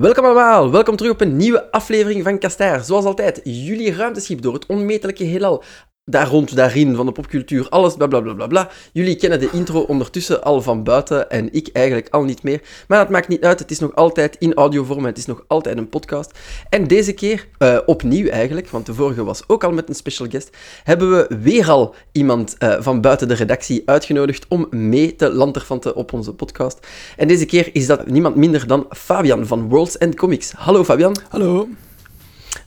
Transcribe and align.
Welkom 0.00 0.24
allemaal, 0.24 0.70
welkom 0.70 0.96
terug 0.96 1.12
op 1.12 1.20
een 1.20 1.36
nieuwe 1.36 1.70
aflevering 1.70 2.22
van 2.24 2.38
Kastaar. 2.38 2.84
Zoals 2.84 3.04
altijd, 3.04 3.40
jullie 3.44 3.94
ruimteschip 3.94 4.42
door 4.42 4.54
het 4.54 4.66
onmetelijke 4.66 5.24
heelal. 5.24 5.62
Daar 6.10 6.28
rond, 6.28 6.56
daarin, 6.56 6.94
van 6.94 7.06
de 7.06 7.12
popcultuur, 7.12 7.68
alles, 7.68 7.94
bla 7.94 8.06
bla 8.06 8.20
bla 8.20 8.46
bla. 8.46 8.68
Jullie 8.92 9.16
kennen 9.16 9.40
de 9.40 9.48
intro 9.52 9.80
ondertussen 9.80 10.42
al 10.42 10.62
van 10.62 10.82
buiten 10.82 11.30
en 11.30 11.52
ik 11.52 11.68
eigenlijk 11.72 12.08
al 12.10 12.22
niet 12.22 12.42
meer. 12.42 12.60
Maar 12.88 12.98
dat 12.98 13.08
maakt 13.08 13.28
niet 13.28 13.44
uit, 13.44 13.58
het 13.58 13.70
is 13.70 13.78
nog 13.78 13.94
altijd 13.94 14.36
in 14.38 14.54
audiovorm, 14.54 15.04
het 15.04 15.18
is 15.18 15.26
nog 15.26 15.44
altijd 15.46 15.78
een 15.78 15.88
podcast. 15.88 16.38
En 16.68 16.86
deze 16.86 17.12
keer, 17.12 17.46
uh, 17.58 17.78
opnieuw 17.86 18.28
eigenlijk, 18.28 18.68
want 18.68 18.86
de 18.86 18.94
vorige 18.94 19.24
was 19.24 19.42
ook 19.46 19.64
al 19.64 19.72
met 19.72 19.88
een 19.88 19.94
special 19.94 20.28
guest, 20.28 20.56
hebben 20.84 21.10
we 21.10 21.36
weer 21.42 21.70
al 21.70 21.94
iemand 22.12 22.56
uh, 22.58 22.76
van 22.80 23.00
buiten 23.00 23.28
de 23.28 23.34
redactie 23.34 23.82
uitgenodigd 23.84 24.46
om 24.48 24.66
mee 24.70 25.16
te 25.16 25.32
lanterfanten 25.32 25.94
op 25.94 26.12
onze 26.12 26.32
podcast. 26.32 26.86
En 27.16 27.28
deze 27.28 27.46
keer 27.46 27.68
is 27.72 27.86
dat 27.86 28.06
niemand 28.06 28.36
minder 28.36 28.66
dan 28.66 28.86
Fabian 28.90 29.46
van 29.46 29.68
Worlds 29.68 29.98
and 29.98 30.14
Comics. 30.14 30.52
Hallo 30.52 30.84
Fabian. 30.84 31.16
Hallo. 31.28 31.68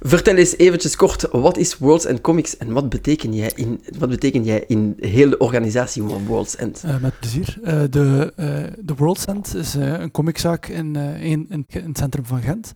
Vertel 0.06 0.36
eens 0.36 0.58
eventjes 0.58 0.96
kort, 0.96 1.28
wat 1.32 1.58
is 1.58 1.78
Worlds 1.78 2.06
End 2.06 2.22
Comics 2.22 2.58
en 2.58 2.72
wat 2.72 2.90
beteken 2.90 3.34
jij 3.34 3.52
in, 3.56 3.84
wat 3.98 4.10
beteken 4.10 4.44
jij 4.44 4.64
in 4.68 4.94
heel 5.00 5.30
de 5.30 5.38
organisatie 5.38 6.04
van 6.04 6.26
Worlds 6.26 6.56
End? 6.56 6.84
Uh, 6.86 7.00
met 7.00 7.20
plezier. 7.20 7.58
Uh, 7.62 7.84
de, 7.90 8.34
uh, 8.38 8.86
de 8.86 8.96
Worlds 8.96 9.26
End 9.26 9.56
is 9.56 9.74
een 9.74 10.12
comiczaak 10.12 10.68
in, 10.68 10.96
in, 10.96 11.50
in, 11.50 11.66
in, 11.68 11.88
het 11.88 11.98
centrum 11.98 12.26
van 12.26 12.42
Gent, 12.42 12.74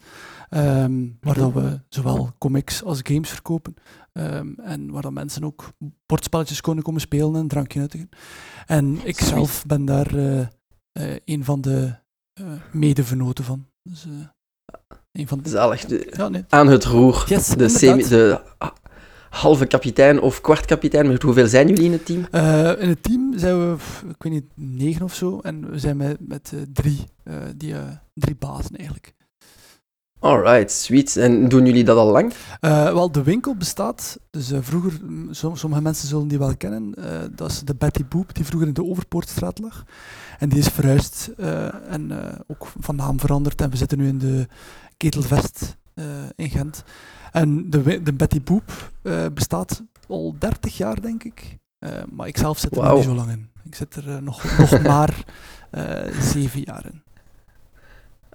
um, 0.49 1.17
waar 1.21 1.37
dat 1.37 1.53
we 1.53 1.79
zowel 1.89 2.31
comics 2.37 2.83
als 2.83 2.99
games 3.03 3.29
verkopen. 3.29 3.73
Um, 4.13 4.55
en 4.59 4.91
waar 4.91 5.01
dan 5.01 5.13
mensen 5.13 5.43
ook 5.43 5.69
bordspelletjes 6.05 6.61
kunnen 6.61 6.83
komen 6.83 7.01
spelen 7.01 7.35
en 7.35 7.47
drankje 7.47 7.79
nuttigen. 7.79 8.09
En 8.65 8.99
ik 9.03 9.19
zelf 9.19 9.65
ben 9.65 9.85
daar 9.85 10.13
een 11.25 11.43
van 11.43 11.61
de 11.61 11.93
medevenoten 12.71 13.43
van. 13.43 13.65
Dus, 13.83 14.07
een 15.17 15.27
van 15.27 15.39
de... 15.43 15.49
Zalig. 15.49 15.85
De, 15.85 16.13
ja, 16.17 16.29
nee. 16.29 16.45
Aan 16.49 16.67
het 16.67 16.85
roer. 16.85 17.23
Yes, 17.27 17.47
de, 17.47 17.69
semi, 17.69 18.07
de 18.07 18.41
halve 19.29 19.65
kapitein 19.65 20.21
of 20.21 20.41
kwart 20.41 20.65
kapitein. 20.65 21.07
Met 21.07 21.21
hoeveel 21.21 21.47
zijn 21.47 21.67
jullie 21.67 21.83
in 21.83 21.91
het 21.91 22.05
team? 22.05 22.27
Uh, 22.31 22.81
in 22.81 22.89
het 22.89 23.03
team 23.03 23.33
zijn 23.35 23.59
we, 23.59 23.75
ik 24.09 24.23
weet 24.23 24.33
niet, 24.33 24.45
negen 24.55 25.01
of 25.01 25.15
zo. 25.15 25.39
En 25.39 25.71
we 25.71 25.79
zijn 25.79 25.97
met, 25.97 26.17
met 26.19 26.51
uh, 26.53 26.61
drie, 26.73 26.99
uh, 27.23 27.33
die, 27.55 27.73
drie 28.13 28.35
bazen 28.35 28.75
eigenlijk. 28.75 29.15
Alright, 30.19 30.71
sweet. 30.71 31.17
En 31.17 31.49
doen 31.49 31.65
jullie 31.65 31.83
dat 31.83 31.97
al 31.97 32.11
lang? 32.11 32.33
wel, 32.59 33.11
de 33.11 33.23
winkel 33.23 33.55
bestaat. 33.55 34.19
Dus 34.29 34.51
vroeger, 34.59 34.99
sommige 35.31 35.81
mensen 35.81 36.07
zullen 36.07 36.27
die 36.27 36.37
wel 36.37 36.57
kennen. 36.57 36.93
dat 37.35 37.51
is 37.51 37.61
de 37.61 37.75
Betty 37.75 38.05
Boop, 38.09 38.35
die 38.35 38.45
vroeger 38.45 38.67
in 38.67 38.73
de 38.73 38.83
Overpoortstraat 38.83 39.59
lag. 39.59 39.83
En 40.39 40.49
die 40.49 40.59
is 40.59 40.67
verhuisd 40.67 41.29
en 41.87 42.11
ook 42.47 42.67
van 42.79 42.95
naam 42.95 43.19
veranderd. 43.19 43.61
En 43.61 43.69
we 43.69 43.77
zitten 43.77 43.97
nu 43.97 44.07
in 44.07 44.17
de 44.17 44.47
Ketelvest 44.97 45.77
uh, 45.95 46.05
in 46.35 46.49
Gent. 46.49 46.83
En 47.31 47.69
de, 47.69 48.01
de 48.01 48.13
Betty 48.13 48.41
Boop 48.41 48.91
uh, 49.03 49.25
bestaat 49.33 49.83
al 50.07 50.35
30 50.39 50.77
jaar, 50.77 51.01
denk 51.01 51.23
ik. 51.23 51.57
Uh, 51.79 51.89
maar 52.11 52.27
ik 52.27 52.37
zelf 52.37 52.59
zit 52.59 52.75
er 52.75 52.83
wow. 52.83 52.95
niet 52.95 53.03
zo 53.03 53.13
lang 53.13 53.31
in. 53.31 53.49
Ik 53.63 53.75
zit 53.75 53.95
er 53.95 54.23
nog, 54.23 54.57
nog 54.57 54.81
maar 54.91 55.23
zeven 56.19 56.61
jaar 56.61 56.85
in. 56.85 57.03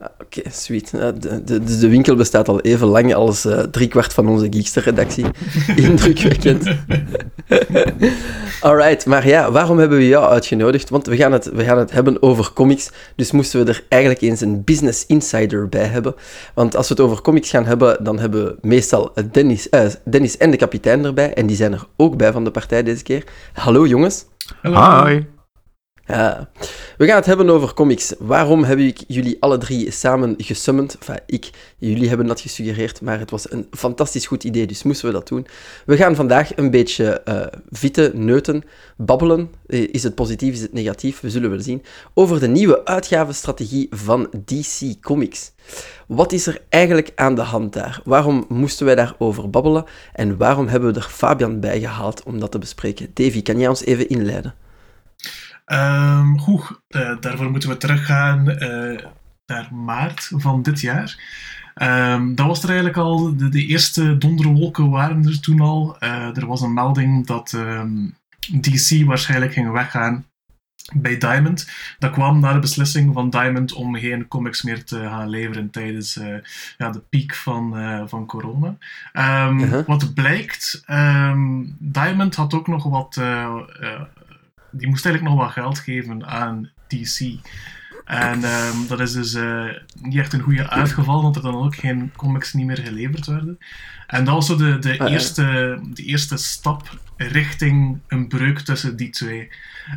Ah, 0.02 0.08
oké, 0.20 0.38
okay, 0.38 0.52
sweet. 0.52 0.90
De, 0.90 1.44
de, 1.44 1.78
de, 1.78 1.88
winkel 1.88 2.14
bestaat 2.14 2.48
al 2.48 2.60
even 2.60 2.86
lang 2.86 3.14
als 3.14 3.46
uh, 3.46 3.58
driekwart 3.58 4.12
van 4.12 4.28
onze 4.28 4.46
Geekster-redactie. 4.50 5.24
Indrukwekkend. 5.76 6.76
Alright, 8.60 9.06
maar 9.06 9.26
ja, 9.26 9.50
waarom 9.50 9.78
hebben 9.78 9.98
we 9.98 10.08
jou 10.08 10.30
uitgenodigd? 10.30 10.90
Want 10.90 11.06
we 11.06 11.16
gaan, 11.16 11.32
het, 11.32 11.50
we 11.52 11.64
gaan 11.64 11.78
het 11.78 11.90
hebben 11.90 12.22
over 12.22 12.52
comics, 12.52 12.90
dus 13.16 13.30
moesten 13.30 13.64
we 13.64 13.70
er 13.70 13.84
eigenlijk 13.88 14.22
eens 14.22 14.40
een 14.40 14.64
business 14.64 15.06
insider 15.06 15.68
bij 15.68 15.86
hebben. 15.86 16.14
Want 16.54 16.76
als 16.76 16.88
we 16.88 16.94
het 16.94 17.02
over 17.02 17.22
comics 17.22 17.50
gaan 17.50 17.66
hebben, 17.66 18.04
dan 18.04 18.18
hebben 18.18 18.44
we 18.44 18.56
meestal 18.60 19.12
Dennis, 19.32 19.66
uh, 19.70 19.84
Dennis 20.04 20.36
en 20.36 20.50
de 20.50 20.56
kapitein 20.56 21.04
erbij, 21.04 21.34
en 21.34 21.46
die 21.46 21.56
zijn 21.56 21.72
er 21.72 21.86
ook 21.96 22.16
bij 22.16 22.32
van 22.32 22.44
de 22.44 22.50
partij 22.50 22.82
deze 22.82 23.02
keer. 23.02 23.24
Hallo 23.52 23.86
jongens. 23.86 24.24
Hallo. 24.62 25.06
Hi. 25.06 25.20
We 26.06 27.06
gaan 27.06 27.16
het 27.16 27.26
hebben 27.26 27.50
over 27.50 27.74
comics. 27.74 28.14
Waarom 28.18 28.64
heb 28.64 28.78
ik 28.78 29.04
jullie 29.06 29.36
alle 29.40 29.58
drie 29.58 29.90
samen 29.90 30.34
gesummand? 30.38 30.96
Enfin, 30.98 31.20
ik. 31.26 31.50
Jullie 31.78 32.08
hebben 32.08 32.26
dat 32.26 32.40
gesuggereerd, 32.40 33.00
maar 33.00 33.18
het 33.18 33.30
was 33.30 33.50
een 33.50 33.66
fantastisch 33.70 34.26
goed 34.26 34.44
idee, 34.44 34.66
dus 34.66 34.82
moesten 34.82 35.06
we 35.06 35.12
dat 35.12 35.28
doen. 35.28 35.46
We 35.86 35.96
gaan 35.96 36.14
vandaag 36.14 36.56
een 36.56 36.70
beetje 36.70 37.22
uh, 37.28 37.46
vitten, 37.70 38.24
neuten, 38.24 38.62
babbelen. 38.96 39.50
Eh, 39.66 39.88
is 39.90 40.02
het 40.02 40.14
positief, 40.14 40.52
is 40.52 40.60
het 40.60 40.72
negatief? 40.72 41.20
We 41.20 41.30
zullen 41.30 41.50
wel 41.50 41.60
zien. 41.60 41.82
Over 42.14 42.40
de 42.40 42.48
nieuwe 42.48 42.84
uitgavenstrategie 42.84 43.86
van 43.90 44.30
DC 44.44 45.00
Comics. 45.00 45.52
Wat 46.06 46.32
is 46.32 46.46
er 46.46 46.60
eigenlijk 46.68 47.12
aan 47.14 47.34
de 47.34 47.40
hand 47.40 47.72
daar? 47.72 48.00
Waarom 48.04 48.44
moesten 48.48 48.86
wij 48.86 48.94
daarover 48.94 49.50
babbelen? 49.50 49.84
En 50.12 50.36
waarom 50.36 50.68
hebben 50.68 50.92
we 50.92 50.98
er 50.98 51.06
Fabian 51.10 51.60
bij 51.60 51.80
gehaald 51.80 52.22
om 52.22 52.40
dat 52.40 52.50
te 52.50 52.58
bespreken? 52.58 53.10
Davy, 53.14 53.42
kan 53.42 53.58
jij 53.58 53.68
ons 53.68 53.84
even 53.84 54.08
inleiden? 54.08 54.54
Um, 55.66 56.38
goed, 56.38 56.80
uh, 56.88 57.16
daarvoor 57.20 57.50
moeten 57.50 57.68
we 57.68 57.76
teruggaan 57.76 58.48
uh, 58.48 58.98
naar 59.46 59.74
maart 59.74 60.30
van 60.34 60.62
dit 60.62 60.80
jaar. 60.80 61.16
Um, 61.82 62.34
dat 62.34 62.46
was 62.46 62.62
er 62.62 62.68
eigenlijk 62.68 62.98
al, 62.98 63.36
de, 63.36 63.48
de, 63.48 63.66
eerste 63.66 64.18
donderwolken 64.18 64.90
waren 64.90 65.26
er 65.26 65.40
toen 65.40 65.60
al. 65.60 65.96
Uh, 66.00 66.36
er 66.36 66.46
was 66.46 66.60
een 66.60 66.74
melding 66.74 67.26
dat 67.26 67.52
um, 67.52 68.14
DC 68.60 69.04
waarschijnlijk 69.04 69.52
ging 69.52 69.70
weggaan 69.70 70.24
bij 70.94 71.18
Diamond. 71.18 71.70
Dat 71.98 72.10
kwam 72.10 72.40
na 72.40 72.52
de 72.52 72.58
beslissing 72.58 73.14
van 73.14 73.30
Diamond 73.30 73.72
om 73.72 73.96
geen 73.96 74.28
comics 74.28 74.62
meer 74.62 74.84
te 74.84 74.98
gaan 74.98 75.28
leveren 75.28 75.70
tijdens 75.70 76.16
uh, 76.16 76.36
ja, 76.78 76.90
de 76.90 77.02
piek 77.08 77.34
van, 77.34 77.78
uh, 77.78 78.02
van 78.06 78.26
corona. 78.26 78.76
Um, 79.48 79.60
uh 79.60 79.70
-huh. 79.70 79.86
Wat 79.86 80.14
blijkt, 80.14 80.82
um, 80.90 81.76
Diamond 81.78 82.34
had 82.34 82.54
ook 82.54 82.66
nog 82.66 82.84
wat 82.84 83.20
die 84.72 84.88
moest 84.88 85.06
eigenlijk 85.06 85.34
nog 85.34 85.44
wat 85.44 85.52
geld 85.52 85.78
geven 85.78 86.26
aan 86.26 86.70
DC. 86.86 87.40
En 88.04 88.44
um, 88.44 88.86
dat 88.88 89.00
is 89.00 89.12
dus 89.12 89.34
uh, 89.34 89.70
niet 90.00 90.18
echt 90.18 90.32
een 90.32 90.40
goede 90.40 90.70
uitgeval, 90.70 91.22
want 91.22 91.36
er 91.36 91.42
dan 91.42 91.64
ook 91.64 91.74
geen 91.74 92.12
comics 92.16 92.52
niet 92.52 92.66
meer 92.66 92.78
geleverd 92.78 93.26
werden. 93.26 93.58
En 94.06 94.24
dat 94.24 94.34
was 94.34 94.46
zo 94.46 94.56
de, 94.56 94.78
de, 94.78 94.98
ah, 94.98 95.12
eerste, 95.12 95.78
de 95.92 96.02
eerste 96.02 96.36
stap 96.36 96.98
richting 97.16 97.98
een 98.08 98.28
breuk 98.28 98.58
tussen 98.58 98.96
die 98.96 99.10
twee. 99.10 99.48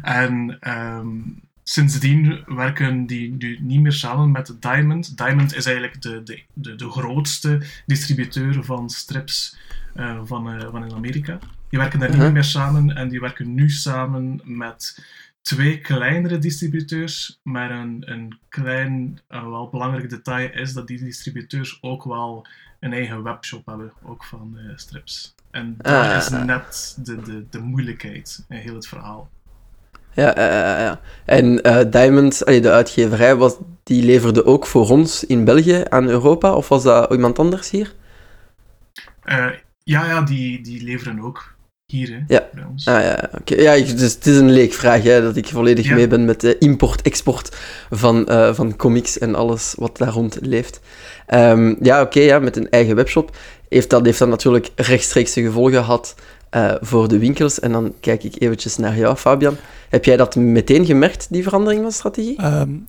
En 0.02 0.58
um, 0.78 1.42
sindsdien 1.64 2.44
werken 2.46 3.06
die 3.06 3.32
nu 3.32 3.58
niet 3.62 3.82
meer 3.82 3.94
samen 3.94 4.32
met 4.32 4.56
Diamond. 4.60 5.18
Diamond 5.18 5.56
is 5.56 5.66
eigenlijk 5.66 6.02
de, 6.02 6.24
de, 6.24 6.42
de, 6.54 6.76
de 6.76 6.90
grootste 6.90 7.62
distributeur 7.86 8.64
van 8.64 8.90
strips 8.90 9.58
uh, 9.96 10.20
van, 10.24 10.56
uh, 10.56 10.72
van 10.72 10.86
in 10.86 10.94
Amerika. 10.94 11.40
Die 11.70 11.80
werken 11.80 12.00
daar 12.00 12.10
uh 12.10 12.16
-huh. 12.16 12.24
niet 12.24 12.34
meer 12.34 12.44
samen 12.44 12.96
en 12.96 13.10
die 13.10 13.20
werken 13.20 13.54
nu 13.54 13.70
samen 13.70 14.42
met 14.44 15.06
twee 15.42 15.82
kleinere 15.82 16.38
distributeurs. 16.38 17.40
Maar 17.44 17.72
een, 17.72 18.04
een 18.06 18.40
klein, 18.50 19.20
uh, 19.30 19.50
wel 19.50 19.70
belangrijk 19.70 20.10
detail 20.10 20.50
is 20.54 20.74
dat 20.74 20.88
die 20.88 21.04
distributeurs 21.04 21.78
ook 21.82 22.04
wel 22.04 22.48
een 22.80 22.94
eigen 22.94 23.24
webshop 23.24 23.66
hebben, 23.66 23.92
ook 24.04 24.24
van 24.24 24.58
uh, 24.58 24.72
strips. 24.76 25.36
En 25.52 25.76
dat 25.78 25.94
ah. 25.94 26.16
is 26.18 26.30
net 26.30 26.98
de, 27.04 27.22
de, 27.22 27.46
de 27.50 27.60
moeilijkheid 27.60 28.46
in 28.50 28.58
heel 28.58 28.76
het 28.76 28.88
verhaal. 28.88 29.30
Ja, 30.14 30.34
ja, 30.36 30.80
ja. 30.80 31.00
En 31.26 31.68
uh, 31.68 31.92
Diamond, 31.92 32.38
de 32.38 32.72
uitgeverij, 32.72 33.36
was, 33.36 33.58
die 33.84 34.06
leverde 34.06 34.46
ook 34.46 34.66
voor 34.66 34.90
ons 34.90 35.26
in 35.26 35.46
België 35.46 35.84
aan 35.90 36.08
Europa? 36.08 36.54
Of 36.54 36.70
was 36.70 36.84
dat 36.84 37.12
iemand 37.12 37.40
anders 37.40 37.70
hier? 37.70 37.94
Uh, 39.26 39.48
ja, 39.84 40.06
ja 40.06 40.22
die, 40.22 40.62
die 40.62 40.84
leveren 40.84 41.20
ook 41.20 41.55
hier, 41.86 42.10
hè, 42.10 42.36
ja. 42.36 42.50
bij 42.54 42.64
ons. 42.72 42.88
Ah, 42.88 43.02
ja, 43.02 43.30
okay. 43.40 43.58
ja 43.58 43.94
dus 43.96 44.14
het 44.14 44.26
is 44.26 44.38
een 44.38 44.52
leekvraag, 44.52 45.04
hè, 45.04 45.22
dat 45.22 45.36
ik 45.36 45.48
volledig 45.48 45.86
ja. 45.86 45.96
mee 45.96 46.08
ben 46.08 46.26
met 46.26 46.42
de 46.42 46.58
import-export 46.58 47.58
van, 47.90 48.26
uh, 48.30 48.54
van 48.54 48.76
comics 48.76 49.18
en 49.18 49.36
alles 49.36 49.74
wat 49.78 49.98
daar 49.98 50.10
rond 50.10 50.38
leeft. 50.42 50.80
Um, 51.34 51.78
ja, 51.82 52.02
oké, 52.02 52.08
okay, 52.08 52.24
ja, 52.24 52.40
met 52.40 52.58
een 52.58 52.70
eigen 52.70 52.96
webshop. 52.96 53.38
Heeft 53.70 53.90
dat, 53.90 54.06
heeft 54.06 54.20
dat 54.20 54.28
natuurlijk 54.28 54.72
rechtstreekse 54.76 55.42
gevolgen 55.42 55.84
gehad 55.84 56.16
uh, 56.56 56.74
voor 56.82 57.08
de 57.08 57.18
winkels. 57.18 57.60
En 57.60 57.72
dan 57.72 57.94
kijk 58.00 58.24
ik 58.24 58.42
eventjes 58.42 58.78
naar 58.78 58.98
jou, 58.98 59.16
Fabian. 59.16 59.58
Heb 59.90 60.06
jij 60.06 60.18
dat 60.18 60.36
meteen 60.36 60.86
gemerkt, 60.86 61.28
die 61.30 61.44
verandering 61.44 61.82
van 61.82 61.92
strategie? 61.92 62.46
Um, 62.46 62.88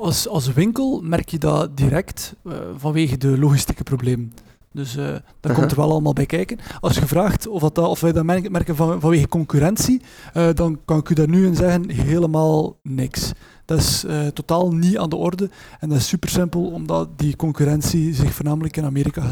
als, 0.00 0.28
als 0.28 0.52
winkel 0.52 1.00
merk 1.04 1.28
je 1.28 1.38
dat 1.38 1.76
direct 1.76 2.34
uh, 2.44 2.52
vanwege 2.76 3.16
de 3.16 3.38
logistieke 3.38 3.82
problemen. 3.82 4.32
Dus 4.72 4.96
uh, 4.96 5.14
dat 5.40 5.52
komt 5.56 5.70
er 5.70 5.76
wel 5.76 5.90
allemaal 5.90 6.12
bij 6.12 6.26
kijken. 6.26 6.58
Als 6.80 6.94
je 6.94 7.06
vraagt 7.06 7.46
of, 7.46 7.60
dat, 7.60 7.78
of 7.78 8.00
wij 8.00 8.12
dat 8.12 8.24
merken 8.24 8.76
van, 8.76 9.00
vanwege 9.00 9.28
concurrentie, 9.28 10.02
uh, 10.34 10.48
dan 10.54 10.80
kan 10.84 10.98
ik 10.98 11.08
u 11.08 11.14
daar 11.14 11.28
nu 11.28 11.46
in 11.46 11.56
zeggen, 11.56 11.90
helemaal 11.90 12.78
niks. 12.82 13.32
Dat 13.64 13.78
is 13.78 14.04
uh, 14.04 14.26
totaal 14.26 14.72
niet 14.72 14.98
aan 14.98 15.08
de 15.08 15.16
orde. 15.16 15.50
En 15.80 15.88
dat 15.88 15.98
is 15.98 16.08
super 16.08 16.28
simpel, 16.28 16.70
omdat 16.70 17.18
die 17.18 17.36
concurrentie 17.36 18.14
zich 18.14 18.34
voornamelijk 18.34 18.76
in 18.76 18.84
Amerika 18.84 19.22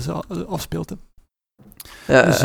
afspeelt. 0.48 0.94
Ja, 2.06 2.22
dus 2.22 2.38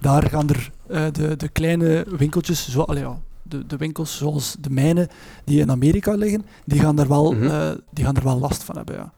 daar 0.00 0.28
gaan 0.28 0.48
er 0.48 0.70
de, 1.12 1.36
de 1.36 1.48
kleine 1.48 2.06
winkeltjes, 2.16 2.70
zo, 2.70 2.80
allee, 2.80 3.02
ja, 3.02 3.18
de, 3.42 3.66
de 3.66 3.76
winkels 3.76 4.16
zoals 4.16 4.56
de 4.60 4.70
mijne 4.70 5.08
die 5.44 5.60
in 5.60 5.70
Amerika 5.70 6.14
liggen, 6.14 6.46
die 6.64 6.80
gaan 6.80 6.98
er 6.98 7.08
wel, 7.08 7.34
-huh. 7.34 7.74
die 7.90 8.04
gaan 8.04 8.16
er 8.16 8.24
wel 8.24 8.38
last 8.38 8.62
van 8.62 8.76
hebben. 8.76 8.94
Ja. 8.94 9.12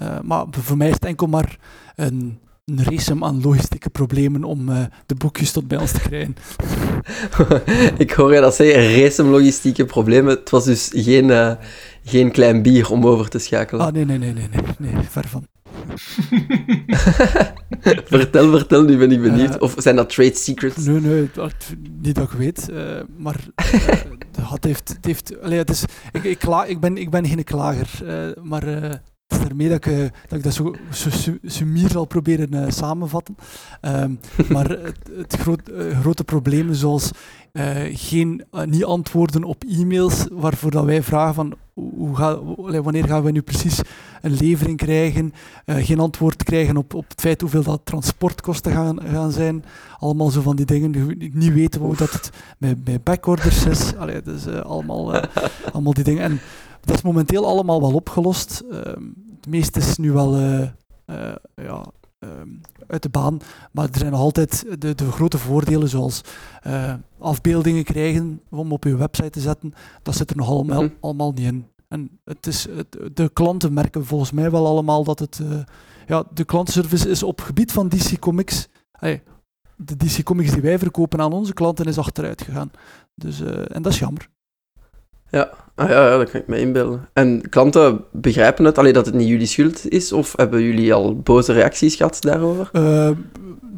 Eh, 0.00 0.20
maar 0.22 0.44
voor 0.50 0.76
mij 0.76 0.88
is 0.88 0.94
het 0.94 1.04
enkel 1.04 1.26
maar 1.26 1.58
een, 1.96 2.38
een 2.70 2.84
race 2.84 3.16
aan 3.20 3.42
logistieke 3.42 3.90
problemen 3.90 4.44
om 4.44 4.68
eh, 4.68 4.84
de 5.06 5.14
boekjes 5.14 5.52
tot 5.52 5.68
bij 5.68 5.78
ons 5.78 5.92
te 5.92 6.00
krijgen. 6.00 6.36
ik 8.04 8.10
hoor 8.10 8.34
je 8.34 8.40
dat 8.40 8.54
zeggen, 8.54 8.82
een 8.82 9.00
race 9.00 9.22
logistieke 9.22 9.84
problemen. 9.84 10.36
Het 10.36 10.50
was 10.50 10.64
dus 10.64 10.90
geen, 10.92 11.30
eh, 11.30 11.52
geen 12.04 12.30
klein 12.30 12.62
bier 12.62 12.90
om 12.90 13.06
over 13.06 13.28
te 13.28 13.38
schakelen. 13.38 13.86
Ah, 13.86 13.92
nee, 13.92 14.04
nee, 14.04 14.18
nee, 14.18 14.32
nee, 14.32 14.48
nee, 14.78 14.92
nee 14.92 15.02
ver 15.02 15.28
van. 15.28 15.46
vertel, 18.04 18.50
vertel, 18.50 18.82
nu 18.82 18.98
ben 18.98 19.12
ik 19.12 19.22
benieuwd. 19.22 19.54
Eh, 19.54 19.60
of 19.60 19.74
zijn 19.76 19.96
dat 19.96 20.10
trade 20.10 20.34
secrets? 20.34 20.84
Nee, 20.84 21.00
nee, 21.00 21.30
dat, 21.32 21.54
niet 22.02 22.14
dat 22.14 22.32
ik 22.32 22.38
weet. 22.38 22.68
maar 23.16 23.36
het 24.50 24.64
heeft... 24.64 24.88
Het 24.88 25.04
heeft 25.04 25.42
allee, 25.42 25.58
het 25.58 25.70
is, 25.70 25.84
ik, 26.12 26.24
ik, 26.24 26.44
ik, 26.66 26.80
ben, 26.80 26.96
ik 26.96 27.10
ben 27.10 27.26
geen 27.26 27.44
klager, 27.44 27.88
maar 28.42 29.00
daarmee 29.38 29.68
dat 29.68 29.76
ik, 29.76 29.86
eh, 29.86 29.98
dat 30.28 30.38
ik 30.38 30.42
dat 30.42 30.54
zo, 30.54 30.74
zo 30.92 31.10
su- 31.10 31.38
sumier 31.44 31.90
zal 31.90 32.04
proberen 32.04 32.54
eh, 32.54 32.70
samenvatten. 32.70 33.36
Ehm, 33.80 34.10
maar 34.52 34.68
het, 34.68 35.10
het 35.16 35.34
eh, 35.34 36.00
grote 36.00 36.24
problemen 36.24 36.74
zoals 36.74 37.10
eh, 37.52 37.76
geen, 37.92 38.44
niet 38.64 38.84
antwoorden 38.84 39.44
op 39.44 39.64
e-mails 39.64 40.26
waarvoor 40.32 40.70
dat 40.70 40.84
wij 40.84 41.02
vragen 41.02 41.34
van 41.34 41.54
hoe 41.74 42.16
ga, 42.16 42.38
wanneer 42.82 43.06
gaan 43.06 43.22
we 43.22 43.30
nu 43.30 43.42
precies 43.42 43.80
een 44.22 44.34
levering 44.34 44.76
krijgen, 44.76 45.32
geen 45.66 45.98
antwoord 45.98 46.42
krijgen 46.42 46.76
op, 46.76 46.94
op 46.94 47.04
het 47.08 47.20
feit 47.20 47.40
hoeveel 47.40 47.62
dat 47.62 47.80
transportkosten 47.84 48.72
gaan, 48.72 48.98
gaan 49.06 49.32
zijn, 49.32 49.64
allemaal 49.98 50.30
zo 50.30 50.40
van 50.40 50.56
die 50.56 50.66
dingen, 50.66 51.16
niet 51.32 51.52
weten 51.52 51.80
hoe 51.80 51.96
dat 51.96 52.12
het 52.12 52.30
met, 52.58 53.04
backorders 53.04 53.64
is, 53.66 53.96
allee, 53.96 54.22
dus 54.22 54.46
allemaal, 54.46 55.14
allemaal 55.72 55.94
die 55.94 56.04
dingen. 56.04 56.22
En 56.22 56.40
dat 56.80 56.96
is 56.96 57.02
momenteel 57.02 57.46
allemaal 57.46 57.80
wel 57.80 57.94
opgelost. 57.94 58.62
Ehm, 58.70 59.04
het 59.36 59.48
meeste 59.48 59.78
is 59.78 59.96
nu 59.96 60.12
wel 60.12 60.34
eh, 60.36 60.62
eh, 61.04 61.34
ja, 61.54 61.84
ehm, 62.18 62.48
uit 62.86 63.02
de 63.02 63.08
baan, 63.08 63.40
maar 63.72 63.88
er 63.88 63.98
zijn 63.98 64.10
nog 64.10 64.20
altijd 64.20 64.64
de, 64.78 64.94
de 64.94 65.10
grote 65.12 65.38
voordelen 65.38 65.88
zoals 65.88 66.20
eh, 66.62 66.94
afbeeldingen 67.18 67.84
krijgen 67.84 68.40
om 68.50 68.72
op 68.72 68.84
je 68.84 68.96
website 68.96 69.30
te 69.30 69.40
zetten, 69.40 69.72
dat 70.02 70.16
zit 70.16 70.30
er 70.30 70.36
nog 70.36 70.48
allemaal, 70.48 70.82
Mhm. 70.82 70.92
allemaal 71.00 71.32
niet 71.32 71.46
in. 71.46 71.66
En 71.88 72.20
het 72.24 72.46
is, 72.46 72.66
het, 72.70 72.98
de 73.16 73.30
klanten 73.32 73.72
merken 73.72 74.06
volgens 74.06 74.32
mij 74.32 74.50
wel 74.50 74.66
allemaal 74.66 75.04
dat 75.04 75.18
het... 75.18 75.40
ja, 76.06 76.24
de 76.34 76.44
klantenservice 76.44 77.08
is 77.08 77.22
op 77.22 77.40
gebied 77.40 77.72
van 77.72 77.88
DC 77.88 78.18
Comics... 78.18 78.68
Hey, 78.92 79.22
de 79.76 79.96
DC 79.96 80.22
Comics 80.22 80.50
die 80.52 80.62
wij 80.62 80.78
verkopen 80.78 81.20
aan 81.20 81.32
onze 81.32 81.52
klanten 81.52 81.86
is 81.86 81.98
achteruit 81.98 82.42
gegaan. 82.42 82.70
Dus, 83.14 83.40
en 83.66 83.82
dat 83.82 83.92
is 83.92 83.98
jammer. 83.98 84.28
Ja. 85.30 85.50
Ah, 85.74 85.88
ja, 85.88 86.08
ja, 86.08 86.16
dat 86.16 86.30
kan 86.30 86.40
ik 86.40 86.46
me 86.46 86.58
inbeelden. 86.60 87.08
En 87.12 87.48
klanten 87.48 88.04
begrijpen 88.12 88.64
het, 88.64 88.78
alleen 88.78 88.92
dat 88.92 89.06
het 89.06 89.14
niet 89.14 89.28
jullie 89.28 89.46
schuld 89.46 89.88
is? 89.90 90.12
Of 90.12 90.36
hebben 90.36 90.62
jullie 90.62 90.94
al 90.94 91.16
boze 91.16 91.52
reacties 91.52 91.94
gehad 91.94 92.16
daarover? 92.20 92.68
Eh, 92.72 93.10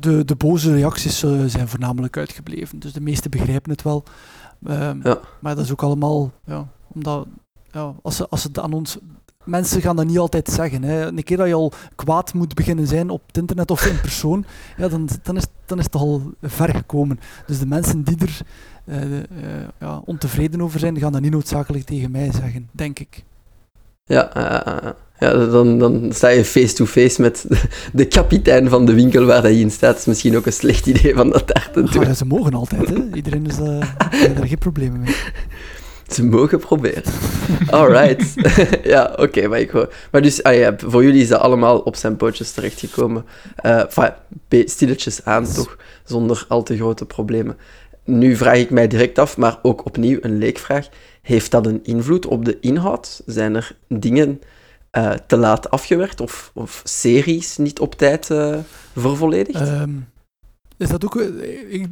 de, 0.00 0.25
de 0.25 0.34
boze 0.37 0.72
reacties 0.75 1.22
eh, 1.22 1.31
zijn 1.46 1.69
voornamelijk 1.69 2.16
uitgebleven. 2.16 2.78
Dus 2.78 2.93
de 2.93 3.00
meesten 3.00 3.31
begrijpen 3.31 3.70
het 3.70 3.82
wel. 3.82 4.04
Ehm, 4.66 4.99
Ja. 5.02 5.19
Maar 5.40 5.54
dat 5.54 5.64
is 5.64 5.72
ook 5.72 5.82
allemaal... 5.82 6.31
Ja, 6.44 6.66
omdat, 6.93 7.26
ja, 7.70 7.94
als, 8.02 8.16
ze, 8.16 8.26
als 8.28 8.40
ze 8.43 8.49
het 8.49 8.58
aan 8.58 8.72
ons... 8.72 8.99
Mensen 9.44 9.80
gaan 9.80 9.96
dat 9.96 10.06
niet 10.06 10.18
altijd 10.18 10.48
zeggen. 10.48 10.82
Hè. 10.82 11.06
Een 11.06 11.22
keer 11.22 11.36
dat 11.36 11.46
je 11.46 11.54
al 11.54 11.72
kwaad 11.94 12.34
moet 12.34 12.54
beginnen 12.54 12.86
zijn 12.86 13.10
op 13.10 13.22
het 13.26 13.36
internet 13.36 13.70
of 13.70 13.86
in 13.86 14.00
persoon, 14.00 14.44
ja, 14.76 14.88
dan, 14.88 15.08
dan, 15.22 15.36
is, 15.36 15.44
dan 15.66 15.78
is 15.78 15.84
het 15.84 15.94
al 15.94 16.22
ver 16.42 16.74
gekomen. 16.74 17.20
Dus 17.46 17.58
de 17.58 17.66
mensen 17.66 18.02
die 18.02 18.16
er 18.18 18.40
eh, 18.84 19.18
eh, 19.18 19.24
ja, 19.80 20.02
ontevreden 20.04 20.60
over 20.60 20.78
zijn, 20.78 20.98
gaan 20.98 21.12
dat 21.12 21.20
niet 21.20 21.30
noodzakelijk 21.30 21.84
tegen 21.84 22.10
mij 22.10 22.32
zeggen, 22.32 22.68
denk 22.72 22.98
ik. 22.98 23.24
Ja, 24.04 24.34
eh, 24.34 24.90
ja 25.18 25.46
dan, 25.46 25.78
dan 25.78 26.12
sta 26.12 26.28
je 26.28 26.44
face-to-face 26.44 27.20
met 27.20 27.44
de, 27.48 27.60
de 27.92 28.04
kapitein 28.04 28.68
van 28.68 28.86
de 28.86 28.94
winkel 28.94 29.24
waar 29.24 29.52
je 29.52 29.60
in 29.60 29.70
staat. 29.70 29.98
Is 29.98 30.04
misschien 30.04 30.36
ook 30.36 30.46
een 30.46 30.52
slecht 30.52 30.86
idee 30.86 31.14
van 31.14 31.30
dat 31.30 31.48
daar 31.48 31.70
te 31.72 31.82
doen. 31.82 32.02
ja, 32.02 32.14
ze 32.14 32.24
mogen 32.24 32.54
altijd, 32.54 32.88
hè. 32.88 33.14
Iedereen 33.14 33.46
is 33.46 33.56
heeft 34.10 34.36
daar 34.36 34.46
geen 34.46 34.58
problemen 34.58 35.00
mee. 35.00 35.16
Ze 36.14 36.25
mogen 36.25 36.59
proberen. 36.59 37.03
Alright. 37.70 38.35
ja, 38.93 39.12
oké, 39.17 39.49
maar 39.49 39.61
ik 39.61 39.70
hoor. 39.70 39.94
Maar 40.11 40.23
dus, 40.23 40.43
ah 40.43 40.55
ja, 40.55 40.75
voor 40.79 41.05
jullie 41.05 41.23
is 41.23 41.29
dat 41.29 41.41
allemaal 41.41 41.79
op 41.79 41.97
zijn 41.97 42.17
pootjes 42.17 42.53
terechtgekomen. 42.53 43.25
Be- 44.49 44.62
stilletjes 44.67 45.25
aan, 45.25 45.44
toch? 45.53 45.76
Zonder 46.05 46.44
al 46.49 46.62
te 46.62 46.76
grote 46.76 47.05
problemen. 47.06 47.56
Nu 48.05 48.37
vraag 48.37 48.56
ik 48.56 48.70
mij 48.70 48.87
direct 48.88 49.19
af, 49.19 49.37
maar 49.37 49.59
ook 49.62 49.85
opnieuw 49.87 50.19
een 50.20 50.38
leekvraag. 50.38 50.88
Heeft 51.23 51.50
dat 51.50 51.67
een 51.67 51.81
invloed 51.85 52.26
op 52.26 52.44
de 52.44 52.61
inhoud? 52.61 53.23
Zijn 53.26 53.55
er 53.56 53.76
dingen 53.88 54.41
eh, 54.91 55.11
te 55.26 55.37
laat 55.37 55.70
afgewerkt 55.70 56.20
of, 56.20 56.50
of 56.55 56.81
series 56.85 57.56
niet 57.56 57.81
op 57.81 57.94
tijd 57.94 58.31
eh 58.31 58.56
vervolledigd? 58.97 59.61
Ehm, 59.61 59.91
is 60.76 60.88
dat 60.88 61.05
ook... 61.05 61.14
ik- 61.69 61.87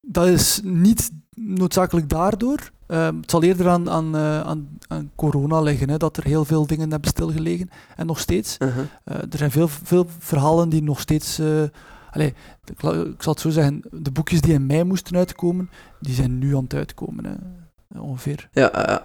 dat 0.00 0.26
is 0.26 0.60
niet 0.64 1.10
noodzakelijk 1.34 2.08
daardoor. 2.08 2.58
Ehm, 2.90 3.16
het 3.20 3.30
zal 3.30 3.42
eerder 3.42 3.68
aan, 3.68 3.90
aan, 3.90 4.16
eh, 4.16 4.40
aan, 4.40 4.68
aan 4.88 5.10
corona 5.16 5.60
liggen, 5.60 5.88
hè, 5.90 5.96
dat 5.96 6.16
er 6.16 6.24
heel 6.24 6.44
veel 6.44 6.66
dingen 6.66 6.90
hebben 6.90 7.08
stilgelegen. 7.10 7.70
En 7.96 8.06
nog 8.06 8.18
steeds. 8.18 8.56
Uh-huh. 8.58 8.84
Eh, 9.04 9.16
er 9.16 9.38
zijn 9.38 9.50
veel, 9.50 9.68
veel 9.68 10.06
verhalen 10.18 10.68
die 10.68 10.82
nog 10.82 11.00
steeds... 11.00 11.38
eh, 11.38 11.62
allee, 12.10 12.34
ik, 12.64 12.80
zal 13.22 13.32
het 13.32 13.40
zo 13.40 13.50
zeggen, 13.50 13.82
de 13.90 14.10
boekjes 14.10 14.40
die 14.40 14.52
in 14.52 14.66
mei 14.66 14.84
moesten 14.84 15.16
uitkomen, 15.16 15.70
die 16.00 16.14
zijn 16.14 16.38
nu 16.38 16.56
aan 16.56 16.62
het 16.62 16.74
uitkomen, 16.74 17.24
hè, 17.24 18.00
ongeveer. 18.00 18.48
Ja, 18.52 18.70
ja. 18.72 19.02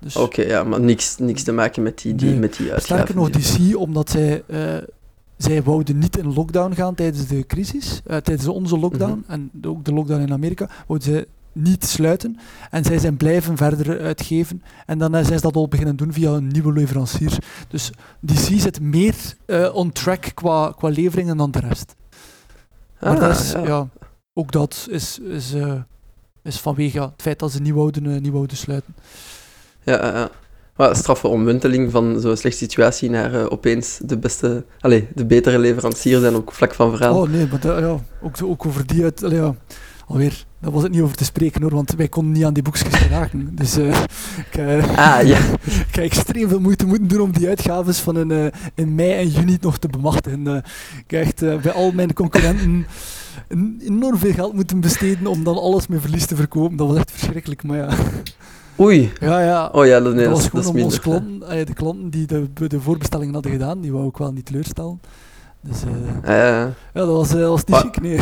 Dus, 0.00 0.16
oké, 0.16 0.42
ja, 0.42 0.64
maar 0.64 0.80
niks, 0.80 1.16
niks 1.18 1.42
te 1.42 1.52
maken 1.52 1.82
met 1.82 1.98
die, 2.02 2.14
die, 2.14 2.30
Nee. 2.30 2.38
met 2.38 2.56
die 2.56 2.70
Sterker 2.76 3.14
nog, 3.14 3.24
uitgaven. 3.32 3.68
DC, 3.70 3.76
omdat 3.76 4.10
zij, 4.10 4.42
zij 5.36 5.62
wouden 5.62 5.98
niet 5.98 6.18
in 6.18 6.32
lockdown 6.34 6.74
gaan 6.74 6.94
tijdens 6.94 7.26
de 7.26 7.46
crisis, 7.46 8.00
tijdens 8.04 8.48
onze 8.48 8.78
lockdown, 8.78 9.22
Mhm. 9.26 9.30
en 9.32 9.50
ook 9.66 9.84
de 9.84 9.92
lockdown 9.92 10.20
in 10.22 10.32
Amerika, 10.32 10.68
wouden 10.86 11.08
zij 11.08 11.24
niet 11.54 11.84
sluiten. 11.84 12.38
En 12.70 12.84
zij 12.84 12.98
zijn 12.98 13.16
blijven 13.16 13.56
verder 13.56 14.00
uitgeven. 14.00 14.62
En 14.86 14.98
dan 14.98 15.10
zijn 15.12 15.24
ze 15.26 15.40
dat 15.40 15.56
al 15.56 15.68
beginnen 15.68 15.96
doen 15.96 16.12
via 16.12 16.30
een 16.30 16.48
nieuwe 16.48 16.72
leverancier. 16.72 17.38
Dus 17.68 17.90
DC 18.20 18.60
zit 18.60 18.80
meer 18.80 19.14
eh, 19.46 19.74
on 19.74 19.92
track 19.92 20.30
qua, 20.34 20.72
qua 20.76 20.88
leveringen 20.88 21.36
dan 21.36 21.50
de 21.50 21.60
rest. 21.60 21.94
Maar 23.00 23.10
Ah, 23.14 23.20
dat 23.20 23.38
is, 23.38 23.52
ja. 23.52 23.62
ja. 23.66 23.88
ook 24.34 24.52
dat 24.52 24.86
is, 24.90 25.18
is, 25.18 25.54
eh, 25.54 25.74
is 26.42 26.60
vanwege 26.60 26.98
ja, 26.98 27.04
het 27.12 27.22
feit 27.22 27.38
dat 27.38 27.52
ze 27.52 27.60
niet 27.60 27.74
wouden, 27.74 28.06
eh, 28.14 28.20
niet 28.20 28.32
wouden 28.32 28.56
sluiten. 28.56 28.94
Ja, 29.82 30.06
ja. 30.06 30.30
Maar 30.76 30.96
straffe 30.96 31.28
omwenteling 31.28 31.90
van 31.90 32.20
zo'n 32.20 32.36
slechte 32.36 32.58
situatie 32.58 33.10
naar 33.10 33.50
opeens 33.50 33.98
de 34.04 34.18
beste, 34.18 34.64
allee, 34.80 35.08
de 35.14 35.24
betere 35.26 35.58
leverancier 35.58 36.20
zijn 36.20 36.34
ook 36.34 36.52
vlak 36.52 36.74
van 36.74 36.90
verhaal. 36.96 37.20
Oh 37.20 37.28
nee, 37.28 37.46
maar 37.46 37.60
dat- 37.60 37.78
ja, 37.78 37.98
ook, 38.22 38.36
ook 38.42 38.66
over 38.66 38.86
die 38.86 39.02
uit... 39.02 39.24
allee, 39.24 39.38
ja, 39.40 39.54
alweer, 40.06 40.44
daar 40.60 40.70
was 40.70 40.82
het 40.82 40.92
niet 40.92 41.00
over 41.00 41.16
te 41.16 41.24
spreken 41.24 41.62
hoor, 41.62 41.70
want 41.74 41.94
wij 41.96 42.08
konden 42.08 42.32
niet 42.32 42.44
aan 42.44 42.52
die 42.54 42.62
boekjes 42.62 42.88
geraken. 42.88 43.48
Dus 43.60 43.76
eh, 43.76 44.02
ik, 44.50 44.56
eh, 44.58 44.88
Ah, 45.18 45.26
ja. 45.26 45.38
ik 45.88 45.94
heb 45.94 46.04
extreem 46.04 46.48
veel 46.48 46.60
moeite 46.60 46.86
moeten 46.86 47.08
doen 47.08 47.20
om 47.20 47.32
die 47.32 47.48
uitgaves 47.48 47.98
van 47.98 48.18
in, 48.18 48.30
eh, 48.30 48.46
in 48.74 48.94
mei 48.94 49.12
en 49.12 49.28
juni 49.28 49.56
nog 49.60 49.78
te 49.78 49.88
bemachtigen. 49.88 50.46
Ik 51.06 51.10
heb 51.10 51.22
echt 51.22 51.40
bij 51.62 51.72
al 51.72 51.92
mijn 51.92 52.12
concurrenten 52.12 52.86
enorm 53.80 54.18
veel 54.18 54.32
geld 54.32 54.52
moeten 54.54 54.80
besteden 54.80 55.26
om 55.26 55.44
dan 55.44 55.56
alles 55.58 55.86
met 55.86 56.00
verlies 56.00 56.26
te 56.26 56.36
verkopen. 56.36 56.76
Dat 56.76 56.88
was 56.88 56.96
echt 56.96 57.10
verschrikkelijk, 57.10 57.62
maar 57.62 57.76
ja. 57.76 57.88
Oei. 58.80 59.12
Ja, 59.20 59.40
ja. 59.40 59.66
Oh 59.72 59.86
ja, 59.86 60.00
dat, 60.00 60.14
nee, 60.14 60.24
dat 60.24 60.34
dat, 60.34 60.42
was 60.42 60.50
dat 60.50 60.64
gewoon 60.64 60.76
om 60.80 60.82
onze 60.86 61.00
klanten, 61.00 61.66
de 61.66 61.74
klanten 61.74 62.10
die 62.10 62.26
de, 62.26 62.48
de 62.68 62.80
voorbestellingen 62.80 63.34
hadden 63.34 63.52
gedaan, 63.52 63.80
die 63.80 63.92
wou 63.92 64.08
ik 64.08 64.16
wel 64.16 64.32
niet 64.32 64.46
teleurstellen. 64.46 65.00
Dus 65.60 65.78
ja, 66.24 66.72
dat 66.92 67.08
was, 67.08 67.28
dat 67.30 67.48
was 67.48 67.64
niet 67.64 67.68
Maar- 67.68 67.80
chic, 67.80 68.00
nee. 68.00 68.18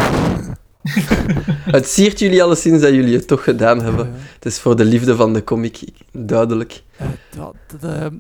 Het 1.77 1.89
siert 1.89 2.19
jullie 2.19 2.43
alleszins 2.43 2.81
dat 2.81 2.91
jullie 2.91 3.17
het 3.17 3.27
toch 3.27 3.45
gedaan 3.45 3.83
hebben. 3.83 4.07
Ja. 4.07 4.13
Het 4.35 4.45
is 4.45 4.59
voor 4.59 4.77
de 4.77 4.85
liefde 4.85 5.17
van 5.17 5.33
de 5.33 5.45
comic, 5.45 5.83
duidelijk. 6.13 6.83
Dat, 7.37 7.55
ehm, 7.81 8.15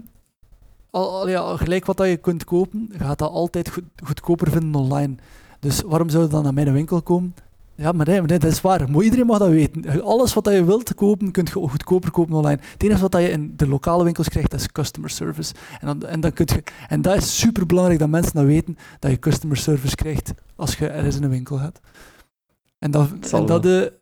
al, 0.90 1.28
ja, 1.28 1.56
gelijk 1.56 1.86
wat 1.86 1.96
dat 1.96 2.08
je 2.08 2.16
kunt 2.16 2.44
kopen, 2.44 2.88
je 2.92 2.98
gaat 2.98 3.18
dat 3.18 3.30
altijd 3.30 3.70
goed, 3.70 3.84
goedkoper 4.04 4.50
vinden 4.50 4.80
online. 4.80 5.14
Dus 5.60 5.80
waarom 5.86 6.08
zou 6.08 6.22
je 6.22 6.28
dan 6.28 6.42
naar 6.42 6.54
mijn 6.54 6.72
winkel 6.72 7.02
komen? 7.02 7.34
Ja, 7.74 7.92
maar 7.92 8.06
nee, 8.06 8.18
maar 8.18 8.28
nee, 8.28 8.38
dat 8.38 8.50
is 8.50 8.60
waar. 8.60 8.90
Maar 8.90 9.02
iedereen 9.02 9.26
mag 9.26 9.38
dat 9.38 9.48
weten. 9.48 10.02
Alles 10.02 10.34
wat 10.34 10.44
dat 10.44 10.54
je 10.54 10.64
wilt 10.64 10.94
kopen, 10.94 11.30
kun 11.30 11.44
je 11.44 11.68
goedkoper 11.68 12.10
kopen 12.10 12.34
online. 12.34 12.58
Het 12.72 12.82
enige 12.82 13.00
wat 13.00 13.12
dat 13.12 13.20
je 13.20 13.30
in 13.30 13.52
de 13.56 13.68
lokale 13.68 14.04
winkels 14.04 14.28
krijgt, 14.28 14.50
dat 14.50 14.60
is 14.60 14.72
customer 14.72 15.10
service. 15.10 15.54
En, 15.80 15.86
dan, 15.86 16.08
en, 16.08 16.20
dan 16.20 16.32
kun 16.32 16.48
je, 16.54 16.62
en 16.88 17.02
dat 17.02 17.16
is 17.16 17.38
super 17.38 17.66
belangrijk 17.66 17.98
dat 17.98 18.08
mensen 18.08 18.34
dat 18.34 18.44
weten, 18.44 18.78
dat 18.98 19.10
je 19.10 19.18
customer 19.18 19.56
service 19.56 19.94
krijgt 19.94 20.32
als 20.56 20.76
je 20.76 20.86
ergens 20.86 21.16
in 21.16 21.22
een 21.22 21.30
winkel 21.30 21.56
gaat. 21.56 21.80
En 22.82 22.90
dat, 22.90 23.08
en 23.32 23.46
dat 23.46 23.62
de, 23.62 23.92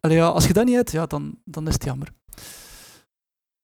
allee, 0.00 0.16
ja, 0.16 0.26
als 0.26 0.46
je 0.46 0.52
dat 0.52 0.64
niet 0.64 0.74
hebt, 0.74 0.92
ja, 0.92 1.06
dan, 1.06 1.38
dan 1.44 1.66
is 1.66 1.72
het 1.72 1.84
jammer. 1.84 2.08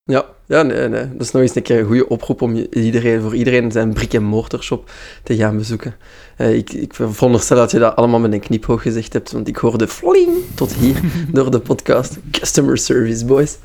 Ja, 0.04 0.26
ja 0.47 0.62
nee, 0.62 0.88
nee. 0.88 1.12
Dat 1.12 1.21
is 1.21 1.31
nog 1.31 1.42
eens 1.42 1.54
een 1.54 1.62
keer 1.62 1.78
een 1.78 1.87
goede 1.87 2.09
oproep 2.09 2.42
om 2.42 2.57
iedereen, 2.57 3.21
voor 3.21 3.35
iedereen 3.35 3.73
zijn 3.73 3.92
brick-and-mortar-shop 3.92 4.90
te 5.23 5.37
gaan 5.37 5.57
bezoeken. 5.57 5.95
Eh, 6.37 6.54
ik, 6.54 6.73
ik 6.73 6.95
veronderstel 6.95 7.57
dat 7.57 7.71
je 7.71 7.78
dat 7.78 7.97
allemaal 7.97 8.21
met 8.21 8.33
een 8.33 8.40
knipoog 8.40 8.83
gezegd 8.83 9.12
hebt, 9.12 9.33
want 9.33 9.49
ik 9.49 9.57
hoorde 9.57 9.88
fling 9.88 10.31
tot 10.54 10.73
hier 10.73 11.00
door 11.33 11.50
de 11.50 11.61
podcast. 11.61 12.19
Customer 12.31 12.78
service, 12.78 13.25
boys. 13.25 13.59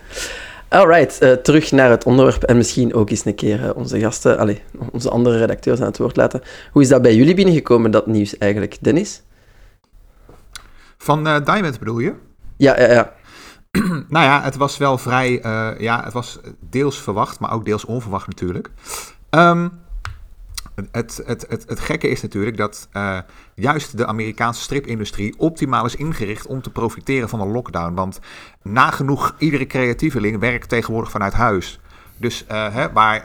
Alright, 0.68 1.24
uh, 1.24 1.32
terug 1.32 1.72
naar 1.72 1.89
het 1.89 2.06
onderwerp 2.06 2.44
en 2.44 2.58
misschien 2.58 2.94
ook 2.94 3.10
eens 3.10 3.25
een 3.25 3.36
keer 3.36 3.63
uh, 3.63 3.70
onze 3.75 4.00
gasten, 4.00 4.38
allez, 4.38 4.58
onze 4.92 5.10
andere 5.10 5.38
redacteurs 5.38 5.80
aan 5.80 5.88
het 5.88 5.98
woord 5.98 6.16
laten. 6.16 6.42
Hoe 6.72 6.82
is 6.82 6.89
dat 6.89 7.01
bij 7.01 7.16
jullie 7.16 7.36
binnengekomen, 7.36 7.92
dat 7.92 8.08
nieuws 8.08 8.38
eigenlijk, 8.38 8.77
Dennis? 8.82 9.22
Van 11.07 11.27
uh, 11.27 11.35
Diamond 11.43 11.79
bedoel 11.79 11.99
je? 11.99 12.13
Ja, 12.57 12.79
ja, 12.79 12.91
ja. 12.91 13.13
nou 14.15 14.25
ja, 14.25 14.41
het 14.41 14.55
was 14.55 14.77
wel 14.77 14.97
vrij, 14.97 15.41
ja, 15.77 16.03
het 16.03 16.13
was 16.13 16.39
deels 16.59 17.01
verwacht, 17.01 17.39
maar 17.39 17.53
ook 17.53 17.65
deels 17.65 17.85
onverwacht 17.85 18.27
natuurlijk. 18.27 18.71
Um, 19.29 19.71
het, 20.91 21.21
het, 21.25 21.45
het, 21.47 21.63
het 21.67 21.79
gekke 21.79 22.07
is 22.07 22.21
natuurlijk 22.21 22.57
dat 22.57 22.87
uh, 22.93 23.19
juist 23.55 23.97
de 23.97 24.05
Amerikaanse 24.05 24.61
stripindustrie 24.61 25.39
optimaal 25.39 25.85
is 25.85 25.95
ingericht 25.95 26.47
om 26.47 26.61
te 26.61 26.69
profiteren 26.69 27.29
van 27.29 27.41
een 27.41 27.51
lockdown. 27.51 27.93
Want 27.93 28.19
nagenoeg 28.61 29.35
iedere 29.37 29.67
creatieveling 29.67 30.39
werkt 30.39 30.69
tegenwoordig 30.69 31.11
vanuit 31.11 31.33
huis. 31.33 31.79
Dus 32.17 32.45
uh, 32.51 32.74
hè, 32.74 32.91
waar 32.91 33.17
uh, 33.17 33.24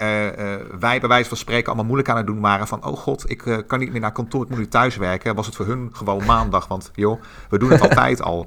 wij 0.79 1.01
bij 1.01 1.09
wijze 1.09 1.29
van 1.29 1.39
spreken 1.39 1.67
allemaal 1.67 1.85
moeilijk 1.85 2.09
aan 2.09 2.17
het 2.17 2.27
doen 2.27 2.41
waren 2.41 2.67
van... 2.67 2.85
oh 2.85 2.97
god, 2.97 3.31
ik 3.31 3.65
kan 3.67 3.79
niet 3.79 3.93
meer 3.93 4.01
naar 4.01 4.13
kantoor, 4.13 4.43
ik 4.43 4.49
moet 4.49 4.59
nu 4.59 4.69
thuis 4.69 4.97
werken. 4.97 5.35
Was 5.35 5.47
het 5.47 5.57
voor 5.57 5.67
hun 5.67 5.91
gewoon 5.93 6.25
maandag, 6.25 6.67
want 6.69 6.91
joh, 6.95 7.23
we 7.49 7.59
doen 7.59 7.71
het 7.71 7.81
altijd 7.89 8.23
al. 8.23 8.47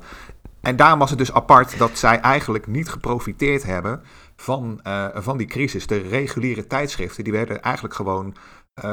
En 0.62 0.76
daarom 0.76 1.00
was 1.00 1.10
het 1.10 1.20
dus 1.20 1.34
apart 1.34 1.78
dat 1.78 1.98
zij 1.98 2.20
eigenlijk 2.20 2.68
niet 2.68 2.90
geprofiteerd 2.90 3.64
hebben 3.64 4.02
van, 4.36 4.80
van 5.14 5.38
die 5.38 5.48
crisis. 5.48 5.88
De 5.88 5.98
reguliere 5.98 6.68
tijdschriften, 6.68 7.24
die 7.24 7.34
werden 7.34 7.62
eigenlijk 7.62 7.96
gewoon 7.96 8.36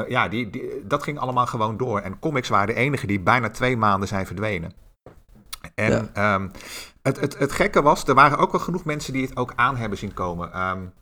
ja, 0.07 0.27
die, 0.27 0.49
die, 0.49 0.83
dat 0.83 1.03
ging 1.03 1.19
allemaal 1.19 1.45
gewoon 1.45 1.77
door. 1.77 1.99
En 1.99 2.19
comics 2.19 2.49
waren 2.49 2.67
de 2.67 2.73
enige 2.81 3.07
die 3.07 3.19
bijna 3.19 3.49
twee 3.49 3.77
maanden 3.77 4.07
zijn 4.07 4.25
verdwenen. 4.25 4.71
En 5.75 6.09
ja. 6.13 6.33
um, 6.33 6.51
het, 7.01 7.19
het, 7.19 7.37
het 7.37 7.51
gekke 7.51 7.81
was, 7.81 8.07
er 8.07 8.13
waren 8.13 8.37
ook 8.37 8.51
wel 8.51 8.61
genoeg 8.61 8.85
mensen 8.85 9.13
die 9.13 9.25
het 9.25 9.37
ook 9.37 9.53
aan 9.55 9.75
hebben 9.75 9.97
zien 9.97 10.13
komen. 10.13 10.69
Um, 10.69 10.93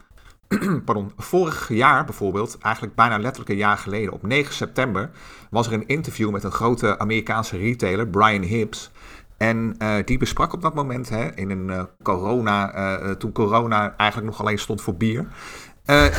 pardon, 0.86 1.12
vorig 1.18 1.70
jaar 1.70 2.06
bijvoorbeeld, 2.06 2.58
eigenlijk 2.62 2.96
bijna 2.96 3.18
letterlijk 3.18 3.50
een 3.50 3.58
jaar 3.58 3.78
geleden, 3.78 4.14
op 4.14 4.24
9 4.24 4.54
september, 4.54 5.10
was 5.50 5.68
er 5.68 5.74
een 5.74 5.88
interview 5.88 6.32
met 6.32 6.44
een 6.44 6.52
grote 6.52 7.00
Amerikaanse 7.00 7.58
retailer, 7.58 8.08
Brian 8.08 8.42
Hibbs. 8.42 8.92
En 9.38 9.76
uh, 9.80 9.96
die 10.06 10.18
besprak 10.18 10.54
op 10.54 10.62
dat 10.62 10.74
moment, 10.74 11.10
hè, 11.10 11.36
in 11.36 11.50
een 11.50 11.68
uh, 11.68 11.84
corona, 12.04 12.76
uh, 12.76 13.12
toen 13.12 13.32
corona 13.32 13.94
eigenlijk 13.98 14.30
nog 14.30 14.40
alleen 14.40 14.60
stond 14.60 14.82
voor 14.82 14.96
bier. 14.96 15.28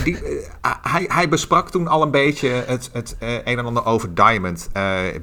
Die, 0.04 0.16
hij, 0.82 1.04
hij, 1.08 1.28
besprak 1.28 1.70
toen 1.70 1.88
al 1.88 2.02
een 2.02 2.10
beetje 2.10 2.48
het, 2.48 2.90
het 2.92 3.16
een 3.20 3.58
en 3.58 3.64
ander 3.64 3.84
over 3.84 4.14
Diamond. 4.14 4.70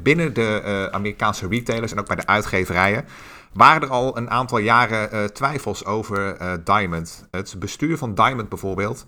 binnen 0.03 0.33
de 0.33 0.89
Amerikaanse 0.91 1.47
retailers 1.47 1.91
en 1.91 1.99
ook 1.99 2.07
bij 2.07 2.15
de 2.15 2.25
uitgeverijen 2.25 3.05
waren 3.53 3.81
er 3.81 3.89
al 3.89 4.17
een 4.17 4.29
aantal 4.29 4.57
jaren 4.57 5.33
twijfels 5.33 5.85
over 5.85 6.37
Diamond. 6.63 7.27
Het 7.31 7.55
bestuur 7.59 7.97
van 7.97 8.13
Diamond 8.15 8.49
bijvoorbeeld, 8.49 9.05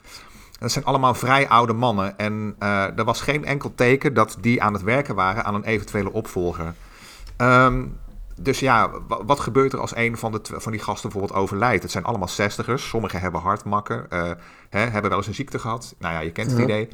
dat 0.59 0.71
zijn 0.71 0.85
allemaal 0.85 1.13
vrij 1.13 1.47
oude 1.47 1.73
mannen. 1.73 2.17
En 2.17 2.55
er 2.95 3.03
was 3.03 3.21
geen 3.21 3.45
enkel 3.45 3.75
teken 3.75 4.13
dat 4.13 4.37
die 4.39 4.61
aan 4.61 4.73
het 4.73 4.83
werken 4.83 5.15
waren 5.15 5.45
aan 5.45 5.55
een 5.55 5.63
eventuele 5.63 6.11
opvolger. 6.11 6.73
Um, 7.37 7.99
dus 8.39 8.59
ja, 8.59 8.91
wat 9.07 9.39
gebeurt 9.39 9.73
er 9.73 9.79
als 9.79 9.95
een 9.95 10.17
van, 10.17 10.31
de, 10.31 10.39
van 10.43 10.71
die 10.71 10.81
gasten 10.81 11.09
bijvoorbeeld 11.09 11.39
overlijdt? 11.39 11.83
Het 11.83 11.91
zijn 11.91 12.03
allemaal 12.03 12.27
zestigers. 12.27 12.87
Sommigen 12.87 13.19
hebben 13.19 13.41
hartmakken, 13.41 14.05
hè, 14.69 14.79
hebben 14.79 15.09
wel 15.09 15.17
eens 15.17 15.27
een 15.27 15.33
ziekte 15.33 15.59
gehad. 15.59 15.95
Nou 15.99 16.13
ja, 16.13 16.19
je 16.19 16.31
kent 16.31 16.51
het 16.51 16.59
idee. 16.59 16.87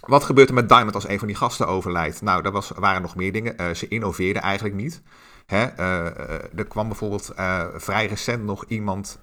Wat 0.00 0.24
gebeurt 0.24 0.48
er 0.48 0.54
met 0.54 0.68
Diamond 0.68 0.94
als 0.94 1.08
een 1.08 1.18
van 1.18 1.26
die 1.26 1.36
gasten 1.36 1.68
overlijdt? 1.68 2.22
Nou, 2.22 2.44
er 2.44 2.52
was, 2.52 2.72
waren 2.76 3.02
nog 3.02 3.16
meer 3.16 3.32
dingen. 3.32 3.76
Ze 3.76 3.88
innoveerden 3.88 4.42
eigenlijk 4.42 4.74
niet. 4.74 5.02
Hè, 5.46 5.66
uh, 5.78 6.04
er 6.56 6.66
kwam 6.68 6.88
bijvoorbeeld 6.88 7.32
vrij 7.76 8.06
recent 8.06 8.44
nog 8.44 8.64
iemand, 8.68 9.18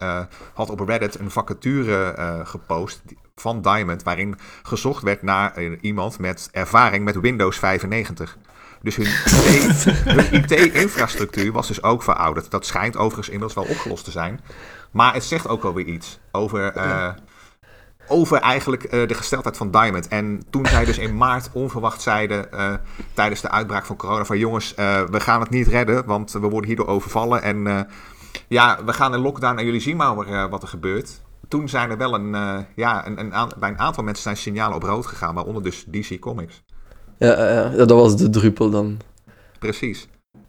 had 0.54 0.70
op 0.70 0.80
Reddit 0.80 1.20
een 1.20 1.32
vacature 1.32 2.16
gepost 2.46 3.02
van 3.36 3.62
Diamond, 3.62 4.04
waarin 4.04 4.36
gezocht 4.64 5.04
werd 5.04 5.22
naar 5.22 5.62
iemand 5.82 6.20
met 6.20 6.50
ervaring 6.52 7.04
met 7.04 7.20
Windows 7.20 7.60
95. 7.60 8.38
Dus 8.82 8.96
hun 8.96 9.08
IT-infrastructuur 10.42 11.52
was 11.52 11.68
dus 11.68 11.84
ook 11.84 12.04
verouderd. 12.04 12.52
Dat 12.52 12.66
schijnt 12.66 12.98
overigens 12.98 13.30
inmiddels 13.30 13.54
wel 13.54 13.76
opgelost 13.76 14.04
te 14.04 14.12
zijn. 14.12 14.40
Maar 14.92 15.14
het 15.14 15.24
zegt 15.24 15.48
ook 15.48 15.64
alweer 15.64 15.86
iets 15.86 16.20
over, 16.32 16.74
over 18.08 18.38
eigenlijk 18.38 18.84
uh, 18.84 19.08
de 19.08 19.14
gesteldheid 19.14 19.58
van 19.58 19.72
Diamond. 19.72 20.08
En 20.08 20.44
toen 20.50 20.66
zij 20.66 20.86
dus 20.86 20.98
in 20.98 21.18
maart 21.24 21.50
onverwacht 21.54 22.02
zeiden 22.02 22.48
uh, 22.54 22.74
tijdens 23.14 23.42
de 23.42 23.50
uitbraak 23.50 23.86
van 23.86 23.96
corona 23.96 24.26
van 24.26 24.38
jongens, 24.38 24.74
we 25.10 25.20
gaan 25.20 25.40
het 25.40 25.50
niet 25.50 25.68
redden, 25.68 26.06
want 26.06 26.32
we 26.32 26.40
worden 26.40 26.66
hierdoor 26.66 26.88
overvallen. 26.88 27.42
En 27.42 27.88
ja, 28.48 28.80
we 28.86 28.94
gaan 28.94 29.14
in 29.14 29.20
lockdown 29.20 29.58
en 29.58 29.66
jullie 29.66 29.82
zien 29.82 29.98
maar 29.98 30.50
wat 30.50 30.62
er 30.62 30.68
gebeurt. 30.68 31.22
Toen 31.48 31.70
zijn 31.70 31.90
er 31.90 31.98
wel 31.98 32.14
een, 32.14 32.66
ja, 32.76 33.08
een, 33.08 33.20
een, 33.20 33.52
bij 33.60 33.70
een 33.70 33.80
aantal 33.80 34.04
mensen 34.04 34.24
zijn 34.24 34.38
signalen 34.38 34.76
op 34.76 34.84
rood 34.84 35.06
gegaan, 35.06 35.36
waaronder 35.36 35.64
dus 35.64 35.86
DC 35.92 36.20
Comics. 36.20 36.64
Ja, 37.18 37.50
ja, 37.54 37.70
dat 37.70 37.90
was 37.90 38.18
de 38.18 38.30
druppel 38.30 38.70
dan. 38.70 39.00
Precies. 39.60 40.08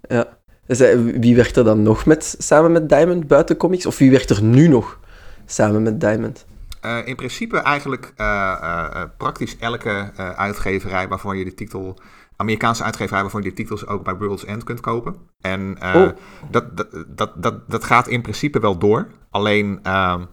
Ja. 0.08 0.26
Dus, 0.66 0.78
wie 1.18 1.36
werkt 1.36 1.56
er 1.56 1.64
dan 1.64 1.82
nog 1.82 2.06
met, 2.06 2.34
samen 2.38 2.72
met 2.72 2.88
Diamond 2.88 3.26
buiten 3.26 3.56
comics? 3.56 3.86
Of 3.86 3.98
wie 3.98 4.10
werkt 4.10 4.30
er 4.30 4.42
nu 4.42 4.68
nog 4.68 5.00
samen 5.46 5.82
met 5.82 6.00
Diamond? 6.00 6.44
Uh, 6.84 7.06
in 7.06 7.16
principe 7.16 7.58
eigenlijk 7.58 8.12
uh, 8.16 8.26
uh, 8.62 9.02
praktisch 9.16 9.56
elke 9.58 10.12
uitgeverij 10.16 11.08
waarvan 11.08 11.38
je 11.38 11.44
de 11.44 11.54
titel... 11.54 11.98
Amerikaanse 12.36 12.82
uitgeverij 12.82 13.22
waarvan 13.22 13.42
je 13.42 13.48
de 13.48 13.54
titels 13.54 13.86
ook 13.86 14.04
bij 14.04 14.16
World's 14.16 14.44
End 14.44 14.64
kunt 14.64 14.80
kopen. 14.80 15.16
En 15.40 15.76
oh. 15.82 16.08
dat, 16.50 16.76
dat, 16.76 17.04
dat, 17.06 17.42
dat, 17.42 17.70
dat 17.70 17.84
gaat 17.84 18.08
in 18.08 18.22
principe 18.22 18.60
wel 18.60 18.78
door. 18.78 19.06
Alleen 19.30 19.78
ehm, 19.82 20.24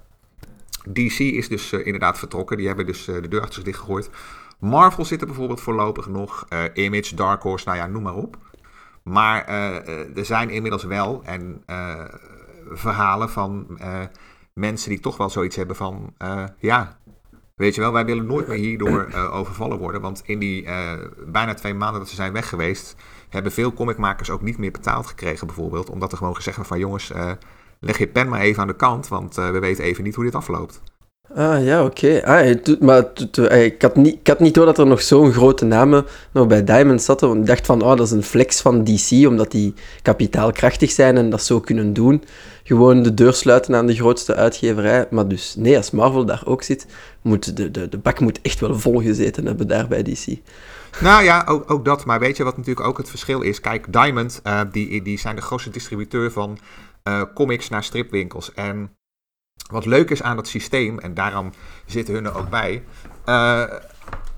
DC 0.89 1.20
is 1.20 1.48
dus 1.48 1.74
inderdaad 1.74 2.20
vertrokken. 2.20 2.58
Die 2.58 2.67
hebben 2.67 2.86
dus 2.86 3.05
de 3.05 3.27
deur 3.27 3.39
achter 3.39 3.53
zich 3.53 3.63
dichtgegooid. 3.63 4.10
Marvel 4.60 5.05
zit 5.05 5.22
er 5.22 5.27
bijvoorbeeld 5.27 5.62
voorlopig 5.62 6.08
nog. 6.08 6.48
Image, 6.74 7.15
Dark 7.15 7.41
Horse, 7.41 7.65
nou 7.65 7.77
ja, 7.77 7.88
noem 7.88 8.03
maar 8.03 8.15
op. 8.15 8.38
Maar 9.03 9.46
er 10.15 10.25
zijn 10.25 10.50
inmiddels 10.50 10.84
wel 10.84 11.22
en, 11.25 11.63
verhalen 12.72 13.29
van 13.29 13.79
mensen 14.53 14.89
die 14.89 15.00
toch 15.00 15.17
wel 15.17 15.29
zoiets 15.29 15.55
hebben 15.55 15.75
van... 15.75 16.13
ja, 16.60 16.98
weet 17.55 17.75
je 17.75 17.81
wel, 17.81 17.91
wij 17.91 18.05
willen 18.05 18.25
nooit 18.25 18.48
meer 18.48 18.58
hierdoor 18.58 19.13
overvallen 19.39 19.77
worden. 19.77 20.01
Want 20.01 20.22
in 20.25 20.39
die 20.39 20.63
bijna 21.25 21.53
twee 21.53 21.74
maanden 21.74 22.00
dat 22.00 22.10
ze 22.10 22.15
zijn 22.15 22.34
weg 22.34 22.50
geweest... 22.50 22.96
hebben 23.29 23.51
veel 23.51 23.74
comicmakers 23.74 24.29
ook 24.29 24.41
niet 24.41 24.58
meer 24.58 24.72
betaald 24.72 25.08
gekregen 25.08 25.48
bijvoorbeeld. 25.48 25.89
Omdat 25.89 26.12
er 26.12 26.17
gewoon 26.17 26.36
gezegd 26.36 26.55
werd 26.55 26.67
van 26.67 26.79
jongens, 26.79 27.12
leg 27.79 27.98
je 27.98 28.08
pen 28.08 28.29
maar 28.29 28.41
even 28.41 28.62
aan 28.62 28.67
de 28.67 28.75
kant... 28.75 29.08
want 29.08 29.36
we 29.36 29.60
weten 29.60 29.84
even 29.84 30.03
niet 30.03 30.15
hoe 30.15 30.24
dit 30.24 30.36
afloopt. 30.36 30.81
Ah, 31.35 31.65
ja, 31.65 31.83
oké. 31.83 32.21
Ah, 32.25 32.55
maar 32.79 33.05
ik 33.51 33.81
had, 33.81 33.95
niet, 33.95 34.13
ik 34.19 34.27
had 34.27 34.39
niet 34.39 34.53
door 34.53 34.65
dat 34.65 34.77
er 34.77 34.85
nog 34.88 35.01
zo'n 35.01 35.31
grote 35.31 35.65
namen 35.65 36.05
nog 36.31 36.47
bij 36.47 36.63
Diamond 36.63 37.01
zaten. 37.01 37.27
Want 37.27 37.39
ik 37.39 37.45
dacht 37.45 37.65
van, 37.65 37.81
oh, 37.81 37.95
dat 37.95 38.05
is 38.05 38.11
een 38.11 38.23
flex 38.23 38.61
van 38.61 38.83
DC, 38.83 39.27
omdat 39.27 39.51
die 39.51 39.73
kapitaalkrachtig 40.01 40.91
zijn 40.91 41.17
en 41.17 41.29
dat 41.29 41.43
zo 41.43 41.59
kunnen 41.59 41.93
doen. 41.93 42.23
Gewoon 42.63 43.03
de 43.03 43.13
deur 43.13 43.33
sluiten 43.33 43.75
aan 43.75 43.85
de 43.85 43.95
grootste 43.95 44.35
uitgeverij. 44.35 45.07
Maar 45.09 45.27
dus, 45.27 45.55
nee, 45.57 45.77
als 45.77 45.91
Marvel 45.91 46.25
daar 46.25 46.43
ook 46.45 46.63
zit, 46.63 46.85
moet 47.21 47.57
de, 47.57 47.71
de, 47.71 47.89
de 47.89 47.97
bak 47.97 48.19
moet 48.19 48.39
echt 48.41 48.59
wel 48.59 48.79
vol 48.79 49.01
gezeten 49.01 49.45
hebben 49.45 49.67
daar 49.67 49.88
bij 49.88 50.03
DC. 50.03 50.25
Nou 51.01 51.23
ja, 51.23 51.43
ook, 51.47 51.71
ook 51.71 51.85
dat. 51.85 52.05
Maar 52.05 52.19
weet 52.19 52.38
je 52.38 52.43
wat 52.43 52.57
natuurlijk 52.57 52.88
ook 52.88 52.97
het 52.97 53.09
verschil 53.09 53.41
is? 53.41 53.61
Kijk, 53.61 53.93
Diamond, 53.93 54.41
uh, 54.43 54.61
die, 54.71 55.01
die 55.01 55.19
zijn 55.19 55.35
de 55.35 55.41
grootste 55.41 55.69
distributeur 55.69 56.31
van 56.31 56.57
uh, 57.03 57.21
comics 57.33 57.69
naar 57.69 57.83
stripwinkels. 57.83 58.53
En 58.53 58.89
wat 59.70 59.86
leuk 59.86 60.10
is 60.10 60.24
aan 60.24 60.36
dat 60.36 60.48
systeem, 60.48 61.00
en 61.00 61.13
daarom 61.13 61.51
zitten 61.86 62.13
hun 62.13 62.25
er 62.25 62.38
ook 62.38 62.50
bij. 62.50 62.84
Uh, 63.25 63.62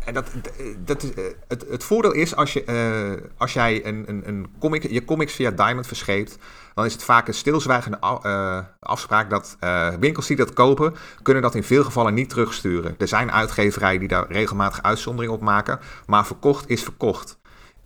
en 0.06 0.14
dat, 0.14 0.32
dat 0.78 1.04
is, 1.04 1.14
eh, 1.14 1.24
het, 1.48 1.66
het 1.70 1.84
voordeel 1.84 2.12
is 2.12 2.36
als, 2.36 2.54
je, 2.54 2.64
uh, 2.66 3.24
als 3.38 3.54
jij 3.54 3.86
een, 3.86 4.04
een, 4.08 4.22
een 4.26 4.48
comic, 4.60 4.90
je 4.90 5.06
comics 5.06 5.34
via 5.34 5.52
Diamond 5.52 5.88
verscheept, 5.88 6.38
dan 6.74 6.86
is 6.86 6.94
het 6.94 7.04
vaak 7.04 7.28
een 7.28 7.34
stilzwijgende 7.34 7.98
uh, 8.02 8.58
afspraak 8.80 9.30
dat 9.30 9.58
winkels 10.00 10.28
die 10.28 10.38
dat 10.38 10.54
kopen, 10.54 10.96
kunnen 11.22 11.44
dat 11.44 11.56
in 11.56 11.64
veel 11.64 11.84
gevallen 11.84 12.14
niet 12.14 12.30
terugsturen. 12.30 12.96
Er 12.98 13.08
zijn 13.08 13.32
uitgeverijen 13.32 14.00
die 14.00 14.08
daar 14.08 14.32
regelmatig 14.32 14.82
uitzonderingen 14.82 15.36
op 15.36 15.42
maken, 15.42 15.80
maar 16.06 16.26
verkocht 16.26 16.70
is 16.70 16.84
verkocht. 16.84 17.38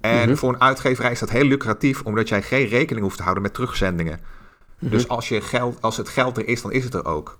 En 0.01 0.29
mhm. 0.29 0.37
voor 0.37 0.53
een 0.53 0.61
uitgeverij 0.61 1.11
is 1.11 1.19
dat 1.19 1.29
heel 1.29 1.43
lucratief, 1.43 2.01
omdat 2.01 2.29
jij 2.29 2.41
geen 2.41 2.67
rekening 2.67 3.05
hoeft 3.05 3.17
te 3.17 3.23
houden 3.23 3.43
met 3.43 3.53
terugzendingen. 3.53 4.19
Mhm. 4.79 4.91
Dus 4.91 5.07
als, 5.07 5.29
je 5.29 5.41
geld, 5.41 5.81
als 5.81 5.97
het 5.97 6.09
geld 6.09 6.37
er 6.37 6.47
is, 6.47 6.61
dan 6.61 6.71
is 6.71 6.83
het 6.83 6.93
er 6.93 7.05
ook. 7.05 7.37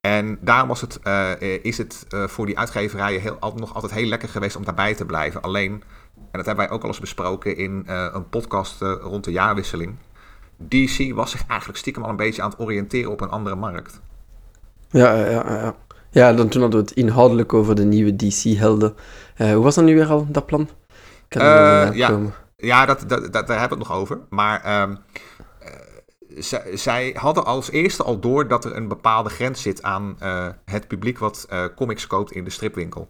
En 0.00 0.38
daarom 0.40 0.68
was 0.68 0.80
het, 0.80 0.98
uh, 1.04 1.30
is 1.62 1.78
het 1.78 2.06
uh, 2.14 2.26
voor 2.26 2.46
die 2.46 2.58
uitgeverijen 2.58 3.20
heel, 3.20 3.38
nog 3.54 3.74
altijd 3.74 3.92
heel 3.92 4.06
lekker 4.06 4.28
geweest 4.28 4.56
om 4.56 4.64
daarbij 4.64 4.94
te 4.94 5.04
blijven. 5.04 5.42
Alleen, 5.42 5.72
en 6.14 6.26
dat 6.32 6.46
hebben 6.46 6.66
wij 6.66 6.74
ook 6.74 6.82
al 6.82 6.88
eens 6.88 7.00
besproken 7.00 7.56
in 7.56 7.84
uh, 7.88 8.08
een 8.12 8.28
podcast 8.28 8.80
rond 8.80 9.24
de 9.24 9.32
jaarwisseling. 9.32 9.96
DC 10.56 11.14
was 11.14 11.30
zich 11.30 11.46
eigenlijk 11.46 11.78
stiekem 11.78 12.02
al 12.02 12.10
een 12.10 12.16
beetje 12.16 12.42
aan 12.42 12.50
het 12.50 12.60
oriënteren 12.60 13.10
op 13.10 13.20
een 13.20 13.30
andere 13.30 13.56
markt. 13.56 14.00
Ja, 14.88 15.14
ja, 15.14 15.30
ja. 15.30 15.74
Ja, 16.10 16.32
dan 16.32 16.48
toen 16.48 16.62
hadden 16.62 16.80
we 16.80 16.86
het 16.86 16.96
inhoudelijk 16.96 17.54
over 17.54 17.74
de 17.74 17.84
nieuwe 17.84 18.16
DC-helden. 18.16 18.94
hoe 19.36 19.62
was 19.62 19.74
dat 19.74 19.84
nu 19.84 19.94
weer 19.94 20.08
al, 20.08 20.26
dat 20.30 20.46
plan? 20.46 20.68
Kan 21.28 21.44
ja, 21.44 22.32
ja 22.56 22.86
dat, 22.86 23.04
dat, 23.08 23.32
dat, 23.32 23.46
daar 23.46 23.58
hebben 23.58 23.78
we 23.78 23.84
het 23.84 23.88
nog 23.88 23.92
over. 23.92 24.18
Maar... 24.28 24.88
Zij, 26.74 27.14
hadden 27.18 27.44
als 27.44 27.70
eerste 27.70 28.02
al 28.02 28.18
door 28.20 28.48
dat 28.48 28.64
er 28.64 28.76
een 28.76 28.88
bepaalde 28.88 29.30
grens 29.30 29.62
zit 29.62 29.82
aan 29.82 30.16
uh, 30.22 30.48
het 30.64 30.88
publiek 30.88 31.18
wat 31.18 31.46
uh, 31.52 31.64
comics 31.76 32.06
koopt 32.06 32.32
in 32.32 32.44
de 32.44 32.50
stripwinkel. 32.50 33.08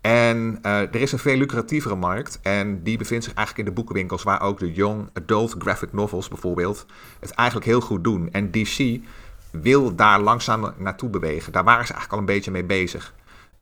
En 0.00 0.58
uh, 0.62 0.80
er 0.80 0.94
is 0.96 1.12
een 1.12 1.18
veel 1.18 1.36
lucratievere 1.36 1.94
markt 1.94 2.38
en 2.42 2.82
die 2.82 2.98
bevindt 2.98 3.24
zich 3.24 3.34
eigenlijk 3.34 3.68
in 3.68 3.74
de 3.74 3.80
boekenwinkels 3.80 4.22
waar 4.22 4.40
ook 4.40 4.58
de 4.58 4.72
young 4.72 5.08
adult 5.12 5.54
graphic 5.58 5.92
novels 5.92 6.28
bijvoorbeeld 6.28 6.86
het 7.20 7.30
eigenlijk 7.30 7.68
heel 7.68 7.80
goed 7.80 8.04
doen. 8.04 8.28
En 8.32 8.50
DC 8.50 9.00
wil 9.50 9.94
daar 9.94 10.20
langzaam 10.20 10.74
naartoe 10.76 11.10
bewegen. 11.10 11.52
Daar 11.52 11.64
waren 11.64 11.86
ze 11.86 11.92
eigenlijk 11.92 12.12
al 12.12 12.28
een 12.28 12.34
beetje 12.34 12.50
mee 12.50 12.64
bezig. 12.64 13.14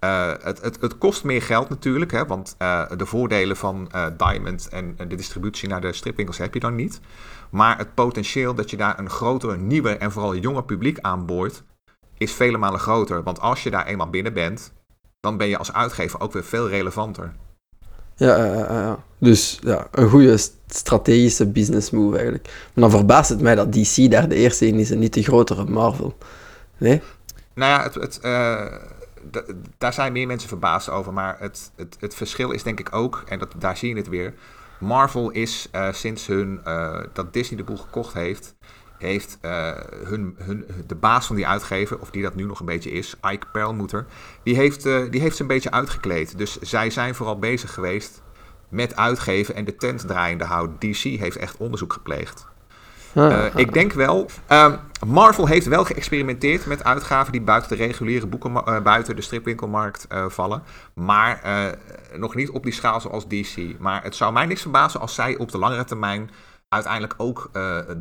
Uh, 0.04 0.32
het, 0.42 0.62
het, 0.62 0.80
het, 0.80 0.99
kost 0.99 1.25
meer 1.25 1.42
geld 1.42 1.68
natuurlijk, 1.68 2.11
hè, 2.11 2.26
want 2.26 2.56
uh, 2.59 2.82
de 2.97 3.06
voordelen 3.06 3.56
van 3.56 3.90
uh, 3.94 4.06
Diamond 4.16 4.68
en, 4.68 4.94
en, 4.97 5.09
de 5.09 5.14
distributie 5.14 5.68
naar 5.68 5.80
de 5.80 5.92
stripwinkels 5.92 6.38
heb 6.38 6.54
je 6.54 6.61
dan 6.61 6.75
niet. 6.75 7.00
Maar 7.50 7.78
het 7.78 7.94
potentieel 7.94 8.54
dat 8.54 8.71
je 8.71 8.76
daar 8.76 8.99
een 8.99 9.11
groter, 9.11 9.59
nieuwer 9.59 9.99
en 9.99 10.12
vooral 10.12 10.37
jonger 10.37 10.64
publiek 10.64 10.99
aanboort, 11.00 11.62
is 12.18 12.32
vele 12.32 12.59
malen 12.59 12.80
groter. 12.80 13.23
Want 13.23 13.40
als 13.40 13.62
je 13.62 13.71
daar 13.71 13.87
eenmaal 13.87 14.11
binnen 14.11 14.32
bent, 14.32 14.73
dan 15.21 15.37
ben 15.37 15.49
je 15.49 15.59
als 15.59 15.73
uitgever 15.73 16.21
ook 16.21 16.32
weer 16.32 16.44
veel 16.44 16.68
relevanter. 16.68 17.32
Ja, 18.16 18.44
ja. 18.44 18.99
dus 19.18 19.59
ja, 19.62 19.87
een 19.90 20.09
goede 20.09 20.38
strategische 20.66 21.47
business 21.47 21.90
move 21.90 22.14
eigenlijk. 22.14 22.44
Maar 22.44 22.88
dan 22.88 22.90
verbaast 22.90 23.28
het 23.30 23.40
mij 23.40 23.54
dat 23.54 23.73
DC 23.73 24.11
daar 24.11 24.28
de 24.28 24.35
eerste 24.35 24.66
in 24.66 24.78
is 24.78 24.90
en 24.90 24.99
niet 24.99 25.14
de 25.14 25.23
grotere 25.23 25.64
Marvel. 25.64 26.16
Nee? 26.76 27.02
Nou 27.54 27.71
ja, 27.71 27.82
het, 27.82 27.94
het, 27.94 28.21
daar 29.79 29.93
zijn 29.93 30.12
meer 30.12 30.26
mensen 30.26 30.49
verbaasd 30.49 30.88
over. 30.88 31.12
Maar 31.12 31.37
het, 31.38 31.73
het, 31.76 31.97
het 32.00 32.14
verschil 32.14 32.50
is 32.50 32.62
denk 32.62 32.81
ik 32.81 32.95
ook, 32.95 33.23
en 33.26 33.38
dat, 33.38 33.55
daar 33.59 33.76
zie 33.76 33.88
je 33.88 33.97
het 33.97 34.09
weer. 34.09 34.35
Marvel 34.79 35.31
is 35.31 35.69
uh, 35.75 35.93
sinds 35.93 36.26
hun, 36.26 36.61
uh, 36.67 37.00
dat 37.12 37.33
Disney 37.33 37.59
de 37.59 37.64
boel 37.64 37.76
gekocht 37.76 38.14
heeft, 38.14 38.55
heeft 38.99 39.38
uh, 39.43 39.71
hun, 40.05 40.37
hun, 40.38 40.67
de 40.87 40.95
baas 40.95 41.26
van 41.26 41.37
die 41.37 41.47
uitgever, 41.47 41.99
of 41.99 42.11
die 42.11 42.23
dat 42.23 42.35
nu 42.35 42.45
nog 42.45 42.61
een 42.61 42.67
beetje 42.67 42.91
is, 42.91 43.17
Ike 43.31 43.47
Perlmutter, 43.52 44.07
die 44.43 44.57
heeft, 44.57 44.83
die 44.83 45.21
heeft 45.21 45.37
ze 45.37 45.43
een 45.43 45.49
beetje 45.49 45.71
uitgekleed. 45.71 46.38
Dus 46.38 46.59
zij 46.59 46.91
zijn 46.91 47.14
vooral 47.14 47.38
bezig 47.38 47.75
geweest 47.75 48.23
met 48.69 48.97
uitgeven 48.97 49.55
en 49.55 49.64
de 49.64 49.76
tent 49.76 50.07
draaiende 50.07 50.45
houden. 50.45 50.76
DC 50.79 51.02
heeft 51.02 51.37
echt 51.37 51.57
onderzoek 51.57 51.93
gepleegd. 51.93 52.47
Uh, 53.14 53.47
ik 53.54 53.73
denk 53.73 53.92
wel. 53.92 54.26
Uh, 54.50 54.75
Marvel 55.07 55.47
heeft 55.47 55.66
wel 55.66 55.85
geëxperimenteerd 55.85 56.66
met 56.66 56.85
uitgaven 56.85 57.33
die 57.33 57.40
buiten 57.40 57.76
de 57.76 57.85
reguliere 57.85 58.26
boeken, 58.26 58.52
uh, 58.52 58.81
buiten 58.81 59.16
de 59.16 59.23
stripwinkelmarkt 59.23 60.07
uh, 60.12 60.25
vallen. 60.28 60.62
Maar 60.95 61.40
nog 62.16 62.35
niet 62.35 62.50
op 62.50 62.62
die 62.62 62.73
schaal 62.73 63.00
zoals 63.00 63.28
DC. 63.28 63.78
Maar 63.78 64.02
het 64.02 64.14
zou 64.14 64.33
mij 64.33 64.47
niks 64.47 64.62
verbazen 64.62 65.00
als 65.00 65.14
zij 65.14 65.37
op 65.37 65.50
de 65.50 65.59
langere 65.59 65.85
termijn 65.85 66.31
uiteindelijk 66.69 67.14
ook 67.16 67.50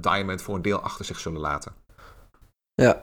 Diamond 0.01 0.41
voor 0.41 0.55
een 0.55 0.61
deel 0.61 0.79
achter 0.79 1.05
zich 1.05 1.19
zullen 1.19 1.39
laten. 1.39 1.71
Ja, 2.73 2.97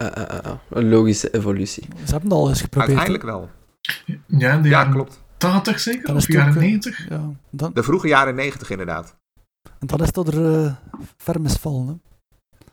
een 0.70 0.88
logische 0.88 1.34
evolutie. 1.34 1.88
Ze 2.04 2.10
hebben 2.10 2.30
het 2.30 2.38
al 2.38 2.48
eens 2.48 2.60
geprobeerd. 2.60 2.98
Uiteindelijk 2.98 3.24
wel. 3.24 3.50
Ja, 4.26 4.56
de 4.56 4.68
jaren 4.68 4.92
klopt. 4.92 5.20
80 5.36 5.80
zeker? 5.80 6.14
Of 6.14 6.32
jaren 6.32 6.58
90? 6.58 7.08
Ja, 7.08 7.30
dan, 7.50 7.70
De 7.74 7.82
vroege 7.82 8.08
jaren 8.08 8.34
90 8.34 8.70
inderdaad. 8.70 9.16
En 9.78 9.86
dan 9.86 10.00
is 10.00 10.12
dat 10.12 10.28
er 10.28 10.62
uh, 10.64 10.72
ver 11.16 11.40
misvallen. 11.40 11.86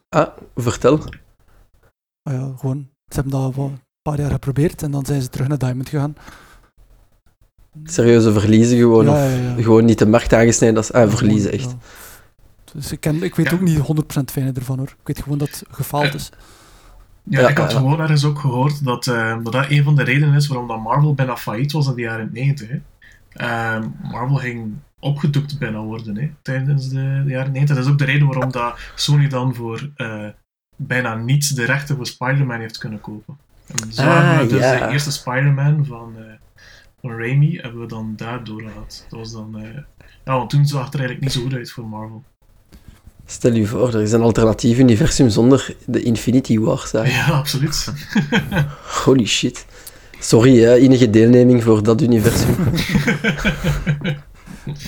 Hè. 0.10 0.20
Ah, 0.20 0.28
vertel. 0.56 1.00
Ah 2.24 2.34
ja, 2.34 2.54
gewoon, 2.58 2.90
ze 3.08 3.16
hebben 3.16 3.32
dat 3.32 3.56
wel 3.56 3.66
een 3.66 3.80
paar 4.02 4.20
jaar 4.20 4.32
geprobeerd 4.32 4.84
en 4.84 4.92
dan 4.92 5.06
zijn 5.06 5.22
ze 5.22 5.30
terug 5.30 5.48
naar 5.48 5.58
Diamond 5.58 5.90
gegaan. 5.90 6.16
Serieuze 7.84 8.34
verliezen 8.34 8.78
gewoon, 8.78 9.06
Ja, 9.06 9.12
of 9.12 9.18
ja, 9.18 9.36
ja. 9.56 9.62
gewoon 9.62 9.86
niet 9.86 10.00
de 10.00 10.08
markt 10.08 10.34
aangesneden 10.34 10.78
als 10.78 10.92
ah, 10.94 11.10
verliezen, 11.12 11.52
Ja. 11.52 11.58
echt. 11.58 11.76
Dus 12.74 12.92
ik, 12.92 13.00
ken, 13.00 13.24
ik 13.24 13.36
weet 13.36 13.50
Ja. 13.50 13.54
ook 13.56 13.62
niet 13.62 13.78
100% 14.20 14.32
fijn 14.32 14.56
ervan 14.56 14.78
hoor. 14.78 14.88
Ik 14.88 14.96
weet 15.08 15.22
gewoon 15.24 15.38
dat 15.38 15.50
het 15.50 15.64
gefaald 15.70 16.14
is. 16.14 16.30
Ja, 17.24 17.40
Ja, 17.42 17.48
ik 17.50 17.58
had 17.58 17.72
ja. 17.72 17.78
gewoon 17.78 18.00
ergens 18.00 18.26
ook 18.26 18.40
gehoord 18.40 18.84
dat, 18.86 19.08
eh, 19.08 19.44
dat 19.44 19.54
dat 19.54 19.66
een 19.70 19.84
van 19.84 19.96
de 19.96 20.04
redenen 20.04 20.36
is 20.36 20.48
waarom 20.48 20.68
dat 20.68 20.82
Marvel 20.82 21.14
bijna 21.14 21.38
failliet 21.38 21.72
was 21.72 21.88
in 21.88 21.96
de 21.96 22.02
jaren 22.02 22.30
90. 22.34 22.68
Hè. 22.70 22.82
Ehm, 23.36 23.88
Marvel 24.12 24.36
ging 24.38 24.74
opgedoekt 25.00 25.60
bijna 25.60 25.80
worden 25.82 26.16
hè, 26.18 26.32
tijdens 26.42 26.90
de, 26.90 27.22
de 27.26 27.32
jaren 27.32 27.52
90. 27.52 27.76
Dat 27.76 27.86
is 27.86 27.92
ook 27.92 27.98
de 27.98 28.06
reden 28.06 28.28
waarom 28.28 28.52
dat 28.52 28.78
Sony 28.96 29.28
dan 29.28 29.56
voor 29.56 29.90
eh, 29.96 30.28
bijna 30.76 31.16
niets 31.16 31.50
de 31.50 31.66
rechten 31.66 31.96
voor 31.96 32.06
Spider-Man 32.06 32.60
heeft 32.60 32.78
kunnen 32.78 33.02
kopen. 33.02 33.38
En 33.68 33.94
zo 33.94 34.02
Ah, 34.02 34.16
hebben 34.30 34.48
we 34.48 34.54
dus 34.54 34.80
de 34.80 34.88
eerste 34.92 35.12
Spider-Man 35.12 35.86
van, 35.86 36.14
eh 36.18 36.24
van 37.02 37.18
Raimi 37.18 37.58
hebben 37.62 37.82
we 37.82 37.88
dan 37.88 38.14
daardoor 38.16 38.62
gehad. 38.62 39.06
Dat 39.10 39.20
was 39.20 39.32
dan... 39.32 39.58
eh, 39.60 39.70
ja, 40.26 40.38
want 40.38 40.50
toen 40.50 40.66
zag 40.66 40.86
het 40.86 40.94
er 40.94 41.00
eigenlijk 41.00 41.22
niet 41.22 41.32
zo 41.32 41.42
goed 41.50 41.58
uit 41.58 41.72
voor 41.72 41.86
Marvel. 41.88 42.24
Stel 43.26 43.54
je 43.54 43.66
voor, 43.66 43.94
er 43.94 44.02
is 44.02 44.12
een 44.12 44.22
alternatief 44.22 44.78
universum 44.78 45.30
zonder 45.30 45.76
de 45.86 46.02
Infinity 46.04 46.60
Wars. 46.60 46.92
hè. 46.92 47.02
Ja, 47.02 47.26
absoluut. 47.28 47.94
Holy 49.06 49.26
shit. 49.26 49.66
Sorry, 50.26 50.58
hè, 50.64 50.74
enige 50.74 51.10
deelneming 51.10 51.64
voor 51.64 51.84
dat 51.84 52.02
universum. 52.02 52.56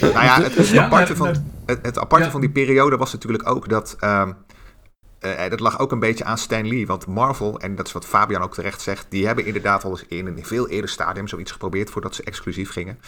Nou 0.02 0.14
ja, 0.14 0.42
het, 0.42 0.56
het 0.56 0.78
aparte, 0.78 1.16
van, 1.16 1.28
het, 1.66 1.80
het 1.82 2.00
aparte 2.00 2.32
van 2.32 2.42
die 2.42 2.50
periode 2.50 2.98
was 2.98 3.14
natuurlijk 3.14 3.50
ook 3.50 3.70
dat. 3.70 3.96
ehm, 4.00 4.32
eh, 5.20 5.50
dat 5.50 5.60
lag 5.60 5.80
ook 5.80 5.92
een 5.92 6.00
beetje 6.00 6.24
aan 6.24 6.38
Stan 6.38 6.68
Lee. 6.68 6.88
Want 6.88 7.08
Marvel, 7.08 7.60
en 7.60 7.76
dat 7.76 7.88
is 7.88 7.94
wat 7.94 8.06
Fabian 8.06 8.42
ook 8.42 8.54
terecht 8.54 8.82
zegt. 8.82 9.06
die 9.10 9.26
hebben 9.26 9.46
inderdaad 9.46 9.84
al 9.84 9.92
eens 9.92 10.06
in 10.08 10.28
een 10.28 10.46
veel 10.46 10.68
eerder 10.68 10.90
stadium 10.90 11.28
zoiets 11.28 11.52
geprobeerd. 11.52 11.90
voordat 11.90 12.16
ze 12.16 12.24
exclusief 12.24 12.72
gingen. 12.72 13.00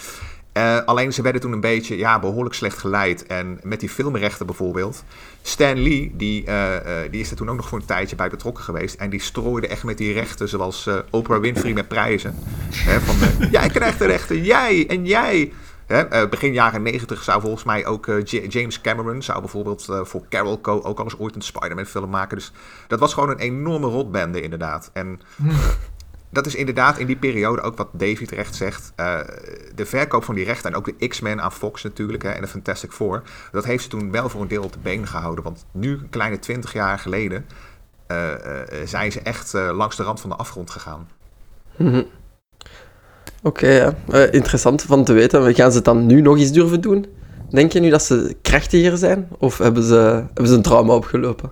Eh, 0.51 0.77
alleen 0.85 1.13
ze 1.13 1.21
werden 1.21 1.41
toen 1.41 1.51
een 1.51 1.59
beetje 1.59 1.97
ja, 1.97 2.19
behoorlijk 2.19 2.55
slecht 2.55 2.77
geleid. 2.77 3.25
En 3.25 3.59
met 3.63 3.79
die 3.79 3.89
filmrechten 3.89 4.45
bijvoorbeeld. 4.45 5.03
Stan 5.41 5.81
Lee, 5.81 6.13
die, 6.15 6.45
eh, 6.45 7.03
eh, 7.03 7.12
die 7.12 7.21
is 7.21 7.29
er 7.29 7.35
toen 7.35 7.49
ook 7.49 7.55
nog 7.55 7.67
voor 7.67 7.79
een 7.79 7.85
tijdje 7.85 8.15
bij 8.15 8.29
betrokken 8.29 8.63
geweest. 8.63 8.95
En 8.95 9.09
die 9.09 9.21
strooide 9.21 9.67
echt 9.67 9.83
met 9.83 9.97
die 9.97 10.13
rechten, 10.13 10.49
zoals 10.49 10.89
Oprah 11.09 11.41
Winfrey 11.41 11.73
met 11.73 11.88
prijzen. 11.88 12.35
Hè, 12.73 12.99
van, 12.99 13.15
jij 13.51 13.69
krijgt 13.69 13.99
de 13.99 14.05
rechten, 14.05 14.43
jij 14.43 14.88
en 14.88 15.05
jij. 15.05 15.53
Hè, 15.85 16.27
begin 16.27 16.53
jaren 16.53 16.81
90 16.81 17.23
zou 17.23 17.41
volgens 17.41 17.63
mij 17.63 17.85
ook 17.85 18.12
James 18.47 18.81
Cameron 18.81 19.21
zou 19.21 19.39
bijvoorbeeld 19.39 19.88
voor 20.03 20.21
Carol 20.29 20.62
Co. 20.62 20.81
ook 20.81 20.97
al 20.97 21.03
eens 21.03 21.19
ooit 21.19 21.35
een 21.35 21.41
Spider-Man 21.41 21.85
film 21.85 22.09
maken. 22.09 22.38
Dus 22.38 22.51
dat 22.88 22.99
was 22.99 23.13
gewoon 23.13 23.29
een 23.29 23.39
enorme 23.39 23.88
rotbende 23.88 24.41
inderdaad. 24.41 24.89
En 24.93 25.21
dat 26.29 26.45
is 26.45 26.55
inderdaad 26.55 26.97
in 26.97 27.07
die 27.07 27.15
periode 27.15 27.61
ook 27.61 27.77
wat 27.77 27.87
Davy 27.91 28.25
terecht 28.25 28.55
zegt. 28.55 28.91
eh, 28.95 29.19
de 29.75 29.85
verkoop 29.85 30.23
van 30.23 30.35
die 30.35 30.45
rechten 30.45 30.71
en 30.71 30.77
ook 30.77 30.99
de 30.99 31.07
X-Men 31.07 31.41
aan 31.41 31.51
Fox 31.51 31.83
natuurlijk 31.83 32.23
hè, 32.23 32.29
en 32.29 32.41
de 32.41 32.47
Fantastic 32.47 32.91
Four. 32.91 33.23
Dat 33.51 33.65
heeft 33.65 33.83
ze 33.83 33.89
toen 33.89 34.11
wel 34.11 34.29
voor 34.29 34.41
een 34.41 34.47
deel 34.47 34.63
op 34.63 34.73
de 34.73 34.79
been 34.79 35.07
gehouden. 35.07 35.43
Want 35.43 35.65
nu, 35.71 35.91
een 35.91 36.09
kleine 36.09 36.39
20 36.39 36.73
jaar 36.73 36.99
geleden, 36.99 37.45
eh, 38.07 38.33
eh, 38.33 38.87
zijn 38.87 39.11
ze 39.11 39.19
echt 39.21 39.53
langs 39.53 39.95
de 39.95 40.03
rand 40.03 40.21
van 40.21 40.29
de 40.29 40.35
afgrond 40.35 40.69
gegaan. 40.69 41.07
Mhm. 41.75 42.03
Oké, 43.43 43.95
interessant 44.31 44.81
van 44.81 45.03
te 45.03 45.13
weten. 45.13 45.55
Gaan 45.55 45.71
ze 45.71 45.81
dan 45.81 46.05
nu 46.05 46.21
nog 46.21 46.37
eens 46.37 46.51
durven 46.51 46.81
doen? 46.81 47.05
Denk 47.49 47.71
je 47.71 47.79
nu 47.79 47.89
dat 47.89 48.03
ze 48.03 48.35
krachtiger 48.41 48.97
zijn? 48.97 49.27
Of 49.37 49.57
hebben 49.57 49.83
ze, 49.83 49.95
hebben 50.25 50.47
ze 50.47 50.53
een 50.53 50.61
trauma 50.61 50.93
opgelopen? 50.93 51.51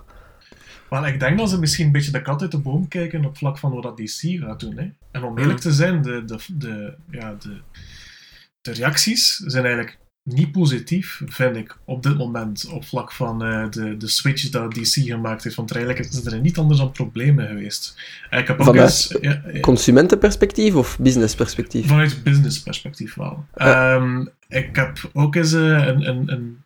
Wel, 0.90 1.06
ik 1.06 1.20
denk 1.20 1.38
dat 1.38 1.50
ze 1.50 1.58
misschien 1.58 1.86
een 1.86 1.92
beetje 1.92 2.10
de 2.10 2.22
kat 2.22 2.42
uit 2.42 2.50
de 2.50 2.58
boom 2.58 2.88
kijken 2.88 3.24
op 3.24 3.36
vlak 3.36 3.58
van 3.58 3.72
wat 3.72 3.82
dat 3.82 3.96
DC 3.96 4.40
gaat 4.40 4.60
doen. 4.60 4.76
Hè. 4.76 4.90
En 5.10 5.22
om 5.22 5.38
eerlijk 5.38 5.58
te 5.58 5.72
zijn, 5.72 6.02
de, 6.02 6.24
de, 6.24 6.38
de, 6.52 6.94
ja, 7.10 7.34
de, 7.34 7.60
de 8.60 8.72
reacties 8.72 9.36
zijn 9.36 9.64
eigenlijk 9.64 9.98
niet 10.22 10.52
positief, 10.52 11.22
vind 11.26 11.56
ik, 11.56 11.78
op 11.84 12.02
dit 12.02 12.18
moment. 12.18 12.68
Op 12.68 12.84
vlak 12.84 13.12
van 13.12 13.44
eh, 13.44 13.70
de, 13.70 13.96
de 13.96 14.08
switch 14.08 14.48
dat 14.48 14.74
DC 14.74 14.92
gemaakt 14.92 15.44
heeft. 15.44 15.56
Want 15.56 15.70
er 15.70 15.76
eigenlijk 15.76 16.08
is 16.08 16.24
er 16.24 16.40
niet 16.40 16.58
anders 16.58 16.78
dan 16.78 16.92
problemen 16.92 17.46
geweest. 17.46 18.00
Eh, 18.30 18.38
ik 18.38 18.46
heb 18.46 18.58
ook 18.58 18.66
Vanuit 18.66 18.84
eens... 18.84 19.16
Ja, 19.20 19.42
ja, 19.52 19.60
Consumentenperspectief 19.60 20.74
of 20.74 20.98
businessperspectief? 20.98 21.86
Vanuit 21.86 22.22
business 22.22 22.62
perspectief 22.62 23.14
wel. 23.14 23.44
Ehm, 23.54 24.26
ik 24.48 24.76
heb 24.76 25.10
ook 25.12 25.34
eens 25.34 25.52
eh, 25.52 25.86
een, 25.86 26.08
een, 26.08 26.32
een 26.32 26.62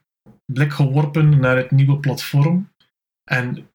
blik 0.52 0.72
geworpen 0.72 1.38
naar 1.40 1.56
het 1.56 1.70
nieuwe 1.70 1.98
platform. 1.98 2.70
En 3.24 3.66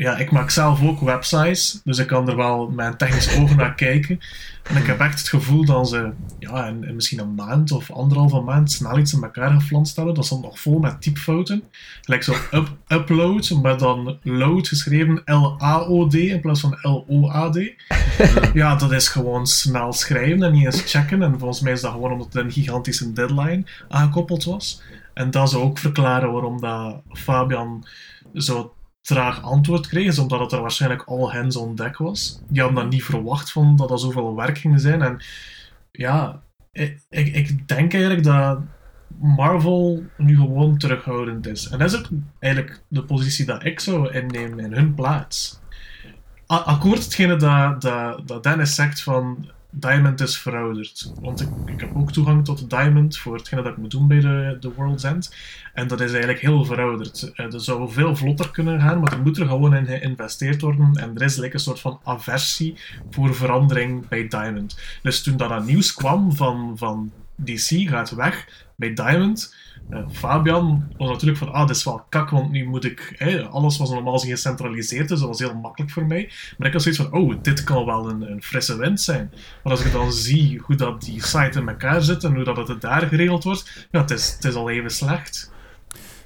ja, 0.00 0.16
ik 0.16 0.30
maak 0.30 0.50
zelf 0.50 0.82
ook 0.82 1.00
websites, 1.00 1.80
dus 1.84 1.98
ik 1.98 2.06
kan 2.06 2.28
er 2.28 2.36
wel 2.36 2.72
een 2.76 2.96
technisch 2.96 3.36
oog 3.38 3.56
naar 3.56 3.74
kijken. 3.74 4.20
En 4.62 4.76
ik 4.76 4.86
heb 4.86 5.00
echt 5.00 5.18
het 5.18 5.28
gevoel 5.28 5.64
dat 5.64 5.88
ze 5.88 6.10
ja, 6.38 6.66
in 6.66 6.94
misschien 6.94 7.18
een 7.18 7.34
maand 7.34 7.70
of 7.70 7.90
anderhalve 7.90 8.40
maand 8.40 8.72
snel 8.72 8.98
iets 8.98 9.12
in 9.12 9.22
elkaar 9.22 9.50
geflanst 9.50 9.96
hebben. 9.96 10.14
Dat 10.14 10.26
stond 10.26 10.42
nog 10.42 10.60
vol 10.60 10.78
met 10.78 11.02
typfouten. 11.02 11.62
Gelijk 12.00 12.22
zo 12.22 12.34
up, 12.50 12.68
upload, 12.88 13.50
maar 13.62 13.78
dan 13.78 14.18
load 14.22 14.68
geschreven 14.68 15.22
L-A-O-D 15.24 16.14
in 16.14 16.40
plaats 16.40 16.60
van 16.60 16.78
L-O-A-D. 16.82 17.72
Ja, 18.54 18.76
dat 18.76 18.92
is 18.92 19.08
gewoon 19.08 19.46
snel 19.46 19.92
schrijven 19.92 20.42
en 20.42 20.52
niet 20.52 20.64
eens 20.64 20.82
checken. 20.86 21.22
En 21.22 21.38
volgens 21.38 21.60
mij 21.60 21.72
is 21.72 21.80
dat 21.80 21.92
gewoon 21.92 22.12
omdat 22.12 22.34
er 22.34 22.44
een 22.44 22.52
gigantische 22.52 23.12
deadline 23.12 23.64
aangekoppeld 23.88 24.44
was. 24.44 24.82
En 25.14 25.30
dat 25.30 25.50
zou 25.50 25.62
ook 25.62 25.78
verklaren 25.78 26.32
waarom 26.32 26.60
dat 26.60 27.00
Fabian 27.12 27.84
zo 28.34 28.74
traag 29.00 29.42
antwoord 29.42 29.86
kreeg, 29.86 30.18
omdat 30.18 30.40
het 30.40 30.52
er 30.52 30.60
waarschijnlijk 30.60 31.02
al 31.02 31.32
hands 31.32 31.56
on 31.56 31.74
deck 31.74 31.96
was. 31.96 32.40
Die 32.48 32.62
hadden 32.62 32.82
dat 32.82 32.92
niet 32.92 33.04
verwacht 33.04 33.52
van 33.52 33.76
dat 33.76 33.90
er 33.90 33.98
zoveel 33.98 34.36
werk 34.36 34.58
ging 34.58 34.80
zijn. 34.80 35.02
En 35.02 35.20
ja, 35.90 36.42
ik, 36.72 37.00
ik, 37.08 37.68
denk 37.68 37.92
eigenlijk 37.92 38.24
dat 38.24 38.58
Marvel 39.18 40.02
nu 40.16 40.36
gewoon 40.36 40.78
terughoudend 40.78 41.46
is. 41.46 41.68
En 41.68 41.78
dat 41.78 41.92
is 41.92 41.98
ook 41.98 42.08
eigenlijk 42.38 42.82
de 42.88 43.04
positie 43.04 43.46
dat 43.46 43.64
ik 43.64 43.80
zou 43.80 44.12
innemen 44.12 44.58
in 44.58 44.72
hun 44.72 44.94
plaats. 44.94 45.60
A 46.52 46.56
akkoord 46.56 47.04
hetgene 47.04 47.36
dat, 47.36 47.82
dat, 47.82 48.28
dat 48.28 48.42
Dennis 48.42 48.74
zegt 48.74 49.02
van 49.02 49.50
Diamond 49.70 50.20
is 50.20 50.38
verouderd. 50.38 51.12
Want 51.20 51.40
ik, 51.40 51.48
ik 51.66 51.80
heb 51.80 51.96
ook 51.96 52.12
toegang 52.12 52.44
tot 52.44 52.70
Diamond 52.70 53.18
voor 53.18 53.36
hetgene 53.36 53.62
dat 53.62 53.72
ik 53.72 53.78
moet 53.78 53.90
doen 53.90 54.08
bij 54.08 54.20
de, 54.20 54.56
de 54.60 54.72
World's 54.72 55.04
End. 55.04 55.34
En 55.74 55.88
dat 55.88 56.00
is 56.00 56.10
eigenlijk 56.10 56.40
heel 56.40 56.64
verouderd. 56.64 57.32
Uh, 57.34 57.50
dat 57.50 57.64
zou 57.64 57.92
veel 57.92 58.16
vlotter 58.16 58.50
kunnen 58.50 58.80
gaan, 58.80 59.00
maar 59.00 59.12
er 59.12 59.22
moet 59.22 59.38
er 59.38 59.46
gewoon 59.46 59.74
in 59.74 59.86
geïnvesteerd 59.86 60.60
worden. 60.60 60.92
En 60.94 61.14
er 61.14 61.22
is 61.22 61.36
like, 61.36 61.54
een 61.54 61.60
soort 61.60 61.80
van 61.80 62.00
aversie 62.04 62.78
voor 63.10 63.34
verandering 63.34 64.08
bij 64.08 64.28
Diamond. 64.28 64.78
Dus 65.02 65.22
toen 65.22 65.36
dat, 65.36 65.48
dat 65.48 65.64
nieuws 65.64 65.94
kwam 65.94 66.32
van, 66.36 66.78
van 66.78 67.12
DC 67.34 67.88
gaat 67.88 68.10
weg 68.10 68.66
bij 68.76 68.94
Diamond. 68.94 69.54
Uh, 69.90 69.98
Fabian 70.12 70.88
was 70.96 71.08
natuurlijk 71.08 71.38
van, 71.38 71.52
ah, 71.52 71.66
dit 71.66 71.76
is 71.76 71.84
wel 71.84 72.04
kak, 72.08 72.30
want 72.30 72.50
nu 72.50 72.64
moet 72.64 72.84
ik... 72.84 73.14
Hey, 73.16 73.42
alles 73.42 73.78
was 73.78 73.90
normaal 73.90 74.18
gecentraliseerd, 74.18 75.08
dus 75.08 75.18
dat 75.18 75.28
was 75.28 75.38
heel 75.38 75.54
makkelijk 75.54 75.92
voor 75.92 76.06
mij. 76.06 76.30
Maar 76.58 76.66
ik 76.66 76.72
had 76.72 76.82
zoiets 76.82 77.00
van, 77.00 77.12
oh, 77.12 77.34
dit 77.42 77.64
kan 77.64 77.84
wel 77.84 78.10
een, 78.10 78.30
een 78.30 78.42
frisse 78.42 78.76
wind 78.76 79.00
zijn. 79.00 79.32
Maar 79.62 79.72
als 79.72 79.84
ik 79.84 79.92
dan 79.92 80.12
zie 80.12 80.60
hoe 80.62 80.76
dat 80.76 81.00
die 81.00 81.24
site 81.24 81.58
in 81.58 81.68
elkaar 81.68 82.02
zit 82.02 82.24
en 82.24 82.34
hoe 82.34 82.44
dat 82.44 82.68
het 82.68 82.80
daar 82.80 83.02
geregeld 83.02 83.44
wordt, 83.44 83.86
ja, 83.90 84.00
het 84.00 84.10
is, 84.10 84.32
het 84.32 84.44
is 84.44 84.54
al 84.54 84.70
even 84.70 84.90
slecht. 84.90 85.50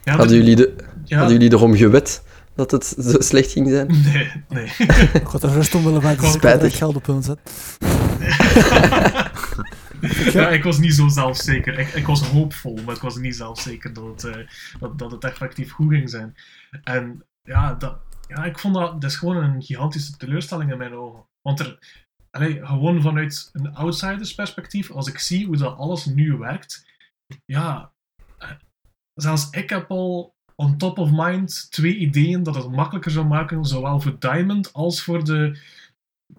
Ja, 0.04 0.16
hadden, 0.16 0.36
jullie 0.36 0.56
de, 0.56 0.74
ja. 1.04 1.18
hadden 1.18 1.38
jullie 1.38 1.52
erom 1.52 1.74
gewet 1.74 2.22
dat 2.54 2.70
het 2.70 2.94
zo 3.08 3.20
slecht 3.20 3.50
ging 3.50 3.68
zijn? 3.68 3.86
Nee, 3.86 4.30
nee. 4.48 4.72
ik 5.12 5.26
had 5.26 5.42
er 5.42 5.50
rust 5.50 5.74
om 5.74 5.84
willen 5.84 6.02
maken, 6.02 6.34
ik 6.34 6.42
had 6.42 6.72
geld 6.72 6.96
op 6.96 7.06
hun 7.06 7.22
zet. 7.22 7.38
ja, 10.32 10.48
ik 10.48 10.62
was 10.62 10.78
niet 10.78 10.94
zo 10.94 11.08
zelfzeker. 11.08 11.78
Ik, 11.78 11.88
ik 11.88 12.06
was 12.06 12.28
hoopvol, 12.28 12.78
maar 12.84 12.94
ik 12.94 13.00
was 13.00 13.16
niet 13.16 13.36
zelfzeker 13.36 13.92
dat 13.92 14.04
het, 14.04 14.36
uh, 14.36 14.48
dat, 14.78 14.98
dat 14.98 15.10
het 15.10 15.24
effectief 15.24 15.72
goed 15.72 15.92
ging 15.92 16.10
zijn. 16.10 16.34
En 16.82 17.24
ja, 17.42 17.74
dat, 17.74 17.98
ja, 18.28 18.44
ik 18.44 18.58
vond 18.58 18.74
dat, 18.74 19.00
dat 19.00 19.10
is 19.10 19.16
gewoon 19.16 19.36
een 19.36 19.62
gigantische 19.62 20.16
teleurstelling 20.16 20.70
in 20.70 20.78
mijn 20.78 20.94
ogen. 20.94 21.26
Want 21.42 21.60
er, 21.60 21.78
allee, 22.30 22.66
gewoon 22.66 23.02
vanuit 23.02 23.50
een 23.52 23.74
outsidersperspectief, 23.74 24.90
als 24.90 25.08
ik 25.08 25.18
zie 25.18 25.46
hoe 25.46 25.56
dat 25.56 25.76
alles 25.76 26.04
nu 26.04 26.36
werkt, 26.36 26.86
ja, 27.44 27.92
zelfs 29.14 29.50
ik 29.50 29.70
heb 29.70 29.90
al 29.90 30.34
on 30.56 30.78
top 30.78 30.98
of 30.98 31.10
mind 31.12 31.70
twee 31.70 31.96
ideeën 31.96 32.42
dat 32.42 32.54
het 32.54 32.70
makkelijker 32.70 33.10
zou 33.10 33.26
maken, 33.26 33.64
zowel 33.64 34.00
voor 34.00 34.18
Diamond 34.18 34.72
als 34.72 35.02
voor 35.02 35.24
de, 35.24 35.58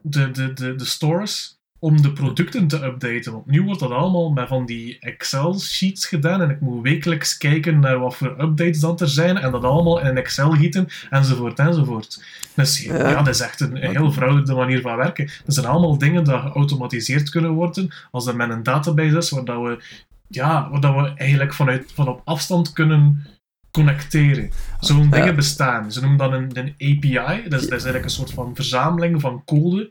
de, 0.02 0.32
de, 0.32 0.54
de, 0.54 0.76
de 0.76 0.86
stores, 0.86 1.55
om 1.86 2.02
de 2.02 2.12
producten 2.12 2.68
te 2.68 2.84
updaten. 2.84 3.32
Want 3.32 3.46
nu 3.46 3.64
wordt 3.64 3.80
dat 3.80 3.92
allemaal 3.92 4.32
met 4.32 4.48
van 4.48 4.66
die 4.66 5.00
Excel-sheets 5.00 6.06
gedaan 6.06 6.42
en 6.42 6.50
ik 6.50 6.60
moet 6.60 6.82
wekelijks 6.82 7.38
kijken 7.38 7.80
naar 7.80 8.00
wat 8.00 8.16
voor 8.16 8.36
updates 8.40 8.80
dat 8.80 9.02
er 9.02 9.08
zijn 9.08 9.38
en 9.38 9.52
dat 9.52 9.64
allemaal 9.64 10.02
in 10.02 10.18
Excel 10.18 10.52
gieten, 10.52 10.88
enzovoort, 11.10 11.60
enzovoort. 11.60 12.24
Dus 12.54 12.84
ja, 12.84 13.10
ja 13.10 13.16
dat 13.16 13.36
is 13.36 13.40
echt 13.40 13.60
een, 13.60 13.78
heel 13.78 14.12
verouderde 14.12 14.54
manier 14.54 14.82
van 14.82 14.96
werken. 14.96 15.30
Dat 15.46 15.54
zijn 15.56 15.66
allemaal 15.66 15.98
dingen 15.98 16.24
die 16.24 16.34
geautomatiseerd 16.34 17.30
kunnen 17.30 17.52
worden 17.52 17.94
als 18.12 18.28
er 18.28 18.36
met 18.36 18.50
een 18.50 18.64
database 18.64 19.18
is, 19.18 19.30
waar 19.30 19.46
dat 19.46 19.62
we, 19.62 19.84
ja, 20.28 20.70
waar 20.70 20.82
dat 20.82 20.96
we 20.96 21.14
eigenlijk 21.16 21.54
vanuit, 21.54 21.92
van 21.94 22.08
op 22.08 22.22
afstand 22.24 22.74
kunnen 22.74 23.26
connecteren. 23.72 24.52
Zo'n 24.80 25.10
dingen 25.10 25.36
bestaan. 25.36 25.92
Ze 25.92 26.02
noemen 26.02 26.18
dat 26.18 26.32
een, 26.32 26.50
een 26.54 26.74
API. 26.74 27.50
Dat 27.50 27.62
is, 27.62 27.68
dat 27.68 27.78
is 27.78 27.84
eigenlijk 27.84 28.04
een 28.04 28.10
soort 28.10 28.32
van 28.32 28.56
verzameling 28.56 29.22
van 29.22 29.44
code 29.46 29.90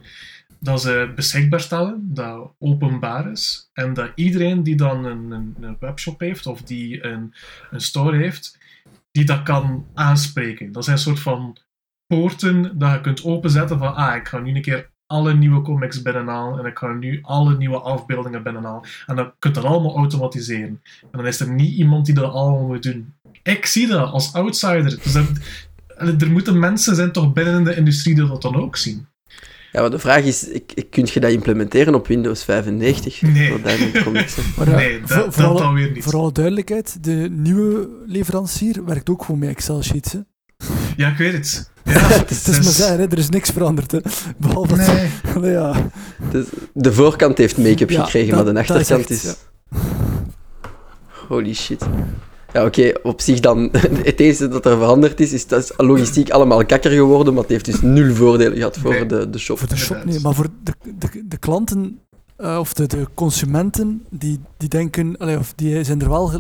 dat 0.64 0.80
ze 0.80 1.12
beschikbaar 1.14 1.60
stellen, 1.60 2.00
dat 2.02 2.52
openbaar 2.58 3.30
is. 3.30 3.70
En 3.72 3.94
dat 3.94 4.12
iedereen 4.14 4.62
die 4.62 4.76
dan 4.76 5.04
een, 5.04 5.30
een, 5.30 5.56
een 5.60 5.76
webshop 5.80 6.20
heeft 6.20 6.46
of 6.46 6.62
die 6.62 7.04
een, 7.04 7.34
een 7.70 7.80
store 7.80 8.16
heeft, 8.16 8.58
die 9.10 9.24
dat 9.24 9.42
kan 9.42 9.86
aanspreken. 9.94 10.72
Dat 10.72 10.84
zijn 10.84 10.96
een 10.96 11.02
soort 11.02 11.20
van 11.20 11.56
poorten 12.06 12.78
dat 12.78 12.92
je 12.92 13.00
kunt 13.00 13.24
openzetten 13.24 13.78
van 13.78 13.94
ah, 13.94 14.16
ik 14.16 14.28
ga 14.28 14.38
nu 14.38 14.54
een 14.54 14.62
keer 14.62 14.90
alle 15.06 15.34
nieuwe 15.34 15.62
comics 15.62 16.02
binnenhalen 16.02 16.58
en 16.58 16.64
ik 16.70 16.78
ga 16.78 16.92
nu 16.92 17.18
alle 17.22 17.56
nieuwe 17.56 17.78
afbeeldingen 17.78 18.42
binnenhalen. 18.42 18.88
En 19.06 19.16
dan 19.16 19.32
kunt 19.38 19.54
dat 19.54 19.64
allemaal 19.64 19.96
automatiseren. 19.96 20.80
En 21.00 21.08
dan 21.10 21.26
is 21.26 21.40
er 21.40 21.50
niet 21.50 21.74
iemand 21.74 22.06
die 22.06 22.14
dat 22.14 22.32
allemaal 22.32 22.66
moet 22.66 22.82
doen. 22.82 23.14
Ik 23.42 23.66
zie 23.66 23.86
dat 23.86 24.10
als 24.10 24.32
outsider. 24.32 25.02
Dus 25.02 25.14
er, 25.14 25.26
er 25.96 26.30
moeten 26.30 26.58
mensen 26.58 26.94
zijn 26.94 27.12
toch 27.12 27.32
binnen 27.32 27.64
de 27.64 27.76
industrie 27.76 28.14
die 28.14 28.26
dat 28.26 28.42
dan 28.42 28.56
ook 28.56 28.76
zien. 28.76 29.06
Ja, 29.74 29.80
maar 29.80 29.90
de 29.90 29.98
vraag 29.98 30.24
is, 30.24 30.48
ik, 30.48 30.86
kun 30.90 31.08
je 31.12 31.20
dat 31.20 31.30
implementeren 31.30 31.94
op 31.94 32.06
Windows 32.06 32.44
95? 32.44 33.22
Nee. 33.22 33.50
maar, 34.56 34.68
uh, 34.68 34.74
nee, 34.74 35.00
dat, 35.00 35.34
voor, 35.34 35.42
dat 35.42 35.60
alle, 35.60 35.74
weer 35.74 35.90
niet. 35.90 36.04
Voor 36.04 36.16
alle 36.16 36.32
duidelijkheid, 36.32 37.04
de 37.04 37.28
nieuwe 37.30 37.88
leverancier 38.06 38.84
werkt 38.84 39.08
ook 39.10 39.24
gewoon 39.24 39.40
met 39.40 39.48
Excel-sheets. 39.48 40.16
Ja, 40.96 41.08
ik 41.08 41.16
weet 41.16 41.32
het. 41.32 41.70
Ja, 41.84 42.00
het 42.00 42.30
is 42.30 42.42
dus... 42.42 42.54
maar 42.54 42.72
zeggen, 42.72 42.98
hè, 42.98 43.06
er 43.06 43.18
is 43.18 43.28
niks 43.28 43.50
veranderd. 43.50 43.90
Hè. 43.90 43.98
Behalve 44.36 44.76
nee. 44.76 45.10
Dat, 45.34 45.44
ja. 45.44 45.90
Dus 46.30 46.46
de 46.72 46.92
voorkant 46.92 47.38
heeft 47.38 47.58
make-up 47.58 47.90
ja, 47.90 48.04
gekregen, 48.04 48.34
maar 48.34 48.44
de 48.44 48.58
achterkant 48.58 49.10
is... 49.10 49.24
is... 49.24 49.36
Holy 51.28 51.54
shit. 51.54 51.86
Ja, 52.54 52.64
oké, 52.64 52.92
op 53.02 53.20
zich 53.20 53.40
dan, 53.40 53.68
het 54.04 54.20
enige 54.20 54.48
dat 54.48 54.66
er 54.66 54.76
veranderd 54.76 55.20
is, 55.20 55.32
is 55.32 55.46
dat 55.46 55.74
logistiek 55.76 56.30
allemaal 56.30 56.66
kakker 56.66 56.90
geworden, 56.90 57.34
maar 57.34 57.42
het 57.42 57.52
heeft 57.52 57.64
dus 57.64 57.80
nul 57.80 58.14
voordelen 58.14 58.56
gehad 58.56 58.78
voor 58.78 59.08
de, 59.08 59.30
de 59.30 59.38
shop. 59.38 59.58
Voor 59.58 59.68
de 59.68 59.76
shop, 59.76 60.04
nee, 60.04 60.20
maar 60.20 60.34
voor 60.34 60.48
de, 60.62 60.72
de, 60.98 61.26
de 61.28 61.36
klanten 61.36 62.00
uh, 62.38 62.56
of 62.58 62.74
de, 62.74 62.86
de 62.86 63.06
consumenten, 63.14 64.04
die, 64.10 64.40
die 64.56 64.68
denken, 64.68 65.16
allee, 65.16 65.38
of 65.38 65.52
die 65.54 65.84
zijn 65.84 66.00
er 66.00 66.08
wel, 66.08 66.30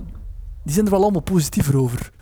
die 0.64 0.72
zijn 0.74 0.84
er 0.84 0.90
wel 0.90 1.02
allemaal 1.02 1.22
positiever 1.22 1.78
over. 1.78 2.10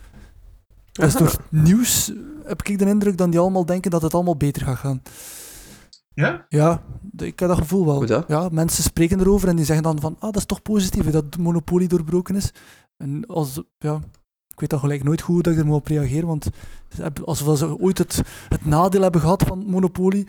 Dus 0.91 1.13
door 1.13 1.35
nieuws 1.49 2.11
heb 2.45 2.61
ik 2.63 2.79
de 2.79 2.85
indruk 2.85 3.17
dat 3.17 3.31
die 3.31 3.39
allemaal 3.39 3.65
denken 3.65 3.91
dat 3.91 4.01
het 4.01 4.13
allemaal 4.13 4.37
beter 4.37 4.61
gaat 4.61 4.77
gaan. 4.77 5.01
Ja? 6.13 6.45
Ja, 6.49 6.81
ik 7.17 7.39
heb 7.39 7.49
dat 7.49 7.57
gevoel 7.57 7.85
wel. 7.85 8.23
Ja, 8.27 8.49
mensen 8.51 8.83
spreken 8.83 9.19
erover 9.19 9.47
en 9.47 9.55
die 9.55 9.65
zeggen 9.65 9.83
dan 9.83 9.99
van, 9.99 10.15
ah, 10.15 10.21
dat 10.21 10.35
is 10.35 10.45
toch 10.45 10.61
positief 10.61 11.05
dat 11.09 11.33
de 11.33 11.41
monopolie 11.41 11.87
doorbroken 11.87 12.35
is. 12.35 12.53
En 13.03 13.25
als, 13.27 13.61
ja, 13.77 13.95
ik 14.47 14.59
weet 14.59 14.69
dan 14.69 14.79
gelijk 14.79 15.03
nooit 15.03 15.21
goed 15.21 15.43
dat 15.43 15.53
ik 15.53 15.59
er 15.59 15.65
moet 15.65 15.75
op 15.75 15.87
reageren, 15.87 16.27
want 16.27 16.49
alsof 17.25 17.57
ze 17.57 17.79
ooit 17.79 17.97
het, 17.97 18.21
het 18.49 18.65
nadeel 18.65 19.01
hebben 19.01 19.21
gehad 19.21 19.43
van 19.43 19.65
monopolie. 19.65 20.27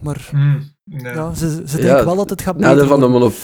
Maar 0.00 0.30
mm, 0.32 0.62
ja, 0.84 1.34
ze, 1.34 1.62
ze 1.66 1.80
denken 1.80 2.04
wel 2.04 2.16
dat 2.16 2.30
het 2.30 2.42
gaat 2.42 2.58
nadeel 2.58 2.86
van 2.86 3.00
de 3.00 3.06
monopolie. 3.06 3.42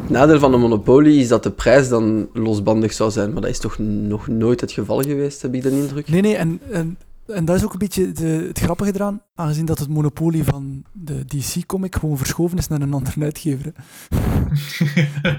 Het 0.00 0.10
nadeel 0.10 0.38
van 0.38 0.50
de 0.50 0.56
monopolie 0.56 1.20
is 1.20 1.28
dat 1.28 1.42
de 1.42 1.50
prijs 1.50 1.88
dan 1.88 2.28
losbandig 2.32 2.92
zou 2.92 3.10
zijn, 3.10 3.32
maar 3.32 3.42
dat 3.42 3.50
is 3.50 3.58
toch 3.58 3.78
nog 3.78 4.26
nooit 4.28 4.60
het 4.60 4.72
geval 4.72 5.02
geweest, 5.02 5.42
heb 5.42 5.54
ik 5.54 5.62
de 5.62 5.70
indruk? 5.70 6.08
Nee, 6.08 6.20
nee, 6.20 6.36
en, 6.36 6.60
en 6.70 6.98
en 7.32 7.44
dat 7.44 7.56
is 7.56 7.64
ook 7.64 7.72
een 7.72 7.78
beetje 7.78 8.12
de, 8.12 8.26
het 8.26 8.58
grappige 8.58 8.94
eraan, 8.94 9.22
aangezien 9.34 9.64
dat 9.64 9.78
het 9.78 9.88
monopolie 9.88 10.44
van 10.44 10.84
de 10.92 11.24
DC-comic 11.24 11.94
gewoon 11.94 12.16
verschoven 12.16 12.58
is 12.58 12.68
naar 12.68 12.80
een 12.80 12.92
andere 12.92 13.24
uitgever. 13.24 13.72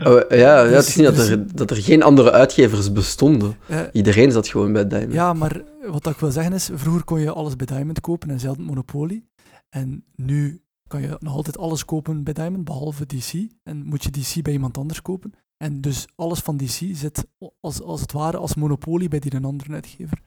oh, 0.07 0.21
ja, 0.29 0.63
ja, 0.63 0.65
het 0.65 0.87
is 0.87 0.95
niet 0.95 1.05
dat 1.05 1.17
er, 1.17 1.55
dat 1.55 1.69
er 1.69 1.77
geen 1.77 2.03
andere 2.03 2.31
uitgevers 2.31 2.91
bestonden. 2.91 3.55
Iedereen 3.91 4.31
zat 4.31 4.47
gewoon 4.47 4.73
bij 4.73 4.87
Diamond. 4.87 5.13
Ja, 5.13 5.33
maar 5.33 5.61
wat 5.91 6.07
ik 6.07 6.17
wil 6.17 6.31
zeggen 6.31 6.53
is, 6.53 6.69
vroeger 6.73 7.03
kon 7.03 7.19
je 7.19 7.31
alles 7.31 7.55
bij 7.55 7.65
Diamond 7.65 8.01
kopen 8.01 8.29
en 8.29 8.39
zelden 8.39 8.65
monopolie. 8.65 9.29
En 9.69 10.05
nu 10.15 10.61
kan 10.87 11.01
je 11.01 11.17
nog 11.19 11.33
altijd 11.33 11.57
alles 11.57 11.85
kopen 11.85 12.23
bij 12.23 12.33
Diamond, 12.33 12.63
behalve 12.63 13.05
DC. 13.05 13.33
En 13.63 13.85
moet 13.85 14.03
je 14.03 14.11
DC 14.11 14.43
bij 14.43 14.53
iemand 14.53 14.77
anders 14.77 15.01
kopen. 15.01 15.33
En 15.57 15.81
dus 15.81 16.07
alles 16.15 16.39
van 16.39 16.57
DC 16.57 16.79
zit 16.91 17.25
als, 17.59 17.81
als 17.81 18.01
het 18.01 18.11
ware 18.11 18.37
als 18.37 18.55
monopolie 18.55 19.07
bij 19.07 19.19
die 19.19 19.35
een 19.35 19.45
andere 19.45 19.73
uitgever. 19.73 20.21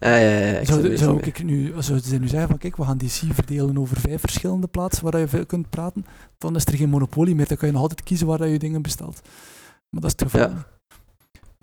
Ja, 0.00 0.16
ja, 0.16 0.38
ja. 0.38 0.64
Zou, 0.64 0.96
zou 0.96 1.20
ik 1.20 1.42
nu, 1.44 1.72
zouden 1.78 2.08
ze 2.08 2.18
nu 2.18 2.28
zeggen 2.28 2.48
van 2.48 2.58
kijk, 2.58 2.76
we 2.76 2.84
gaan 2.84 2.98
DC 2.98 3.22
verdelen 3.32 3.78
over 3.78 4.00
vijf 4.00 4.20
verschillende 4.20 4.66
plaatsen 4.66 5.10
waar 5.10 5.20
je 5.20 5.44
kunt 5.44 5.70
praten, 5.70 6.06
dan 6.38 6.56
is 6.56 6.64
er 6.64 6.76
geen 6.76 6.88
monopolie 6.88 7.34
meer. 7.34 7.48
Dan 7.48 7.56
kan 7.56 7.66
je 7.66 7.72
nog 7.72 7.82
altijd 7.82 8.02
kiezen 8.02 8.26
waar 8.26 8.48
je 8.48 8.58
dingen 8.58 8.82
bestelt. 8.82 9.20
Maar 9.90 10.00
dat 10.00 10.04
is 10.04 10.10
het 10.10 10.22
geval. 10.22 10.40
Ja. 10.40 10.66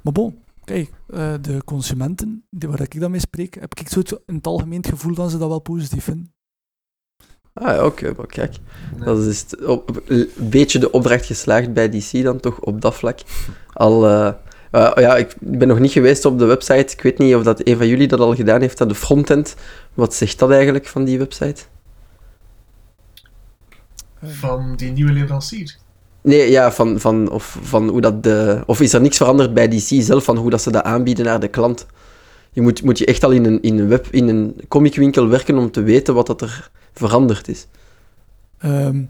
Maar 0.02 0.14
bon, 0.14 0.44
kijk, 0.64 0.90
uh, 1.10 1.34
de 1.42 1.64
consumenten 1.66 2.46
die, 2.50 2.70
waar 2.70 2.82
ik 2.82 3.00
dan 3.00 3.12
mee 3.12 3.20
spreek, 3.20 3.56
heb 3.60 3.80
ik 3.80 3.90
zo 3.90 4.02
in 4.26 4.36
het 4.36 4.48
algemeen 4.48 4.78
het 4.78 4.90
gevoel 4.90 5.14
dat 5.14 5.32
ze 5.32 5.38
dat 5.38 5.50
wel 5.50 5.60
positief 5.60 6.04
vinden. 6.04 6.34
Ah 7.54 7.86
oké, 7.86 8.14
maar 8.18 8.28
kijk. 8.28 8.56
Dat 9.06 9.26
is 9.26 9.46
op, 9.66 10.02
een 10.06 10.30
beetje 10.36 10.80
de 10.80 10.92
opdracht 10.92 11.26
geslaagd 11.26 11.74
bij 11.74 11.90
DC 11.90 12.24
dan 12.24 12.40
toch 12.40 12.60
op 12.60 12.82
dat 12.82 12.96
vlak. 12.96 13.20
Al... 13.74 14.10
Uh, 14.10 14.34
uh, 14.72 14.92
ja, 14.96 15.16
ik 15.16 15.36
ben 15.40 15.68
nog 15.68 15.80
niet 15.80 15.92
geweest 15.92 16.26
op 16.26 16.40
de 16.40 16.46
website. 16.46 16.94
Ik 16.94 17.02
weet 17.02 17.18
niet 17.18 17.36
of 17.36 17.44
dat 17.44 17.68
een 17.68 17.78
van 17.78 17.88
jullie 17.88 18.08
dat 18.08 18.20
al 18.20 18.36
gedaan 18.36 18.62
heeft 18.62 18.82
aan 18.82 18.88
de 18.88 18.96
frontend. 18.96 19.56
Wat 19.94 20.14
zegt 20.14 20.40
dat 20.40 20.52
eigenlijk 20.52 20.88
van 20.88 21.04
die 21.04 21.18
website? 21.18 21.62
Van 24.24 24.76
die 24.76 24.92
nieuwe 24.92 25.12
leverancier? 25.12 25.78
Nee, 26.22 26.52
ja, 26.52 26.72
van, 26.72 27.00
van, 27.00 27.30
of, 27.30 27.58
van 27.62 27.88
hoe 27.90 28.02
dat 28.02 28.24
de... 28.24 28.64
Of 28.66 28.82
is 28.82 28.94
er 28.94 29.02
niks 29.02 29.18
veranderd 29.18 29.54
bij 29.54 29.68
DC 29.68 30.02
zelf, 30.02 30.24
van 30.24 30.38
hoe 30.38 30.50
dat 30.50 30.62
ze 30.62 30.72
dat 30.72 30.84
aanbieden 30.84 31.26
naar 31.26 31.40
de 31.40 31.48
klant? 31.48 31.86
Je 32.52 32.62
moet, 32.62 32.84
moet 32.84 32.98
je 32.98 33.06
echt 33.06 33.24
al 33.24 33.32
in 33.32 33.46
een, 33.46 33.62
in 33.62 33.80
een, 33.80 33.88
web, 33.88 34.08
in 34.12 34.28
een 34.28 34.56
comicwinkel 34.68 35.28
werken 35.28 35.58
om 35.58 35.72
te 35.72 35.82
weten 35.82 36.14
wat 36.14 36.28
dat 36.28 36.42
er 36.42 36.70
veranderd 36.94 37.48
is. 37.48 37.68
Um, 38.66 39.08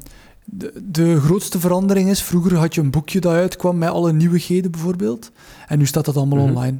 De, 0.49 0.73
de 0.83 1.19
grootste 1.19 1.59
verandering 1.59 2.09
is, 2.09 2.23
vroeger 2.23 2.55
had 2.57 2.75
je 2.75 2.81
een 2.81 2.91
boekje 2.91 3.19
dat 3.19 3.31
uitkwam 3.33 3.77
met 3.77 3.89
alle 3.89 4.13
nieuwigheden 4.13 4.71
bijvoorbeeld. 4.71 5.31
En 5.67 5.77
nu 5.77 5.85
staat 5.85 6.05
dat 6.05 6.15
allemaal 6.17 6.37
Mhm. 6.45 6.47
online. 6.55 6.77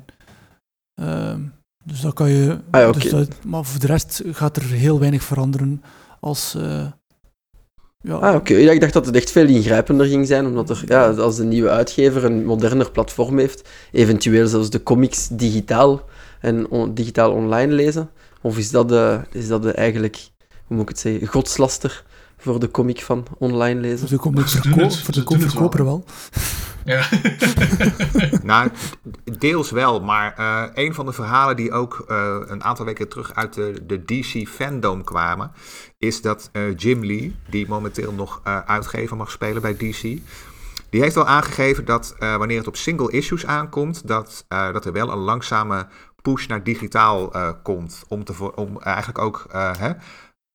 Ehm, 0.94 1.42
dus 1.84 2.02
dat 2.02 2.14
kan 2.14 2.30
je... 2.30 2.60
Ah 2.72 2.82
ja, 2.82 2.92
dus 2.92 3.10
dat- 3.10 3.46
maar 3.46 3.66
voor 3.66 3.80
de 3.80 3.88
rest 3.88 4.22
gaat 4.32 4.58
er 4.58 4.64
heel 4.64 5.00
weinig 5.00 5.24
veranderen 5.24 5.82
als... 6.20 6.56
eh, 6.56 6.86
ja, 8.00 8.14
Ah, 8.16 8.36
oké. 8.36 8.54
Ja, 8.54 8.72
ik 8.72 8.80
dacht 8.82 8.94
dat 8.94 9.06
het 9.06 9.16
echt 9.16 9.32
veel 9.32 9.48
ingrijpender 9.48 10.06
ging 10.06 10.28
zijn, 10.28 10.46
omdat 10.46 10.70
er, 10.70 10.84
ja, 10.88 11.10
als 11.10 11.36
de 11.36 11.44
nieuwe 11.44 11.70
uitgever 11.70 12.24
een 12.24 12.46
moderner 12.46 12.92
platform 12.92 13.38
heeft, 13.38 13.70
eventueel 13.92 14.48
zelfs 14.48 14.70
de 14.70 14.84
comics 14.84 15.28
digitaal 15.28 16.02
en 16.40 16.70
on- 16.70 16.94
digitaal 16.94 17.32
online 17.32 17.74
lezen. 17.74 18.10
Of 18.42 18.58
is 18.58 18.72
dat, 18.72 18.90
de, 18.90 19.20
is 19.32 19.48
dat 19.48 19.62
de 19.64 19.72
eigenlijk, 19.72 20.30
hoe 20.66 20.76
moet 20.78 20.82
ik 20.82 20.90
het 20.90 21.00
zeggen, 21.00 21.28
godslaster 21.28 22.04
voor 22.38 22.60
de 22.60 22.72
comic 22.72 23.02
van 23.02 23.26
online 23.38 23.80
lezen? 23.80 24.00
Dus 24.00 24.10
de 24.10 24.18
comic 24.18 24.48
verko- 24.48 24.80
het, 24.80 24.98
voor 25.00 25.14
de 25.14 25.40
verkoper 25.40 25.84
wel. 25.86 26.04
wel. 26.06 26.96
Ja. 26.96 27.08
Nou, 28.44 28.70
deels 29.40 29.72
wel, 29.72 30.00
maar 30.02 30.34
eh, 30.38 30.64
een 30.86 30.94
van 30.94 31.06
de 31.06 31.14
verhalen 31.14 31.56
die 31.56 31.72
ook 31.72 32.06
eh, 32.08 32.36
een 32.46 32.64
aantal 32.64 32.86
weken 32.86 33.08
terug 33.10 33.34
uit 33.36 33.54
de, 33.54 33.82
de 33.88 34.06
DC 34.06 34.48
fandom 34.48 35.04
kwamen, 35.04 35.52
is 35.98 36.22
dat 36.22 36.50
eh, 36.52 36.76
Jim 36.76 37.06
Lee, 37.06 37.36
die 37.50 37.68
momenteel 37.68 38.14
nog 38.14 38.42
eh, 38.44 38.60
uitgever 38.60 39.18
mag 39.18 39.32
spelen 39.32 39.62
bij 39.62 39.78
DC, 39.78 40.02
die 40.90 41.02
heeft 41.02 41.18
al 41.18 41.28
aangegeven 41.28 41.86
dat 41.86 42.16
eh, 42.20 42.36
wanneer 42.38 42.58
het 42.58 42.68
op 42.68 42.76
single 42.76 43.12
issues 43.12 43.46
aankomt, 43.46 44.08
dat, 44.08 44.46
eh, 44.48 44.74
dat 44.74 44.86
er 44.86 44.92
wel 44.94 45.12
een 45.12 45.18
langzame 45.18 45.88
push 46.22 46.46
naar 46.48 46.64
digitaal 46.64 47.34
eh, 47.34 47.50
komt. 47.64 48.04
Om, 48.08 48.24
te, 48.24 48.56
om 48.56 48.80
eigenlijk 48.82 49.20
ook 49.20 49.46
eh, 49.52 49.72
hè, 49.78 49.92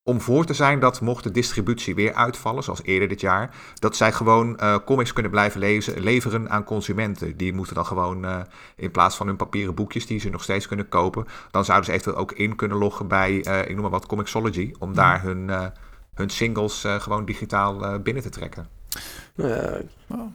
om 0.04 0.20
voor 0.20 0.44
te 0.44 0.54
zijn 0.54 0.80
dat 0.80 1.00
mocht 1.00 1.24
de 1.24 1.30
distributie 1.30 1.94
weer 1.94 2.14
uitvallen, 2.14 2.62
zoals 2.62 2.82
eerder 2.82 3.08
dit 3.08 3.20
jaar, 3.20 3.56
dat 3.74 3.96
zij 3.96 4.12
gewoon 4.12 4.58
eh, 4.58 4.76
comics 4.84 5.12
kunnen 5.12 5.30
blijven 5.30 5.60
lezen, 5.60 6.00
leveren 6.00 6.50
aan 6.50 6.64
consumenten. 6.64 7.36
Die 7.36 7.52
moeten 7.52 7.74
dan 7.74 7.86
gewoon, 7.86 8.24
eh, 8.24 8.40
in 8.76 8.90
plaats 8.90 9.16
van 9.16 9.26
hun 9.26 9.36
papieren 9.36 9.74
boekjes 9.74 10.06
die 10.06 10.20
ze 10.20 10.28
nog 10.30 10.42
steeds 10.42 10.66
kunnen 10.66 10.88
kopen, 10.88 11.26
dan 11.50 11.64
zouden 11.64 11.86
ze 11.86 11.92
eventueel 11.92 12.16
ook 12.16 12.32
in 12.32 12.56
kunnen 12.56 12.76
loggen 12.78 13.08
bij, 13.08 13.42
eh, 13.44 13.60
ik 13.60 13.72
noem 13.72 13.80
maar 13.80 13.90
wat, 13.90 14.06
Comixology, 14.06 14.74
om 14.78 14.94
daar 14.94 15.22
hun, 15.22 15.50
eh, 15.50 15.66
hun 16.14 16.30
singles 16.30 16.84
eh, 16.84 17.00
gewoon 17.00 17.24
digitaal 17.24 17.84
eh, 17.84 18.02
binnen 18.02 18.22
te 18.22 18.28
trekken. 18.28 18.68
Nou. 19.36 20.30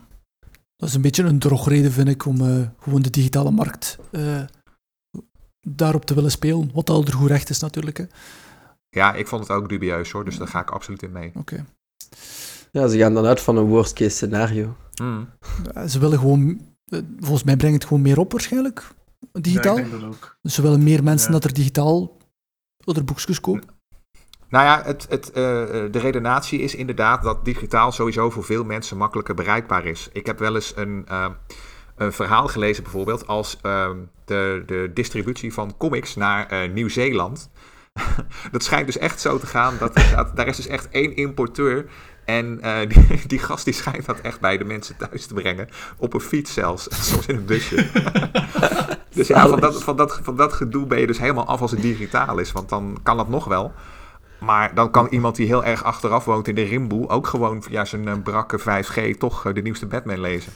Dat 0.76 0.88
is 0.88 0.94
een 0.94 1.02
beetje 1.02 1.24
een 1.24 1.38
drogreden, 1.38 1.92
vind 1.92 2.08
ik, 2.08 2.26
om 2.26 2.40
eh, 2.40 2.66
gewoon 2.80 3.02
de 3.02 3.10
digitale 3.10 3.50
markt 3.50 3.98
eh, 4.10 4.40
daarop 5.60 6.04
te 6.04 6.14
willen 6.14 6.30
spelen. 6.30 6.70
Wat 6.74 6.90
al 6.90 7.04
er 7.04 7.12
goed 7.12 7.28
recht 7.28 7.50
is, 7.50 7.58
natuurlijk. 7.60 7.96
hè. 7.96 8.04
Ja, 8.90 9.14
ik 9.14 9.26
vond 9.26 9.42
het 9.48 9.56
ook 9.56 9.68
dubieus 9.68 10.10
hoor, 10.10 10.24
dus 10.24 10.38
daar 10.38 10.48
ga 10.48 10.60
ik 10.60 10.70
absoluut 10.70 11.02
in 11.02 11.12
mee. 11.12 11.30
Oké. 11.34 11.64
ja, 12.72 12.88
ze 12.88 12.98
gaan 12.98 13.14
dan 13.14 13.26
uit 13.26 13.40
van 13.40 13.56
een 13.56 13.64
worst 13.64 13.92
case 13.92 14.10
scenario. 14.10 14.76
Hmm. 14.94 15.28
Ja, 15.74 15.86
Ze 15.86 15.98
willen 15.98 16.18
gewoon, 16.18 16.60
eh, 16.84 17.00
volgens 17.18 17.44
mij 17.44 17.56
brengt 17.56 17.74
het 17.74 17.84
gewoon 17.86 18.02
meer 18.02 18.18
op 18.18 18.32
waarschijnlijk, 18.32 18.88
digitaal. 19.32 19.76
Ja, 19.76 19.82
ik 19.82 19.90
denk 19.90 20.00
dat 20.02 20.10
ook. 20.10 20.36
Dus 20.42 20.54
ze 20.54 20.62
willen 20.62 20.82
meer 20.82 21.04
mensen 21.04 21.26
Ja. 21.26 21.32
dat 21.32 21.44
er 21.44 21.52
digitaal 21.52 22.16
er 22.84 23.04
boekjes 23.04 23.40
kopen. 23.40 23.76
Nou 24.48 24.64
ja, 24.64 24.82
het, 24.84 25.06
het, 25.08 25.30
eh, 25.30 25.62
eh, 25.62 25.92
de 25.92 25.98
redenatie 25.98 26.60
is 26.60 26.74
inderdaad 26.74 27.22
dat 27.22 27.44
digitaal 27.44 27.92
sowieso 27.92 28.30
voor 28.30 28.44
veel 28.44 28.64
mensen 28.64 28.96
makkelijker 28.96 29.34
bereikbaar 29.34 29.84
is. 29.84 30.08
Ik 30.12 30.26
heb 30.26 30.38
wel 30.38 30.54
eens 30.54 30.72
een, 30.76 31.06
een 31.96 32.12
verhaal 32.12 32.46
gelezen 32.46 32.82
bijvoorbeeld 32.82 33.26
als 33.26 33.58
ehm, 33.62 33.96
de, 34.24 34.62
de 34.66 34.90
distributie 34.94 35.52
van 35.52 35.76
comics 35.76 36.16
naar 36.16 36.46
eh, 36.46 36.72
Nieuw-Zeeland. 36.72 37.50
dat 38.52 38.62
schijnt 38.62 38.86
dus 38.86 38.98
echt 38.98 39.20
zo 39.20 39.38
te 39.38 39.46
gaan 39.46 39.76
dat, 39.78 39.92
daar 40.34 40.46
is 40.46 40.56
dus 40.56 40.66
echt 40.66 40.88
één 40.90 41.16
importeur 41.16 41.86
en 42.24 42.60
eh, 42.60 42.88
die, 42.88 43.20
die 43.26 43.38
gast 43.38 43.64
die 43.64 43.74
schijnt 43.74 44.06
dat 44.06 44.20
echt 44.20 44.40
bij 44.40 44.58
de 44.58 44.64
mensen 44.64 44.96
thuis 44.96 45.26
te 45.26 45.34
brengen. 45.34 45.68
Op 45.96 46.14
een 46.14 46.20
fiets 46.20 46.52
zelfs, 46.52 46.88
soms 47.10 47.26
in 47.26 47.36
een 47.36 47.44
busje. 47.44 47.86
dus 49.14 49.26
ja, 49.26 49.48
van 49.48 49.60
dat, 49.60 49.82
van, 49.82 49.96
dat, 49.96 50.20
van 50.22 50.36
dat 50.36 50.52
gedoe 50.52 50.86
ben 50.86 51.00
je 51.00 51.06
dus 51.06 51.18
helemaal 51.18 51.46
af 51.46 51.60
als 51.60 51.70
het 51.70 51.82
digitaal 51.82 52.38
is. 52.38 52.52
Want 52.52 52.68
dan 52.68 52.98
kan 53.02 53.16
dat 53.16 53.28
nog 53.28 53.44
wel. 53.44 53.72
Maar 54.40 54.74
dan 54.74 54.90
kan 54.90 55.06
iemand 55.10 55.36
die 55.36 55.46
heel 55.46 55.64
erg 55.64 55.84
achteraf 55.84 56.24
woont 56.24 56.48
in 56.48 56.54
de 56.54 56.62
Rimboe 56.62 57.08
ook 57.08 57.26
gewoon 57.26 57.62
via 57.62 57.84
zijn 57.84 58.08
eh, 58.08 58.14
brakke 58.22 58.60
5G 58.60 59.18
toch 59.18 59.46
eh, 59.46 59.54
de 59.54 59.62
nieuwste 59.62 59.86
Batman 59.86 60.20
lezen. 60.20 60.52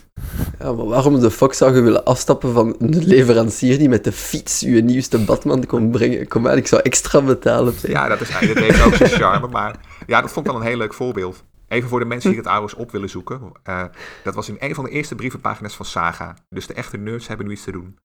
Ja, 0.59 0.71
maar 0.71 0.85
waarom 0.85 1.19
de 1.19 1.31
fuck 1.31 1.53
zou 1.53 1.75
je 1.75 1.81
willen 1.81 2.05
afstappen 2.05 2.53
van 2.53 2.75
een 2.79 3.03
leverancier 3.05 3.77
die 3.77 3.89
met 3.89 4.03
de 4.03 4.11
fiets 4.11 4.59
je 4.59 4.81
nieuwste 4.81 5.23
Batman 5.23 5.65
kon 5.65 5.91
brengen? 5.91 6.27
Kom 6.27 6.41
maar, 6.41 6.57
ik 6.57 6.67
zou 6.67 6.81
extra 6.81 7.21
betalen. 7.21 7.73
Ja, 7.81 8.07
dat, 8.07 8.21
is, 8.21 8.29
dat 8.29 8.39
heeft 8.39 8.83
ook 8.83 8.95
zijn 8.95 9.09
charme. 9.09 9.47
Maar 9.47 9.75
ja, 10.07 10.21
dat 10.21 10.31
vond 10.31 10.45
ik 10.45 10.51
wel 10.51 10.61
een 10.61 10.67
heel 10.67 10.77
leuk 10.77 10.93
voorbeeld. 10.93 11.43
Even 11.67 11.89
voor 11.89 11.99
de 11.99 12.05
mensen 12.05 12.29
die 12.29 12.39
het 12.39 12.47
ouders 12.47 12.73
op 12.73 12.91
willen 12.91 13.09
zoeken. 13.09 13.51
Eh, 13.63 13.83
dat 14.23 14.35
was 14.35 14.49
in 14.49 14.55
een 14.59 14.75
van 14.75 14.83
de 14.83 14.89
eerste 14.89 15.15
brievenpagina's 15.15 15.75
van 15.75 15.85
Saga. 15.85 16.35
Dus 16.49 16.67
de 16.67 16.73
echte 16.73 16.97
nerds 16.97 17.27
hebben 17.27 17.45
nu 17.45 17.51
iets 17.51 17.63
te 17.63 17.71
doen. 17.71 17.97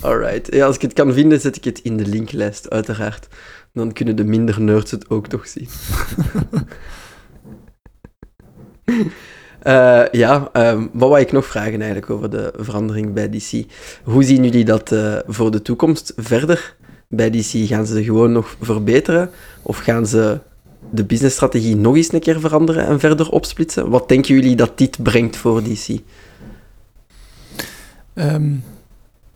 Alright. 0.00 0.54
Ja, 0.54 0.66
als 0.66 0.74
ik 0.74 0.82
het 0.82 0.92
kan 0.92 1.12
vinden, 1.12 1.40
zet 1.40 1.56
ik 1.56 1.64
het 1.64 1.78
in 1.78 1.96
de 1.96 2.06
linklijst, 2.06 2.70
uiteraard. 2.70 3.28
Dan 3.72 3.92
kunnen 3.92 4.16
de 4.16 4.24
minder 4.24 4.60
nerds 4.60 4.90
het 4.90 5.10
ook 5.10 5.26
toch 5.26 5.48
zien. 5.48 5.68
Eh, 9.60 10.02
ja, 10.12 10.48
ehm, 10.52 10.86
wat 10.92 11.08
wou 11.08 11.20
ik 11.20 11.32
nog 11.32 11.46
vragen 11.46 11.78
eigenlijk 11.80 12.10
over 12.10 12.30
de 12.30 12.52
verandering 12.56 13.12
bij 13.12 13.30
DC? 13.30 13.64
Hoe 14.04 14.24
zien 14.24 14.44
jullie 14.44 14.64
dat 14.64 14.92
eh, 14.92 15.16
voor 15.26 15.50
de 15.50 15.62
toekomst 15.62 16.12
verder 16.16 16.76
bij 17.08 17.30
DC? 17.30 17.68
Gaan 17.68 17.86
ze 17.86 18.04
gewoon 18.04 18.32
nog 18.32 18.56
verbeteren? 18.60 19.30
Of 19.62 19.78
gaan 19.78 20.06
ze 20.06 20.38
de 20.90 21.04
businessstrategie 21.04 21.76
nog 21.76 21.96
eens 21.96 22.12
een 22.12 22.20
keer 22.20 22.40
veranderen 22.40 22.86
en 22.86 23.00
verder 23.00 23.30
opsplitsen? 23.30 23.90
Wat 23.90 24.08
denken 24.08 24.34
jullie 24.34 24.56
dat 24.56 24.78
dit 24.78 25.02
brengt 25.02 25.36
voor 25.36 25.62
DC? 25.62 25.98
Ehm, 28.14 28.52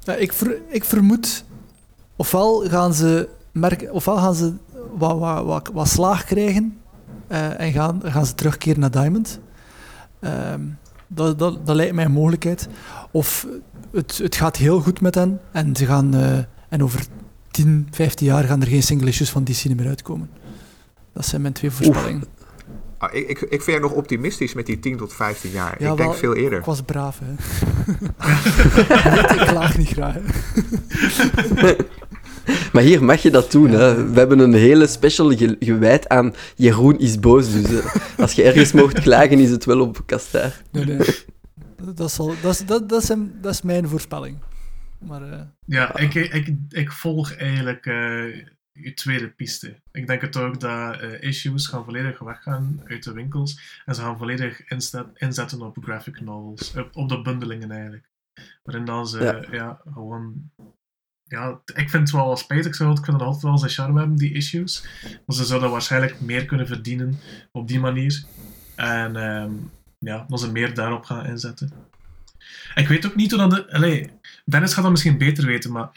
ja, 0.05 0.15
ik, 0.15 0.33
ver- 0.33 0.61
ik 0.69 0.85
vermoed, 0.85 1.45
ofwel 2.17 2.69
gaan 2.69 2.95
ze, 2.95 3.29
merken, 3.53 3.93
ofwel 3.93 4.17
gaan 4.17 4.35
ze 4.35 4.53
wat, 4.97 5.19
wat, 5.19 5.45
wat, 5.45 5.71
wat 5.73 5.89
slaag 5.89 6.25
krijgen 6.25 6.79
eh, 7.27 7.61
en 7.61 7.73
gaan, 7.73 8.01
gaan 8.05 8.27
ze 8.27 8.35
terugkeren 8.35 8.81
naar 8.81 8.91
Diamond. 8.91 9.41
Ehm, 10.21 10.61
dat, 11.07 11.39
dat, 11.39 11.67
dat 11.67 11.77
lijkt 11.77 11.95
mij 11.95 12.05
een 12.05 12.13
mogelijkheid. 12.13 12.69
Of 13.11 13.47
het, 13.91 14.19
het 14.19 14.35
gaat 14.37 14.57
heel 14.57 14.81
goed 14.81 15.01
met 15.01 15.15
hen 15.15 15.41
en, 15.53 15.77
ze 15.77 15.87
gaan, 15.87 16.15
eh, 16.15 16.39
en 16.69 16.83
over 16.83 17.07
10, 17.51 17.89
15 17.91 18.27
jaar 18.27 18.45
gaan 18.45 18.61
er 18.61 18.67
geen 18.67 18.83
single 18.83 19.09
issues 19.09 19.31
van 19.31 19.45
DC 19.45 19.65
meer 19.65 19.87
uitkomen. 19.87 20.31
Dat 21.13 21.27
zijn 21.27 21.41
mijn 21.41 21.55
twee 21.55 21.71
voorspellingen. 21.71 22.25
Ah, 23.09 23.15
ik, 23.15 23.29
ik, 23.29 23.41
ik 23.41 23.63
vind 23.63 23.77
je 23.77 23.83
nog 23.83 23.93
optimistisch 23.93 24.55
met 24.55 24.67
die 24.67 24.79
10 24.79 24.97
tot 24.97 25.13
15 25.15 25.51
jaar. 25.51 25.77
Ja, 25.83 25.91
ik 25.91 25.97
denk 25.97 26.09
wel, 26.09 26.13
veel 26.19 26.35
eerder. 26.35 26.59
Ik 26.59 26.65
was 26.65 26.83
braaf, 26.83 27.19
hè. 27.25 27.33
Ik 29.35 29.47
klaag 29.47 29.79
niet 29.79 29.89
graag. 29.89 30.17
Maar 32.73 32.83
hier 32.83 33.05
mag 33.05 33.23
je 33.23 33.31
dat 33.31 33.51
doen. 33.53 33.71
Hè. 33.71 34.11
We 34.11 34.19
hebben 34.19 34.39
een 34.39 34.55
hele 34.55 34.87
special 34.87 35.37
ge- 35.37 35.57
gewijd 35.61 36.09
aan 36.09 36.35
Jeroen 36.57 36.99
is 36.99 37.21
boos. 37.21 37.53
Dus 37.53 37.81
eh, 37.81 37.95
als 38.19 38.33
je 38.33 38.43
ergens 38.43 38.73
mocht 38.73 39.01
klagen, 39.01 39.39
is 39.39 39.51
het 39.51 39.65
wel 39.65 39.81
op 39.81 40.03
Kastaar. 40.07 40.63
Nee, 40.73 40.85
nee. 40.85 40.97
Dat, 41.77 41.97
dat, 41.97 42.11
zal, 42.13 42.35
dat, 42.43 42.53
is, 42.53 42.67
dat, 42.67 42.89
dat, 42.89 43.03
is, 43.03 43.09
hem- 43.09 43.33
dat 43.41 43.53
is 43.53 43.63
mijn 43.63 43.89
voorspelling. 43.89 44.39
Maar 44.99 45.23
eh, 45.33 45.41
Ja, 45.67 45.97
ik, 45.99 46.15
ik, 46.15 46.49
ik 46.69 46.93
volg 46.93 47.35
eigenlijk 47.37 47.87
eh 47.87 47.95
je 48.73 48.95
tweede 48.95 49.29
piste. 49.29 49.83
Ik 49.97 50.07
denk 50.07 50.21
het 50.21 50.37
ook 50.37 50.61
dat 50.61 51.01
eh, 51.01 51.23
issues 51.23 51.67
gaan 51.67 51.85
volledig 51.85 52.19
weggaan 52.19 52.81
uit 52.85 53.05
de 53.05 53.13
winkels 53.13 53.81
en 53.85 53.95
ze 53.95 54.01
gaan 54.01 54.19
volledig 54.19 54.69
inzet, 54.69 55.07
inzetten 55.15 55.63
op 55.63 55.77
graphic 55.83 56.21
novels, 56.21 56.75
op, 56.77 56.97
op 56.97 57.09
de 57.09 57.23
bundelingen 57.23 57.71
eigenlijk. 57.71 58.09
Waarin 58.63 58.85
dan 58.85 59.07
ze 59.07 59.23
Ja. 59.23 59.45
ja. 59.51 59.81
gewoon... 59.93 60.51
Ja, 61.25 61.61
ik 61.75 61.91
vind 61.91 61.93
het 61.93 62.11
wel 62.11 62.37
spijtig, 62.37 62.77
vind 62.77 63.07
het 63.07 63.21
altijd 63.21 63.43
wel 63.43 63.59
zijn 63.59 63.71
charme 63.71 63.99
hebben, 63.99 64.17
die 64.17 64.35
issues. 64.35 64.87
Maar 65.03 65.37
ze 65.37 65.45
zouden 65.45 65.71
waarschijnlijk 65.71 66.21
meer 66.21 66.45
kunnen 66.45 66.67
verdienen 66.67 67.19
op 67.53 67.69
die 67.69 67.81
manier. 67.81 68.25
En 68.75 69.17
ehm, 69.17 69.53
ja, 69.99 70.25
dan 70.29 70.39
ze 70.39 70.53
meer 70.53 70.75
daarop 70.75 71.05
gaan 71.05 71.27
inzetten. 71.27 71.73
Ik 72.75 72.89
weet 72.89 73.07
ook 73.07 73.15
niet 73.15 73.31
hoe 73.31 73.41
dat... 73.41 73.51
De, 73.51 73.73
allee, 73.73 74.11
Dennis 74.45 74.73
gaat 74.75 74.83
dat 74.83 74.91
misschien 74.93 75.19
beter 75.19 75.47
weten, 75.47 75.73
maar 75.73 75.91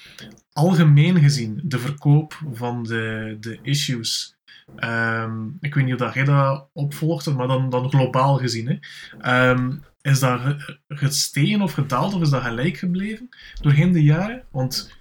algemeen 0.51 1.19
gezien, 1.19 1.61
de 1.63 1.79
verkoop 1.79 2.39
van 2.53 2.83
de, 2.83 3.37
de 3.39 3.59
issues. 3.61 4.35
ehm, 4.75 5.45
ik 5.59 5.73
weet 5.75 5.85
niet 5.85 6.01
of 6.01 6.13
jij 6.13 6.23
dat 6.23 6.69
opvolgt, 6.73 7.33
maar 7.35 7.47
dan, 7.47 7.69
dan 7.69 7.89
globaal 7.89 8.37
gezien. 8.37 8.67
Hè, 8.67 8.77
ehm, 9.19 9.71
is 10.01 10.19
dat 10.19 10.39
ge- 10.41 10.79
gestegen 10.87 11.61
of 11.61 11.73
gedaald 11.73 12.13
of 12.13 12.21
is 12.21 12.29
dat 12.29 12.41
gelijk 12.41 12.77
gebleven 12.77 13.29
doorheen 13.61 13.91
de 13.91 14.03
jaren? 14.03 14.43
Want 14.51 14.95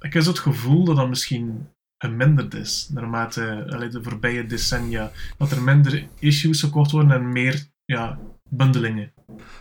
ik 0.00 0.12
heb 0.12 0.24
het 0.24 0.38
gevoel 0.38 0.84
dat 0.84 0.96
dat 0.96 1.08
misschien 1.08 1.68
geminderd 1.98 2.54
is 2.54 2.88
naarmate 2.92 3.64
de 3.92 4.02
voorbije 4.02 4.46
decennia. 4.46 5.10
Dat 5.38 5.50
er 5.50 5.62
minder 5.62 6.06
issues 6.18 6.60
gekocht 6.60 6.90
worden 6.90 7.12
en 7.12 7.32
meer 7.32 7.66
ja, 7.84 8.18
bundelingen. 8.50 9.12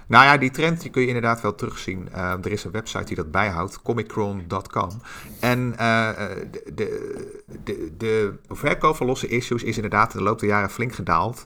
Nou 0.07 0.23
ja, 0.25 0.37
die 0.37 0.51
trend 0.51 0.81
die 0.81 0.91
kun 0.91 1.01
je 1.01 1.07
inderdaad 1.07 1.41
wel 1.41 1.55
terugzien. 1.55 2.07
Uh, 2.11 2.31
er 2.31 2.51
is 2.51 2.63
een 2.63 2.71
website 2.71 3.03
die 3.03 3.15
dat 3.15 3.31
bijhoudt, 3.31 3.81
comiccron.com. 3.81 5.01
En 5.39 5.59
uh, 5.59 6.09
de, 6.51 6.71
de, 6.73 7.23
de, 7.63 7.91
de 7.97 8.33
verkoop 8.49 8.95
van 8.95 9.05
losse 9.05 9.27
issues 9.27 9.63
is 9.63 9.75
inderdaad 9.75 10.13
in 10.13 10.19
de 10.19 10.25
loop 10.25 10.39
der 10.39 10.49
jaren 10.49 10.69
flink 10.69 10.93
gedaald. 10.93 11.45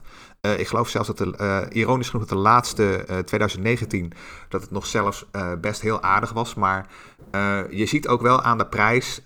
Ik 0.56 0.68
geloof 0.68 0.88
zelfs 0.88 1.08
dat 1.08 1.18
de, 1.18 1.66
ironisch 1.70 2.08
genoeg 2.08 2.26
dat 2.26 2.36
de 2.36 2.42
laatste 2.44 3.04
2019, 3.24 4.12
dat 4.48 4.60
het 4.60 4.70
nog 4.70 4.86
zelfs 4.86 5.26
best 5.60 5.80
heel 5.80 6.02
aardig 6.02 6.32
was. 6.32 6.54
Maar 6.54 6.86
je 7.70 7.86
ziet 7.86 8.08
ook 8.08 8.22
wel 8.22 8.42
aan 8.42 8.58
de 8.58 8.66
prijs 8.66 9.22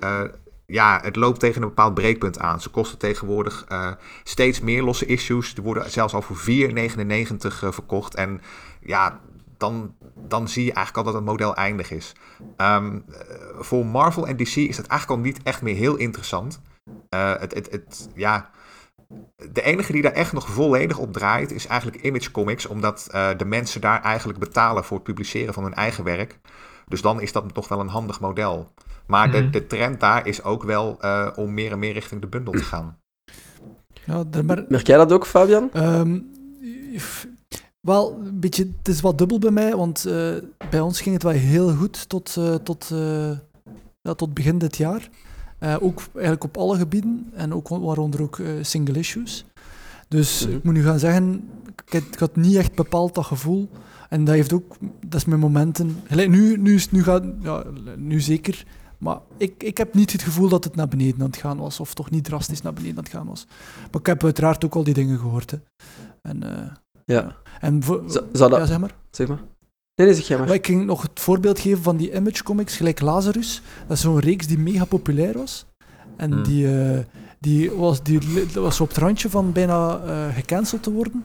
ja, 0.70 1.00
het 1.02 1.16
loopt 1.16 1.40
tegen 1.40 1.62
een 1.62 1.68
bepaald 1.68 1.94
breekpunt 1.94 2.38
aan. 2.38 2.60
Ze 2.60 2.68
kosten 2.68 2.98
tegenwoordig 2.98 3.64
uh, 3.68 3.90
steeds 4.22 4.60
meer 4.60 4.82
losse 4.82 5.06
issues. 5.06 5.54
Die 5.54 5.64
worden 5.64 5.90
zelfs 5.90 6.14
al 6.14 6.22
voor 6.22 6.36
4,99 6.36 6.44
uh, 6.46 7.70
verkocht. 7.70 8.14
En 8.14 8.40
ja, 8.80 9.20
dan, 9.56 9.94
dan 10.14 10.48
zie 10.48 10.64
je 10.64 10.72
eigenlijk 10.72 11.06
al 11.06 11.12
dat 11.12 11.22
het 11.22 11.30
model 11.30 11.54
eindig 11.54 11.90
is. 11.90 12.12
Um, 12.56 13.04
voor 13.58 13.86
Marvel 13.86 14.26
en 14.26 14.36
DC 14.36 14.56
is 14.56 14.76
het 14.76 14.86
eigenlijk 14.86 15.20
al 15.20 15.26
niet 15.26 15.42
echt 15.42 15.62
meer 15.62 15.74
heel 15.74 15.96
interessant. 15.96 16.60
Het, 17.10 17.54
het, 17.54 17.70
het, 17.70 18.08
ja, 18.14 18.50
de 19.52 19.62
enige 19.62 19.92
die 19.92 20.02
daar 20.02 20.12
echt 20.12 20.32
nog 20.32 20.48
volledig 20.48 20.98
op 20.98 21.12
draait 21.12 21.52
is 21.52 21.66
eigenlijk 21.66 22.02
Image 22.02 22.30
Comics, 22.30 22.66
omdat 22.66 23.08
de 23.36 23.44
mensen 23.44 23.80
daar 23.80 24.02
eigenlijk 24.02 24.38
betalen 24.38 24.84
voor 24.84 24.96
het 24.96 25.06
publiceren 25.06 25.54
van 25.54 25.62
hun 25.62 25.74
eigen 25.74 26.04
werk. 26.04 26.38
Dus 26.88 27.02
dan 27.02 27.20
is 27.20 27.32
dat 27.32 27.54
toch 27.54 27.68
wel 27.68 27.80
een 27.80 27.88
handig 27.88 28.20
model. 28.20 28.72
Maar 29.08 29.30
de, 29.30 29.42
mhm. 29.42 29.50
de 29.50 29.66
trend 29.66 30.00
daar 30.00 30.26
is 30.26 30.42
ook 30.42 30.62
wel 30.62 30.98
uh, 31.00 31.28
om 31.36 31.54
meer 31.54 31.72
en 31.72 31.78
meer 31.78 31.92
richting 31.92 32.20
de 32.20 32.26
bundel 32.26 32.52
te 32.52 32.62
gaan. 32.62 32.98
Ja, 34.04 34.24
maar... 34.44 34.64
Merk 34.68 34.86
jij 34.86 34.96
dat 34.96 35.12
ook, 35.12 35.26
Fabian? 35.26 35.70
Um, 35.76 36.30
wel, 37.80 38.20
een 38.24 38.40
beetje, 38.40 38.70
het 38.78 38.88
is 38.88 39.00
wat 39.00 39.18
dubbel 39.18 39.38
bij 39.38 39.50
mij, 39.50 39.76
want 39.76 40.06
uh, 40.06 40.34
bij 40.70 40.80
ons 40.80 41.00
ging 41.00 41.14
het 41.14 41.22
wel 41.22 41.32
heel 41.32 41.74
goed 41.74 42.08
tot, 42.08 42.36
uh, 42.38 42.54
tot, 42.54 42.92
ja, 44.00 44.14
tot 44.14 44.34
begin 44.34 44.58
dit 44.58 44.76
jaar. 44.76 45.08
ook 45.80 46.00
eigenlijk 46.12 46.44
op 46.44 46.56
alle 46.56 46.76
gebieden, 46.76 47.30
en 47.34 47.54
ook, 47.54 47.68
waaronder 47.68 48.22
ook 48.22 48.40
single 48.60 48.98
issues. 48.98 49.44
Dus 50.08 50.42
mm 50.42 50.48
-hmm. 50.48 50.56
ik 50.56 50.64
moet 50.64 50.74
nu 50.74 50.82
gaan 50.82 50.98
zeggen, 50.98 51.50
ik, 51.66 52.02
ik 52.12 52.18
had 52.18 52.36
niet 52.36 52.56
echt 52.56 52.74
bepaald 52.74 53.14
dat 53.14 53.26
gevoel. 53.26 53.68
En 54.08 54.24
dat 54.24 54.34
heeft 54.34 54.52
ook, 54.52 54.76
dat 55.06 55.20
is 55.20 55.24
mijn 55.24 55.40
momenten. 55.40 55.96
Nu, 56.14 56.56
nu, 56.56 56.74
is, 56.74 56.90
nu, 56.90 57.02
gaat, 57.02 57.24
ja, 57.40 57.64
nu 57.96 58.20
zeker 58.20 58.64
maar 58.98 59.18
ik, 59.36 59.62
ik 59.62 59.78
heb 59.78 59.94
niet 59.94 60.12
het 60.12 60.22
gevoel 60.22 60.48
dat 60.48 60.64
het 60.64 60.76
naar 60.76 60.88
beneden 60.88 61.20
aan 61.20 61.26
het 61.26 61.36
gaan 61.36 61.58
was, 61.58 61.80
of 61.80 61.94
toch 61.94 62.10
niet 62.10 62.24
drastisch 62.24 62.62
naar 62.62 62.72
beneden 62.72 62.96
aan 62.96 63.04
het 63.04 63.12
gaan 63.12 63.26
was. 63.26 63.46
Maar 63.90 64.00
ik 64.00 64.06
heb 64.06 64.24
uiteraard 64.24 64.64
ook 64.64 64.74
al 64.74 64.84
die 64.84 64.94
dingen 64.94 65.18
gehoord. 65.18 65.50
Hè. 65.50 65.58
En, 66.22 66.44
uh, 66.44 66.50
ja. 67.04 67.36
En 67.60 67.80
dat... 67.80 68.24
ja, 68.32 68.66
zeg 68.66 68.78
maar. 68.78 68.94
Zeg 69.10 69.28
maar. 69.28 69.42
Nee, 69.94 70.06
nee, 70.06 70.14
zeg 70.14 70.28
maar. 70.38 70.46
maar. 70.46 70.54
Ik 70.54 70.66
ging 70.66 70.84
nog 70.84 71.02
het 71.02 71.20
voorbeeld 71.20 71.60
geven 71.60 71.82
van 71.82 71.96
die 71.96 72.14
image 72.14 72.42
comics, 72.42 72.76
gelijk 72.76 73.00
Lazarus. 73.00 73.62
Dat 73.86 73.96
is 73.96 74.02
zo'n 74.02 74.18
reeks 74.18 74.46
die 74.46 74.58
mega 74.58 74.84
populair 74.84 75.38
was. 75.38 75.66
En 76.16 76.32
hmm. 76.32 76.42
die, 76.42 76.66
uh, 76.66 76.98
die, 77.40 77.70
was, 77.70 78.02
die 78.02 78.20
was 78.54 78.80
op 78.80 78.88
het 78.88 78.96
randje 78.96 79.30
van 79.30 79.52
bijna 79.52 80.04
uh, 80.04 80.34
gecanceld 80.34 80.82
te 80.82 80.92
worden. 80.92 81.24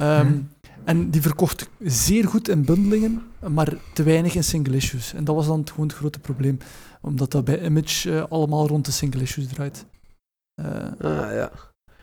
Um, 0.00 0.06
hmm. 0.06 0.48
En 0.84 1.10
die 1.10 1.22
verkocht 1.22 1.68
zeer 1.78 2.28
goed 2.28 2.48
in 2.48 2.64
bundelingen, 2.64 3.22
maar 3.48 3.74
te 3.94 4.02
weinig 4.02 4.34
in 4.34 4.44
single 4.44 4.76
issues. 4.76 5.14
En 5.14 5.24
dat 5.24 5.34
was 5.34 5.46
dan 5.46 5.68
gewoon 5.68 5.86
het 5.86 5.96
grote 5.96 6.18
probleem 6.18 6.58
omdat 7.02 7.30
dat 7.30 7.44
bij 7.44 7.64
Image 7.64 8.10
uh, 8.10 8.24
allemaal 8.28 8.66
rond 8.66 8.84
de 8.84 8.92
single 8.92 9.20
issues 9.20 9.48
draait. 9.48 9.86
Uh, 10.60 10.66
ah, 10.98 11.32
ja. 11.32 11.50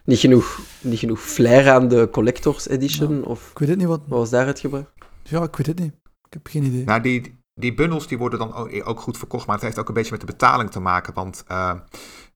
Niet 0.04 0.20
genoeg, 0.20 0.60
niet 0.82 1.00
genoeg 1.00 1.20
flair 1.20 1.70
aan 1.70 1.88
de 1.88 2.08
Collectors 2.12 2.68
Edition? 2.68 3.16
Ja, 3.16 3.22
of 3.22 3.52
ik 3.52 3.60
weet 3.60 3.70
het 3.70 3.78
niet 3.78 3.88
wat... 3.88 4.02
Wat 4.08 4.20
was 4.20 4.30
daar 4.30 4.48
het 4.48 4.60
gebruik? 4.60 4.90
Ja, 5.24 5.44
ik 5.44 5.56
weet 5.56 5.68
het 5.68 5.80
niet. 5.80 5.94
Ik 6.28 6.34
heb 6.34 6.48
geen 6.48 6.64
idee. 6.64 6.84
Nou, 6.84 7.02
die, 7.02 7.40
die 7.54 7.74
bundles 7.74 8.08
die 8.08 8.18
worden 8.18 8.40
dan 8.40 8.54
ook 8.84 9.00
goed 9.00 9.18
verkocht, 9.18 9.46
maar 9.46 9.56
het 9.56 9.66
heeft 9.66 9.80
ook 9.80 9.88
een 9.88 9.94
beetje 9.94 10.12
met 10.12 10.20
de 10.20 10.26
betaling 10.26 10.72
te 10.72 10.80
maken. 10.80 11.14
Want 11.14 11.44
uh, 11.52 11.74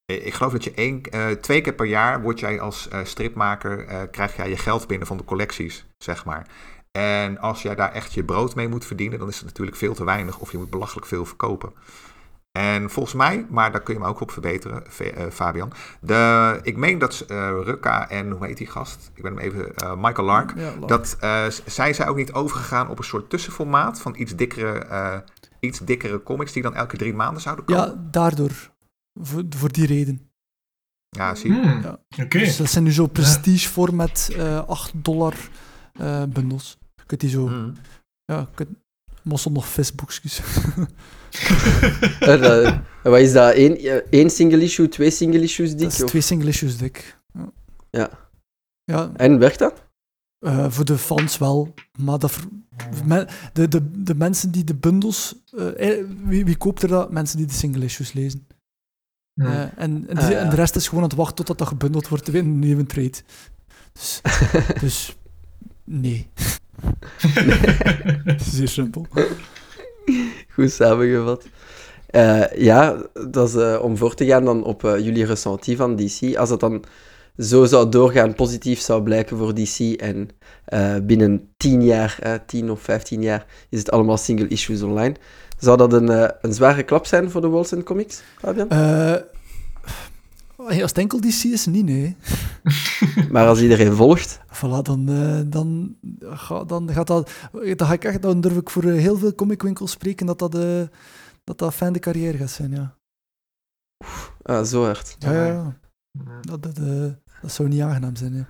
ik 0.06 0.34
geloof 0.34 0.52
dat 0.52 0.64
je 0.64 0.74
één, 0.74 1.02
uh, 1.12 1.28
twee 1.30 1.62
keer 1.62 1.74
per 1.74 1.86
jaar 1.86 2.22
word 2.22 2.40
jij 2.40 2.60
als 2.60 2.88
uh, 2.94 3.00
stripmaker, 3.04 3.90
uh, 3.90 4.02
krijg 4.12 4.36
jij 4.36 4.50
je 4.50 4.58
geld 4.58 4.88
binnen 4.88 5.08
van 5.08 5.18
de 5.18 5.24
collecties, 5.24 5.86
zeg 5.98 6.26
maar. 6.26 6.48
En 6.92 7.38
als 7.38 7.62
jij 7.62 7.76
daar 7.76 7.92
echt 7.92 8.14
je 8.14 8.24
brood 8.24 8.56
mee 8.56 8.68
moet 8.68 8.86
verdienen, 8.86 9.20
dan 9.20 9.28
is 9.28 9.36
het 9.36 9.46
natuurlijk 9.46 9.78
veel 9.78 9.94
te 9.94 10.04
weinig 10.04 10.40
of 10.40 10.52
je 10.52 10.58
moet 10.58 10.70
belachelijk 10.70 11.08
veel 11.08 11.26
verkopen. 11.26 11.74
En 12.60 12.90
volgens 12.90 13.16
mij, 13.16 13.46
maar 13.50 13.72
daar 13.72 13.82
kun 13.82 13.94
je 13.94 14.00
me 14.00 14.06
ook 14.06 14.20
op 14.20 14.32
verbeteren, 14.32 14.84
uh, 15.02 15.26
Fabian. 15.32 15.72
De, 16.02 16.60
ik 16.64 16.78
meen 16.78 17.00
dat 17.00 17.26
uh, 17.28 17.38
Rukka 17.64 18.10
en 18.10 18.32
hoe 18.32 18.46
heet 18.46 18.58
die 18.58 18.68
gast? 18.68 19.12
Ik 19.14 19.24
ben 19.24 19.36
hem 19.36 19.42
even, 19.42 19.72
uh, 19.84 19.96
Michael 19.96 20.28
Lark. 20.28 20.54
Ja, 20.56 20.64
Lark. 20.64 20.88
Dat 20.88 21.18
zijn 21.66 21.96
zij 21.96 22.08
ook 22.08 22.16
niet 22.16 22.34
overgegaan 22.34 22.90
op 22.90 22.98
een 22.98 23.04
soort 23.04 23.30
tussenformaat 23.30 24.02
van 24.02 24.16
iets 24.18 24.36
dikkere, 24.36 25.24
iets 25.60 25.80
dikkere 25.80 26.24
comics 26.24 26.52
die 26.52 26.64
dan 26.64 26.76
elke 26.76 26.98
drie 26.98 27.14
maanden 27.14 27.42
zouden 27.42 27.66
komen? 27.66 27.86
Ja, 27.86 28.08
daardoor. 28.12 28.72
Voor, 29.14 29.44
voor 29.50 29.72
die 29.72 29.86
reden. 29.86 30.32
Ja, 31.10 31.36
zie 31.36 31.54
je. 31.54 31.62
Hmm, 31.62 31.82
ja. 31.82 32.00
Okay. 32.24 32.42
Dus 32.42 32.58
dat 32.58 32.70
zijn 32.70 32.84
nu 32.84 32.92
zo 32.92 33.08
prestige 33.08 33.70
voor 33.70 33.96
met 33.96 34.38
8 34.68 34.92
dollar 34.96 35.36
bundels. 36.30 36.78
Je 36.96 37.04
kunt 37.06 37.22
die 37.22 37.30
zo. 37.30 37.48
Hmm. 37.48 37.74
Ja, 38.26 38.40
je 38.40 38.48
kunt, 38.54 38.83
mossel 39.24 39.52
nog 39.52 39.68
visboekjes. 39.68 40.42
uh, 42.22 42.80
wat 43.04 43.20
is 43.20 43.34
dat? 43.34 43.56
Eén, 43.56 43.78
één 44.10 44.30
single 44.30 44.62
issue, 44.62 44.90
twee 44.90 45.10
single 45.10 45.42
issues 45.42 45.70
dik? 45.72 45.80
Dat 45.80 45.92
is 45.92 46.06
twee 46.06 46.22
single 46.22 46.50
issues 46.50 46.78
dik. 46.78 47.18
Ja. 47.34 47.52
ja. 47.90 48.10
ja. 48.84 49.12
En 49.16 49.40
werkt 49.40 49.60
dat? 49.60 49.84
Uh, 50.40 50.66
voor 50.70 50.86
de 50.86 50.98
fans 50.98 51.38
wel, 51.38 51.74
maar 51.98 52.20
dat, 52.20 52.40
de, 53.54 53.68
de, 53.68 54.04
de 54.04 54.16
mensen 54.16 54.52
die 54.52 54.64
de 54.64 54.76
bundels... 54.76 55.36
Uh, 55.54 56.04
wie, 56.24 56.46
wie 56.46 56.58
koopt 56.58 56.82
er 56.82 56.90
dat? 56.90 57.12
Mensen 57.12 57.38
die 57.38 57.46
de 57.46 57.54
single 57.54 57.84
issues 57.84 58.14
lezen. 58.14 58.48
Hmm. 59.34 59.46
Uh, 59.46 59.62
en, 59.62 59.72
en, 59.78 60.02
die, 60.06 60.18
ah, 60.18 60.30
ja. 60.30 60.38
en, 60.38 60.50
de 60.50 60.56
rest 60.56 60.76
is 60.76 60.88
gewoon 60.88 61.04
aan 61.04 61.10
het 61.10 61.18
wachten 61.18 61.36
totdat 61.36 61.58
dat 61.58 61.68
gebundeld 61.68 62.08
wordt 62.08 62.28
in 62.28 62.36
een 62.36 62.60
nieuwe 62.60 62.86
trade. 62.86 63.18
Dus, 63.94 64.22
dus 64.82 65.18
nee. 65.84 66.30
nee. 67.46 68.40
Zeer 68.40 68.68
simpel. 68.68 69.06
Goed 70.54 70.72
samengevat. 70.72 71.46
Uh, 72.12 72.52
ja, 72.56 73.06
dat 73.30 73.48
is 73.48 73.56
uh, 73.56 73.80
om 73.82 73.98
voor 73.98 74.14
te 74.14 74.26
gaan 74.26 74.46
dan 74.46 74.64
op 74.64 74.84
uh, 74.84 75.00
jullie 75.00 75.26
ressenti 75.26 75.76
van 75.76 75.96
DC. 75.96 76.36
Als 76.36 76.50
het 76.50 76.60
dan 76.60 76.84
zo 77.38 77.66
zou 77.66 77.90
doorgaan, 77.90 78.34
positief 78.34 78.80
zou 78.80 79.04
blijken 79.04 79.38
voor 79.38 79.54
DC 79.54 79.80
en 79.80 80.30
binnen 81.06 81.54
10 81.58 81.84
jaar, 81.84 82.44
10 82.46 82.72
of 82.72 82.82
15 82.82 83.22
jaar, 83.22 83.46
is 83.70 83.80
het 83.80 83.92
allemaal 83.92 84.18
single 84.18 84.48
issues 84.48 84.82
online. 84.82 85.16
Zou 85.60 85.78
dat 85.78 85.94
een, 85.94 86.10
een 86.42 86.54
zware 86.54 86.84
klap 86.84 87.06
zijn 87.06 87.32
voor 87.32 87.42
de 87.42 87.50
Wilson 87.50 87.84
Comics, 87.84 88.22
Fabian? 88.38 88.68
Als 90.68 90.76
het 90.76 90.98
enkel 90.98 91.20
DC 91.20 91.44
is, 91.44 91.66
niet, 91.66 91.86
nee. 91.86 92.16
maar 93.32 93.48
als 93.48 93.62
iedereen 93.62 93.94
volgt? 93.94 94.40
Voilà, 94.48 94.82
dan, 94.82 95.10
uh, 95.10 95.42
dan, 95.46 95.96
dan 96.68 96.90
gaat 96.92 97.08
dat... 97.08 97.32
Dan, 97.76 97.88
ga 97.88 97.94
ik 97.94 98.04
echt, 98.04 98.22
dan 98.22 98.42
durf 98.42 98.58
ik 98.58 98.70
voor 98.70 98.84
uh, 98.84 99.00
heel 99.00 99.18
veel 99.18 99.36
comicwinkels 99.36 99.92
spreken 99.92 100.26
dat 100.26 100.40
dat, 100.40 100.56
uh, 100.56 100.82
dat, 101.44 101.58
dat 101.58 101.74
fijne 101.74 102.00
carrière 102.00 102.38
gaat 102.38 102.50
zijn, 102.50 102.72
ja. 102.72 102.98
Ah, 104.42 104.64
zo 104.64 104.84
hard. 104.84 105.16
Ja, 105.20 105.34
ja, 105.34 105.46
ja. 105.46 105.78
Dat, 106.42 106.64
dat, 106.64 106.76
dat 107.42 107.52
zou 107.52 107.70
niet 107.70 107.82
aangenaam 107.82 108.16
zijn, 108.16 108.34
ja. 108.34 108.46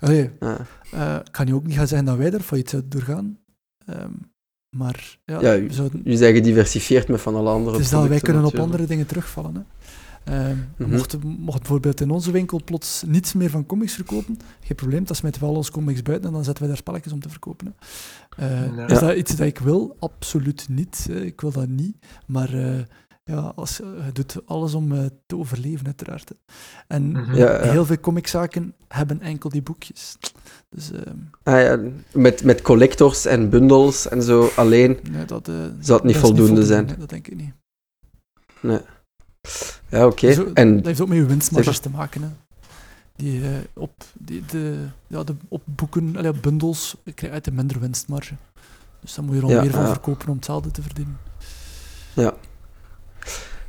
Allee, 0.00 0.30
ah. 0.38 1.20
ik 1.24 1.32
kan 1.32 1.46
je 1.46 1.54
ook 1.54 1.66
niet 1.66 1.76
gaan 1.76 1.88
zeggen 1.88 2.06
dat 2.06 2.16
wij 2.16 2.32
er 2.32 2.40
failliet 2.40 2.70
zouden 2.70 2.90
doorgaan. 2.90 3.38
Um, 3.86 4.30
maar 4.76 5.18
ja, 5.24 5.40
ja 5.40 5.56
u, 5.56 5.70
zouden... 5.70 6.00
u 6.04 6.16
zijn 6.16 6.34
gediversifieerd 6.34 7.08
met 7.08 7.20
van 7.20 7.34
alle 7.34 7.50
andere 7.50 7.78
is 7.78 7.90
dat 7.90 8.06
wij 8.06 8.20
kunnen 8.20 8.44
op 8.44 8.58
andere 8.58 8.86
dingen 8.86 9.06
terugvallen, 9.06 9.54
hè. 9.54 9.60
Uh, 10.28 10.50
mocht, 10.76 11.22
mocht 11.22 11.58
bijvoorbeeld 11.58 12.00
in 12.00 12.10
onze 12.10 12.30
winkel 12.30 12.60
plots 12.64 13.02
niets 13.06 13.32
meer 13.32 13.50
van 13.50 13.66
comics 13.66 13.94
verkopen, 13.94 14.38
geen 14.60 14.76
probleem, 14.76 15.04
dan 15.04 15.16
smijten 15.16 15.40
we 15.40 15.46
al 15.46 15.54
onze 15.54 15.72
comics 15.72 16.02
buiten 16.02 16.28
en 16.28 16.34
dan 16.34 16.44
zetten 16.44 16.62
we 16.62 16.68
daar 16.68 16.78
spelletjes 16.78 17.12
om 17.12 17.20
te 17.20 17.28
verkopen. 17.28 17.74
Uh, 18.40 18.88
Is 18.88 18.98
dat 18.98 19.16
iets 19.16 19.36
dat 19.36 19.46
ik 19.46 19.58
wil? 19.58 19.96
Absoluut 19.98 20.68
niet. 20.68 21.08
Ik 21.10 21.40
wil 21.40 21.50
dat 21.50 21.68
niet. 21.68 21.96
Maar 22.26 22.54
uh, 22.54 22.78
ja, 23.24 23.52
als, 23.54 23.76
je 23.76 24.10
doet 24.12 24.46
alles 24.46 24.74
om 24.74 24.92
uh, 24.92 25.04
te 25.26 25.36
overleven, 25.36 25.86
uiteraard. 25.86 26.32
En 26.86 27.02
mm 27.02 27.14
-hmm. 27.14 27.34
ja, 27.34 27.60
heel 27.60 27.84
veel 27.86 28.00
comiczaken 28.00 28.74
hebben 28.88 29.20
enkel 29.20 29.50
die 29.50 29.62
boekjes. 29.62 30.16
Dus, 30.68 30.92
ehm, 30.92 31.16
ah, 31.42 31.60
ja, 31.60 31.78
met, 32.12 32.44
met 32.44 32.62
collectors 32.62 33.26
en 33.26 33.50
bundles 33.50 34.08
en 34.08 34.22
zo 34.22 34.50
alleen 34.56 34.98
nee, 35.10 35.24
dat, 35.24 35.46
zou 35.46 35.62
het 35.66 35.80
niet 35.80 35.82
voldoende, 35.86 36.06
niet 36.06 36.16
voldoende 36.16 36.64
zijn. 36.64 36.84
Nee, 36.84 36.96
dat 36.96 37.08
denk 37.08 37.28
ik 37.28 37.36
niet. 37.36 37.52
Nee. 38.60 38.80
Ja, 39.90 40.06
oké. 40.06 40.32
Okay. 40.32 40.52
En... 40.54 40.76
Dat 40.76 40.86
heeft 40.86 41.00
ook 41.00 41.08
met 41.08 41.16
je 41.16 41.26
winstmarges 41.26 41.78
te 41.78 41.90
maken. 41.90 42.22
Hè. 42.22 42.28
Die, 43.16 43.40
uh, 43.40 43.46
op, 43.74 43.92
die, 44.12 44.44
de, 44.46 44.76
ja, 45.06 45.24
de, 45.24 45.34
op 45.48 45.62
boeken, 45.64 46.16
allee, 46.16 46.30
op 46.30 46.42
bundels, 46.42 46.96
krijg 47.04 47.20
je 47.20 47.30
uit 47.30 47.46
een 47.46 47.54
minder 47.54 47.80
winstmarge. 47.80 48.34
Dus 49.00 49.14
dan 49.14 49.24
moet 49.24 49.34
je 49.34 49.40
er 49.40 49.46
al 49.46 49.52
ja, 49.52 49.62
meer 49.62 49.70
van 49.70 49.82
ja. 49.82 49.88
verkopen 49.88 50.28
om 50.28 50.34
hetzelfde 50.34 50.70
te 50.70 50.82
verdienen. 50.82 51.18
Ja. 52.12 52.34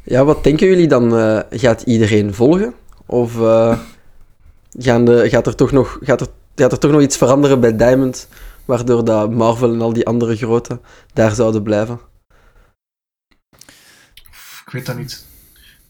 Ja, 0.03 0.26
wat 0.26 0.43
denken 0.43 0.67
jullie 0.67 0.88
dan? 0.88 1.17
Uh, 1.17 1.39
gaat 1.49 1.82
iedereen 1.82 2.34
volgen? 2.34 2.74
Of 3.05 3.36
uh, 3.36 3.80
gaan 4.86 5.05
de, 5.05 5.30
gaat, 5.30 5.47
er 5.47 5.55
toch 5.55 5.72
nog, 5.72 5.97
gaat, 6.01 6.22
er, 6.22 6.28
gaat 6.55 6.72
er 6.72 6.80
toch 6.80 6.91
nog 6.91 7.01
iets 7.01 7.17
veranderen 7.17 7.59
bij 7.59 7.76
Diamond 7.76 8.28
waardoor 8.65 9.05
dat 9.05 9.32
Marvel 9.32 9.74
en 9.74 9.82
al 9.82 9.93
die 9.93 10.05
andere 10.05 10.36
grote 10.36 10.80
daar 11.13 11.32
zouden 11.32 11.63
blijven. 11.63 11.99
Ik 14.65 14.72
weet 14.72 14.86
dat 14.86 14.97
niet. 14.97 15.26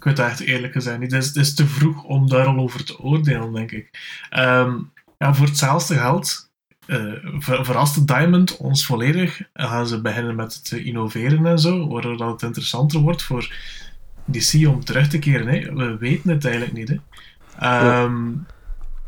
Ik 0.02 0.08
weet 0.08 0.18
dat 0.18 0.30
echt 0.30 0.40
eerlijk 0.40 0.74
gezegd 0.74 1.00
niet. 1.00 1.12
Het 1.12 1.22
is, 1.22 1.28
het 1.28 1.38
is 1.38 1.54
te 1.54 1.68
vroeg 1.68 2.04
om 2.04 2.30
daar 2.30 2.46
al 2.46 2.58
over 2.58 2.86
te 2.86 3.00
oordelen, 3.00 3.54
denk 3.54 3.72
ik. 3.72 3.90
Ehm, 4.30 4.78
ja, 5.18 5.34
voor 5.34 5.46
hetzelfde 5.46 5.96
geld 5.96 6.50
uh, 6.88 7.14
ver, 7.40 7.66
verraste 7.66 8.06
Diamond 8.06 8.58
ons 8.58 8.86
volledig. 8.86 9.42
En 9.54 9.68
gaan 9.68 9.88
ze 9.88 10.02
beginnen 10.02 10.36
met 10.36 10.66
te 10.66 10.84
innoveren 10.84 11.46
en 11.46 11.60
zo, 11.60 11.88
waardoor 11.88 12.18
dat 12.18 12.32
het 12.32 12.42
interessanter 12.42 13.00
wordt 13.00 13.24
voor 13.24 13.56
DC 14.26 14.68
om 14.68 14.84
terug 14.84 15.08
te 15.08 15.20
keren. 15.20 15.48
Hè. 15.48 15.74
We 15.74 15.98
weten 15.98 16.30
het 16.30 16.46
eigenlijk 16.46 16.74
niet. 16.74 17.00
Hè. 17.56 18.04
Um, 18.04 18.46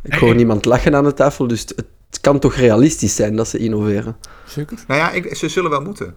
ik 0.01 0.13
hoor 0.13 0.35
niemand 0.35 0.65
lachen 0.65 0.95
aan 0.95 1.03
de 1.03 1.13
tafel, 1.13 1.47
dus 1.47 1.59
het, 1.59 1.75
het, 1.75 2.21
kan 2.21 2.39
toch 2.39 2.55
realistisch 2.55 3.15
zijn 3.15 3.35
dat 3.35 3.47
ze 3.47 3.57
innoveren? 3.57 4.15
Zeker. 4.47 4.77
Nou 4.87 4.99
ja, 4.99 5.11
ik, 5.11 5.35
ze 5.35 5.49
zullen 5.49 5.69
wel 5.69 5.81
moeten. 5.81 6.15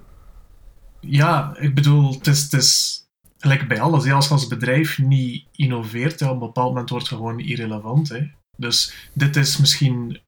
Ja, 1.00 1.56
ik 1.58 1.74
bedoel, 1.74 2.12
het 2.12 2.26
is, 2.26 2.42
het 2.42 2.52
is 2.52 3.00
gelijk 3.38 3.68
bij 3.68 3.80
alles. 3.80 4.10
Als 4.10 4.26
je 4.26 4.32
als 4.32 4.46
bedrijf 4.46 4.98
niet 4.98 5.46
innoveert, 5.52 6.18
ja, 6.18 6.26
op 6.26 6.32
een 6.32 6.38
bepaald 6.38 6.68
moment 6.68 6.90
wordt 6.90 7.08
het 7.08 7.18
gewoon 7.18 7.40
irrelevant. 7.40 8.08
Hè. 8.08 8.30
Dus 8.56 9.08
dit 9.12 9.36
is 9.36 9.56
misschien 9.56 10.20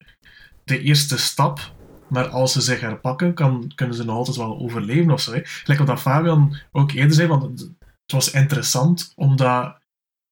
de 0.64 0.82
eerste 0.82 1.18
stap. 1.18 1.76
Maar 2.08 2.28
als 2.28 2.52
ze 2.52 2.60
zich 2.60 2.80
herpakken, 2.80 3.34
kan, 3.34 3.72
kunnen 3.74 3.96
ze 3.96 4.04
nog 4.04 4.16
altijd 4.16 4.36
wel 4.36 4.58
overleven 4.58 5.10
of 5.10 5.20
zo. 5.20 5.32
Hè. 5.32 5.40
Gelijk 5.44 5.86
wat 5.86 6.00
Fabian 6.00 6.56
ook 6.72 6.92
eerder 6.92 7.14
zei, 7.14 7.28
want 7.28 7.60
het 7.60 8.12
was 8.12 8.30
interessant, 8.30 9.12
omdat 9.16 9.78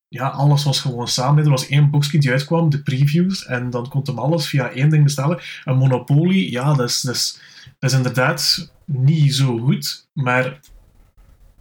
ja, 0.09 0.29
alles 0.29 0.65
was 0.65 0.81
gewoon 0.81 1.09
samen. 1.09 1.45
Er 1.45 1.51
was 1.51 1.69
één 1.69 1.91
boekje 1.91 2.19
die 2.19 2.31
uitkwam, 2.31 2.71
de 2.71 2.83
previews, 2.83 3.45
en 3.45 3.71
dan 3.71 3.89
kon 3.89 4.03
hem 4.05 4.19
alles 4.19 4.47
via 4.49 4.71
één 4.71 4.89
ding 4.89 5.05
bestellen. 5.05 5.41
Een 5.65 5.77
Monopoly, 5.77 6.51
ja, 6.51 6.75
dat 6.75 6.89
is, 6.89 7.01
dat 7.01 7.15
is, 7.15 7.41
dat 7.79 7.91
is 7.91 7.97
inderdaad 7.97 8.73
niet 8.85 9.35
zo 9.35 9.59
goed, 9.59 10.09
maar 10.13 10.61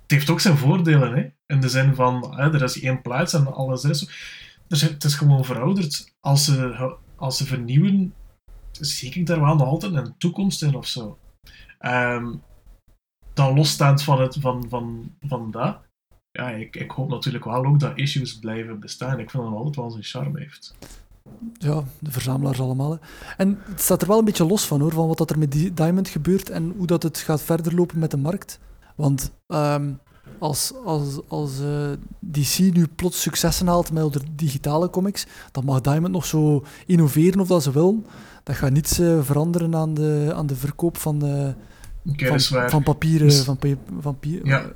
het 0.06 0.12
heeft 0.12 0.30
ook 0.30 0.40
zijn 0.40 0.58
voordelen, 0.58 1.16
hè. 1.16 1.30
In 1.46 1.60
de 1.62 1.70
zin 1.70 1.96
van, 1.96 2.36
hè, 2.36 2.54
er 2.54 2.64
is 2.64 2.82
één 2.82 3.02
plaats 3.02 3.34
en 3.34 3.54
alles 3.54 3.84
is. 3.84 4.10
Dus 4.68 4.82
het 4.82 5.04
is 5.04 5.16
gewoon 5.16 5.46
verouderd. 5.46 6.14
Als 6.20 6.46
ze, 6.46 6.96
als 7.16 7.38
ze 7.38 7.46
vernieuwen, 7.46 8.14
zie 8.72 9.14
ik 9.14 9.26
daar 9.26 9.42
wel 9.42 9.56
nog 9.56 9.68
altijd 9.68 9.94
een 9.94 10.18
toekomst 10.18 10.64
in 10.64 10.76
of 10.76 10.88
zo. 10.88 11.18
Um, 11.80 12.42
dan 13.34 13.56
losstaand 13.56 14.04
van, 14.04 14.22
het, 14.22 14.38
van, 14.40 14.66
van, 14.70 15.16
van 15.22 15.52
dat, 15.52 15.78
ja, 16.32 16.50
ik, 16.50 16.76
ik 16.76 16.92
hoop 16.92 17.10
natuurlijk 17.10 17.46
wel 17.46 17.66
ook 17.66 17.80
dat 17.80 17.98
issues 17.98 18.40
blijven 18.40 18.80
bestaan. 18.80 19.20
Ik 19.20 19.30
vind 19.30 19.44
dat 19.44 19.54
altijd 19.54 19.76
wel 19.76 19.92
zijn 19.92 20.04
charme 20.04 20.40
heeft. 20.40 20.76
Ja, 21.58 21.84
de 22.00 22.12
verzamelaars 22.12 22.60
allemaal. 22.60 23.00
En 23.38 23.58
het 23.64 23.82
staat 23.82 24.02
er 24.02 24.08
wel 24.08 24.20
een 24.20 24.26
beetje 24.26 24.46
los 24.46 24.66
van 24.68 24.82
hoor, 24.82 24.92
van 24.92 25.08
wat 25.08 25.18
dat 25.18 25.30
er 25.30 25.40
met 25.40 25.78
Diamond 25.78 26.08
gebeurt 26.08 26.50
en 26.50 26.74
hoe 26.78 26.88
dat 26.88 27.04
het 27.04 27.18
gaat 27.18 27.42
verder 27.42 27.76
lopen 27.76 28.00
met 28.00 28.12
de 28.12 28.18
markt. 28.18 28.60
Want 28.96 29.32
um, 29.48 30.00
als, 30.40 30.74
als, 30.86 31.20
als 31.28 31.60
uh, 31.60 31.92
eh, 31.92 31.98
DC 32.20 32.58
nu 32.58 32.88
plots 32.96 33.22
successen 33.22 33.68
haalt 33.68 33.92
met 33.92 34.14
de 34.14 34.22
digitale 34.36 34.90
comics, 34.90 35.26
dan 35.52 35.66
mag 35.66 35.82
Diamond 35.82 36.14
nog 36.14 36.26
zo 36.26 36.66
innoveren 36.86 37.40
of 37.40 37.48
dat 37.48 37.64
ze 37.64 37.72
wil. 37.72 38.06
Dat 38.44 38.56
gaat 38.56 38.72
niets 38.72 39.00
uh, 39.00 39.24
veranderen 39.24 39.76
aan 39.76 39.94
de, 39.94 40.32
aan 40.36 40.48
de 40.48 40.56
verkoop 40.56 40.98
van, 40.98 41.20
de, 41.20 41.54
okay, 42.06 42.40
van, 42.40 42.70
van, 42.70 42.84
papieren. 42.84 43.28
Dus, 43.28 43.44
van, 43.44 43.58
van, 44.00 44.18
ja. 44.44 44.72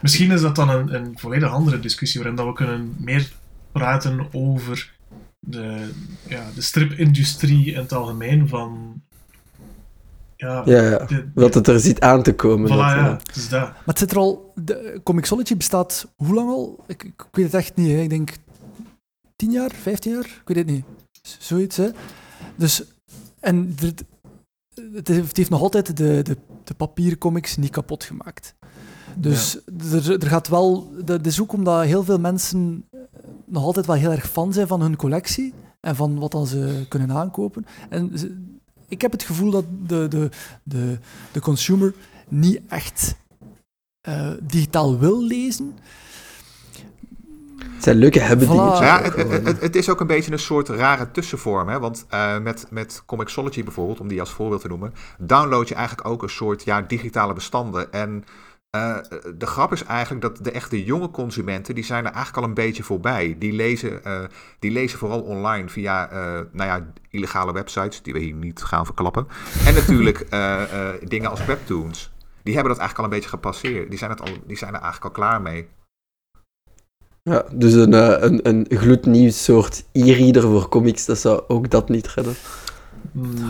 Misschien 0.00 0.30
is 0.30 0.40
dat 0.40 0.56
dan 0.56 0.68
een, 0.68 0.94
een 0.94 1.18
volledig 1.18 1.50
andere 1.50 1.80
discussie, 1.80 2.20
waarin 2.20 2.38
dat 2.38 2.46
we 2.46 2.52
kunnen 2.52 2.96
meer 2.98 3.32
praten 3.72 4.28
over 4.32 4.92
de, 5.40 5.90
ja, 6.28 6.50
de 6.54 6.60
stripindustrie 6.60 7.72
in 7.72 7.80
het 7.80 7.92
algemeen 7.92 8.48
van... 8.48 9.02
Ja, 10.36 10.62
ja, 10.64 10.98
De, 10.98 11.30
dat 11.34 11.54
het 11.54 11.68
er 11.68 11.80
zit 11.80 12.00
aan 12.00 12.22
te 12.22 12.34
komen. 12.34 12.66
Voilà, 12.66 12.70
dat, 12.70 12.78
ja, 12.78 13.16
het 13.26 13.36
is 13.36 13.48
dat. 13.48 13.60
Maar 13.60 13.82
het 13.84 13.98
zit 13.98 14.10
er 14.10 14.18
al... 14.18 14.52
De 14.54 15.00
Comixology 15.02 15.56
bestaat 15.56 16.12
hoe 16.16 16.34
lang 16.34 16.48
al? 16.48 16.84
Ik, 16.86 17.02
ik 17.02 17.24
weet 17.32 17.44
het 17.44 17.54
echt 17.54 17.76
niet. 17.76 17.90
Hè. 17.90 18.00
Ik 18.00 18.10
denk 18.10 18.32
10 19.36 19.50
jaar, 19.50 19.70
15 19.70 20.12
jaar? 20.12 20.24
Ik 20.24 20.42
weet 20.44 20.56
het 20.56 20.66
niet. 20.66 20.84
Zoiets, 21.38 21.76
hè. 21.76 21.88
Dus... 22.56 22.84
En 23.40 23.74
het, 23.80 24.04
het 24.92 25.36
heeft 25.36 25.50
nog 25.50 25.60
altijd 25.60 25.96
de, 25.96 26.22
de, 26.22 26.36
de 26.64 26.74
papieren 26.74 27.18
comics 27.18 27.56
niet 27.56 27.70
kapot 27.70 28.04
gemaakt. 28.04 28.54
Dus 29.16 29.58
er, 29.92 30.22
er, 30.22 30.28
gaat 30.28 30.48
wel. 30.48 30.92
Dat 31.04 31.26
is 31.26 31.40
ook 31.40 31.52
omdat 31.52 31.84
heel 31.84 32.04
veel 32.04 32.18
mensen 32.18 32.88
nog 33.44 33.62
altijd 33.62 33.86
wel 33.86 33.96
heel 33.96 34.10
erg 34.10 34.30
fan 34.30 34.52
zijn 34.52 34.66
van 34.66 34.80
hun 34.80 34.96
collectie 34.96 35.54
en 35.80 35.96
van 35.96 36.18
wat 36.18 36.32
dan 36.32 36.46
ze 36.46 36.84
kunnen 36.88 37.10
aankopen. 37.10 37.66
En 37.88 38.12
ik 38.94 39.00
heb 39.00 39.12
het 39.12 39.22
gevoel 39.22 39.50
dat 39.50 39.64
de, 39.86 40.08
de, 40.08 40.28
de, 40.62 40.98
de 41.32 41.40
consumer 41.40 41.94
niet 42.28 42.60
echt 42.68 43.16
uh, 44.08 44.30
digitaal 44.42 44.98
wil 44.98 45.22
lezen. 45.22 45.78
Het 47.58 47.82
zijn 47.82 47.96
leuke 47.96 48.20
hebben 48.20 48.48
voilà. 48.48 48.82
Ja, 48.82 49.02
het, 49.02 49.44
het, 49.44 49.60
het, 49.60 49.76
is 49.76 49.88
ook 49.88 50.00
een 50.00 50.06
beetje 50.06 50.32
een 50.32 50.38
soort 50.38 50.68
rare 50.68 51.10
tussenvorm. 51.10 51.68
Hè? 51.68 51.78
Want 51.78 52.06
uh, 52.10 52.38
met, 52.38 52.66
met 52.70 53.02
Comixology 53.06 53.64
bijvoorbeeld, 53.64 54.00
om 54.00 54.08
die 54.08 54.20
als 54.20 54.30
voorbeeld 54.30 54.60
te 54.60 54.68
noemen, 54.68 54.94
download 55.18 55.68
je 55.68 55.74
eigenlijk 55.74 56.08
ook 56.08 56.22
een 56.22 56.30
soort 56.30 56.64
ja, 56.64 56.82
digitale 56.82 57.32
bestanden. 57.32 57.92
En 57.92 58.24
uh, 58.74 58.96
de 59.36 59.46
grap 59.46 59.72
is 59.72 59.84
eigenlijk 59.84 60.22
dat 60.22 60.44
de 60.44 60.50
echte 60.50 60.84
jonge 60.84 61.10
consumenten, 61.10 61.74
die 61.74 61.84
zijn 61.84 62.04
er 62.04 62.12
eigenlijk 62.12 62.36
al 62.36 62.48
een 62.48 62.54
beetje 62.54 62.82
voorbij. 62.82 63.36
Die 63.38 63.52
lezen, 63.52 64.00
uh, 64.06 64.20
die 64.58 64.70
lezen 64.70 64.98
vooral 64.98 65.20
online 65.20 65.68
via 65.68 66.12
uh, 66.12 66.40
nou 66.52 66.70
ja, 66.70 66.86
illegale 67.10 67.52
websites, 67.52 68.02
die 68.02 68.12
we 68.12 68.18
hier 68.18 68.34
niet 68.34 68.62
gaan 68.62 68.84
verklappen. 68.84 69.26
En 69.66 69.74
natuurlijk 69.80 70.26
dingen 71.08 71.30
als 71.30 71.44
webtoons. 71.44 72.12
Die 72.42 72.54
hebben 72.54 72.72
dat 72.72 72.80
eigenlijk 72.80 72.98
al 72.98 73.04
een 73.04 73.20
beetje 73.20 73.36
gepasseerd. 73.36 73.88
Die 73.88 73.98
zijn, 73.98 74.10
het 74.10 74.20
al, 74.20 74.28
die 74.46 74.56
zijn 74.56 74.74
er 74.74 74.80
eigenlijk 74.80 75.04
al 75.04 75.22
klaar 75.22 75.42
mee. 75.42 75.68
Ja, 77.22 77.44
dus 77.52 77.72
een, 77.72 77.92
een, 78.24 78.40
een 78.42 78.66
gloednieuw 78.70 79.30
soort 79.30 79.84
e-reader 79.92 80.42
voor 80.42 80.68
comics, 80.68 81.04
dat 81.04 81.18
zou 81.18 81.42
ook 81.48 81.70
dat 81.70 81.88
niet 81.88 82.08
redden. 82.08 82.34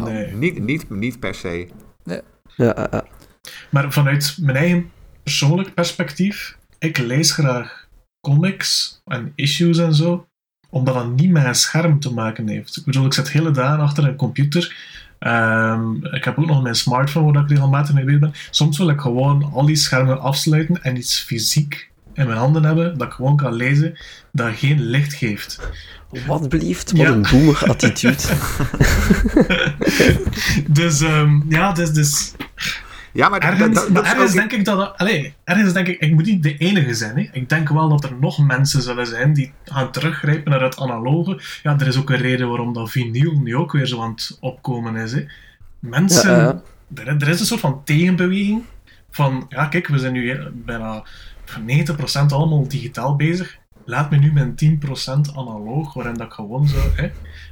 Nee. 0.04 0.32
Niet, 0.32 0.58
niet, 0.58 0.90
niet 0.90 1.20
per 1.20 1.34
se. 1.34 1.68
Nee. 2.04 2.20
Ja, 2.56 2.88
ja. 2.90 3.04
Maar 3.70 3.92
vanuit 3.92 4.36
mijn 4.40 4.56
eigen 4.56 4.90
persoonlijk 5.24 5.74
perspectief, 5.74 6.56
ik 6.78 6.98
lees 6.98 7.32
graag 7.32 7.88
comics 8.20 9.00
en 9.04 9.32
issues 9.34 9.78
en 9.78 9.94
zo, 9.94 10.26
omdat 10.70 10.94
dat 10.94 11.16
niet 11.16 11.30
met 11.30 11.44
een 11.44 11.54
scherm 11.54 12.00
te 12.00 12.12
maken 12.12 12.48
heeft. 12.48 12.76
Ik 12.76 12.84
bedoel, 12.84 13.06
ik 13.06 13.12
zit 13.12 13.30
hele 13.30 13.50
dagen 13.50 13.80
achter 13.80 14.04
een 14.04 14.16
computer. 14.16 14.92
Um, 15.20 16.06
ik 16.06 16.24
heb 16.24 16.38
ook 16.38 16.46
nog 16.46 16.62
mijn 16.62 16.74
smartphone 16.74 17.32
waar 17.32 17.42
ik 17.42 17.48
regelmatig 17.48 17.94
mee 17.94 18.04
bezig 18.04 18.20
ben. 18.20 18.32
Soms 18.50 18.78
wil 18.78 18.88
ik 18.88 19.00
gewoon 19.00 19.52
al 19.52 19.66
die 19.66 19.76
schermen 19.76 20.20
afsluiten 20.20 20.82
en 20.82 20.96
iets 20.96 21.20
fysiek 21.20 21.90
in 22.14 22.26
mijn 22.26 22.38
handen 22.38 22.64
hebben, 22.64 22.98
dat 22.98 23.06
ik 23.06 23.12
gewoon 23.12 23.36
kan 23.36 23.52
lezen, 23.52 23.98
dat 24.32 24.54
geen 24.54 24.80
licht 24.80 25.14
geeft. 25.14 25.60
Wat 26.26 26.48
blieft, 26.48 26.90
wat 26.90 27.00
ja. 27.00 27.08
een 27.08 27.26
boomer 27.30 27.68
attitude. 27.68 28.22
dus 30.80 31.00
um, 31.00 31.44
ja, 31.48 31.72
dus, 31.72 31.90
dus 31.90 32.32
ja, 33.14 33.28
maar, 33.28 33.40
ergens, 33.40 33.74
dat, 33.74 33.94
dat, 33.94 34.04
ergens 34.04 34.32
denk 34.32 34.52
ik 34.52 34.64
dat... 34.64 34.96
Allez, 34.96 35.30
ergens 35.44 35.72
denk 35.72 35.86
ik, 35.86 36.00
ik 36.00 36.12
moet 36.12 36.24
niet 36.24 36.42
de 36.42 36.56
enige 36.56 36.94
zijn. 36.94 37.16
Hè. 37.16 37.28
Ik 37.32 37.48
denk 37.48 37.68
wel 37.68 37.88
dat 37.88 38.04
er 38.04 38.14
nog 38.20 38.38
mensen 38.38 38.82
zullen 38.82 39.06
zijn 39.06 39.32
die 39.32 39.52
gaan 39.64 39.90
teruggrijpen 39.90 40.50
naar 40.50 40.62
het 40.62 40.78
analoge. 40.78 41.40
Ja, 41.62 41.78
er 41.78 41.86
is 41.86 41.98
ook 41.98 42.10
een 42.10 42.16
reden 42.16 42.48
waarom 42.48 42.72
dat 42.72 42.90
vinyl 42.90 43.40
nu 43.40 43.56
ook 43.56 43.72
weer 43.72 43.86
zo 43.86 44.02
aan 44.02 44.10
het 44.10 44.36
opkomen 44.40 44.96
is. 44.96 45.12
Hè. 45.12 45.24
Mensen... 45.78 46.30
Ja, 46.30 46.38
ja. 46.38 46.62
Er, 46.94 47.08
er, 47.08 47.28
is 47.28 47.40
een 47.40 47.46
soort 47.46 47.60
van 47.60 47.84
tegenbeweging 47.84 48.62
van... 49.10 49.46
Ja, 49.48 49.66
kijk, 49.66 49.86
we 49.86 49.98
zijn 49.98 50.12
nu 50.12 50.38
bijna 50.52 51.04
90% 51.58 52.26
allemaal 52.28 52.68
digitaal 52.68 53.16
bezig. 53.16 53.58
Laat 53.84 54.10
me 54.10 54.16
nu 54.16 54.32
mijn 54.32 54.54
10% 54.64 54.86
analoog, 55.34 55.94
waarin 55.94 56.14
dat 56.14 56.26
ik 56.26 56.32
gewoon 56.32 56.68
zo... 56.68 56.78
Hè. 56.94 57.10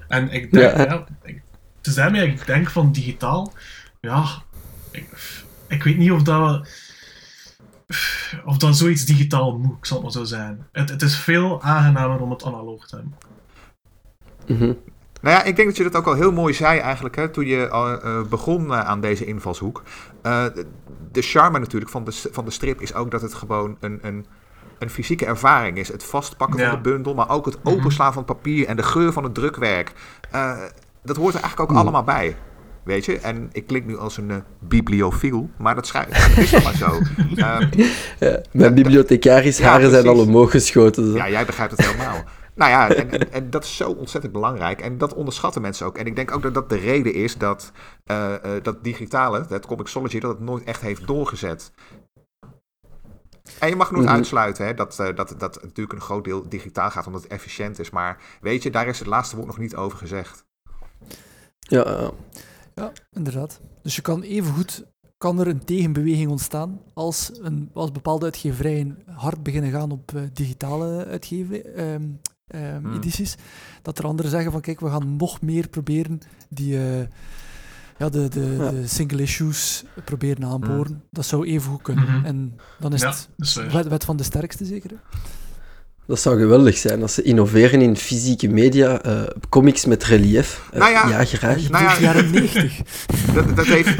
En 0.08 0.30
ik 0.30 0.52
denk... 0.52 0.76
Ja. 0.76 1.06
ik, 1.22 1.42
het 1.76 1.86
is 1.86 1.94
daarmee 1.94 2.26
ik 2.26 2.46
denk 2.46 2.70
van 2.70 2.92
digitaal... 2.92 3.52
Ja... 4.00 4.24
Ik, 4.92 5.08
ik 5.72 5.82
weet 5.82 5.98
niet 5.98 6.12
of 6.12 6.22
dat, 6.22 6.68
of 8.44 8.56
dat 8.56 8.76
zoiets 8.76 9.04
digitaal 9.04 9.58
moet, 9.58 9.76
ik 9.78 9.86
zal 9.86 9.96
het 9.96 10.04
maar 10.04 10.12
zo 10.12 10.24
zijn. 10.24 10.66
Het, 10.72 10.90
het 10.90 11.02
is 11.02 11.18
veel 11.18 11.62
aangenamer 11.62 12.20
om 12.20 12.30
het 12.30 12.44
analoog 12.44 12.86
te 12.86 12.96
hebben. 12.96 13.14
Mm 14.46 14.76
Nou 15.20 15.36
ja, 15.36 15.42
ik 15.42 15.56
denk 15.56 15.68
dat 15.68 15.76
je 15.76 15.82
dat 15.82 15.96
ook 15.96 16.06
al 16.06 16.14
heel 16.14 16.32
mooi 16.32 16.54
zei 16.54 16.78
eigenlijk, 16.78 17.16
hè, 17.16 17.28
toen 17.28 17.46
je 17.46 17.68
uh, 17.72 18.22
begon 18.28 18.66
uh, 18.66 18.80
aan 18.80 19.00
deze 19.00 19.24
invalshoek. 19.24 19.82
Uh, 20.22 20.44
de 21.12 21.22
charme 21.22 21.58
natuurlijk 21.58 21.90
van 21.90 22.04
de, 22.04 22.12
van 22.32 22.44
de 22.44 22.50
strip 22.50 22.80
is 22.80 22.94
ook 22.94 23.10
dat 23.10 23.22
het 23.22 23.34
gewoon 23.34 23.76
een, 23.80 23.98
een, 24.02 24.26
een 24.78 24.90
fysieke 24.90 25.26
ervaring 25.26 25.78
is. 25.78 25.88
Het 25.88 26.04
vastpakken 26.04 26.58
ja. 26.58 26.70
van 26.70 26.82
de 26.82 26.88
bundel, 26.90 27.14
maar 27.14 27.28
ook 27.28 27.44
het 27.44 27.58
openslaan 27.62 28.12
van 28.12 28.22
het 28.26 28.36
papier 28.36 28.66
en 28.66 28.76
de 28.76 28.82
geur 28.82 29.12
van 29.12 29.24
het 29.24 29.34
drukwerk. 29.34 29.92
dat 31.02 31.16
hoort 31.16 31.34
er 31.34 31.40
eigenlijk 31.40 31.60
ook 31.60 31.70
mm. 31.70 31.76
allemaal 31.76 32.04
bij. 32.04 32.36
Weet 32.84 33.04
je, 33.04 33.18
en 33.18 33.48
ik 33.52 33.66
klink 33.66 33.86
nu 33.86 33.98
als 33.98 34.16
een 34.16 34.30
uh, 34.30 34.36
bibliofiel, 34.58 35.50
maar 35.56 35.74
dat, 35.74 35.92
dat 35.92 36.36
is 36.36 36.50
toch 36.50 36.62
maar 36.62 36.76
zo. 36.76 37.00
Uh, 37.34 37.60
ja, 38.18 38.40
mijn 38.52 38.74
bibliothecaris 38.74 39.60
haren 39.60 39.90
zijn 39.90 40.06
al 40.06 40.18
omhoog 40.18 40.50
geschoten. 40.50 41.12
Ja, 41.12 41.28
jij 41.30 41.44
begrijpt 41.44 41.76
het 41.76 41.86
helemaal. 41.86 42.24
Nou 42.54 42.70
ja, 42.70 42.88
en, 42.94 43.10
en, 43.10 43.32
en, 43.32 43.50
dat 43.50 43.64
is 43.64 43.76
zo 43.76 43.90
ontzettend 43.90 44.32
belangrijk. 44.32 44.80
En 44.80 44.98
dat 44.98 45.14
onderschatten 45.14 45.62
mensen 45.62 45.86
ook. 45.86 45.98
En 45.98 46.06
ik 46.06 46.16
denk 46.16 46.34
ook 46.34 46.42
dat 46.42 46.54
dat 46.54 46.68
de 46.68 46.76
reden 46.76 47.14
is 47.14 47.38
dat 47.38 47.72
uh, 48.06 48.34
dat 48.62 48.84
digitale, 48.84 49.44
dat 49.48 49.66
Comixology, 49.66 50.20
dat 50.20 50.30
het 50.30 50.40
nooit 50.40 50.64
echt 50.64 50.80
heeft 50.80 51.06
doorgezet. 51.06 51.72
En 53.58 53.68
je 53.68 53.76
mag 53.76 53.90
nooit 53.90 54.04
Mhm. 54.04 54.14
uitsluiten 54.14 54.66
hè, 54.66 54.74
dat, 54.74 54.96
dat, 55.14 55.34
dat 55.38 55.62
natuurlijk 55.62 55.92
een 55.92 56.00
groot 56.00 56.24
deel 56.24 56.48
digitaal 56.48 56.90
gaat 56.90 57.06
omdat 57.06 57.22
het 57.22 57.32
efficiënt 57.32 57.78
is. 57.78 57.90
Maar 57.90 58.18
weet 58.40 58.62
je, 58.62 58.70
daar 58.70 58.86
is 58.86 58.98
het 58.98 59.08
laatste 59.08 59.36
woord 59.36 59.48
nog 59.48 59.58
niet 59.58 59.76
over 59.76 59.98
gezegd. 59.98 60.44
Ja, 61.58 62.10
ja, 62.82 62.92
inderdaad. 63.12 63.60
Dus 63.82 63.96
je 63.96 64.02
kan 64.02 64.22
evengoed 64.22 64.84
kan 65.22 65.40
er 65.40 65.46
een 65.46 65.64
tegenbeweging 65.64 66.30
ontstaan 66.30 66.80
als, 66.94 67.30
een, 67.42 67.70
als 67.72 67.92
bepaalde 67.92 68.24
uitgeverijen 68.24 68.98
hard 69.06 69.42
beginnen 69.42 69.70
gaan 69.70 69.90
op 69.90 70.12
uh, 70.14 70.22
digitale 70.32 71.04
uitgeven, 71.04 71.80
um, 71.80 72.20
um, 72.54 72.84
hmm. 72.84 72.94
edities. 72.94 73.36
Dat 73.82 73.98
er 73.98 74.06
anderen 74.06 74.30
zeggen 74.30 74.52
van 74.52 74.60
kijk, 74.60 74.80
we 74.80 74.88
gaan 74.88 75.16
nog 75.16 75.40
meer 75.40 75.68
proberen 75.68 76.20
die, 76.48 76.74
uh, 76.74 76.98
ja, 77.98 78.08
de, 78.08 78.28
de, 78.28 78.56
ja. 78.58 78.70
de 78.70 78.86
single 78.86 79.22
issues 79.22 79.84
proberen 80.04 80.44
aanboren. 80.44 80.92
Hmm. 80.92 81.02
Dat 81.10 81.26
zou 81.26 81.46
even 81.46 81.70
goed 81.70 81.82
kunnen. 81.82 82.04
Mhm. 82.04 82.24
En 82.24 82.56
dan 82.78 82.92
is 82.92 83.00
Ja, 83.00 83.08
het 83.08 83.28
is 83.36 83.54
waar. 83.54 83.72
wet, 83.72 83.88
wet 83.88 84.04
van 84.04 84.16
de 84.16 84.22
sterkste 84.22 84.64
zeker. 84.64 84.90
hè? 84.90 84.96
Dat 86.07 86.20
zou 86.20 86.38
geweldig 86.38 86.76
zijn 86.76 87.03
als 87.03 87.14
ze 87.14 87.22
innoveren 87.22 87.80
in 87.80 87.96
fysieke 87.96 88.48
media, 88.48 89.07
uh, 89.07 89.22
comics 89.48 89.84
met 89.84 90.05
relief. 90.05 90.68
Uh, 90.72 90.78
Nou 90.78 90.92
ja, 90.92 91.09
ja, 91.09 91.24
graag. 91.24 91.68
Nou 91.68 91.84
ja, 91.84 92.00
jaren 92.00 92.30
90. 92.30 92.80
Dat, 93.34 93.57
dat 93.57 93.66
heeft... 93.66 93.94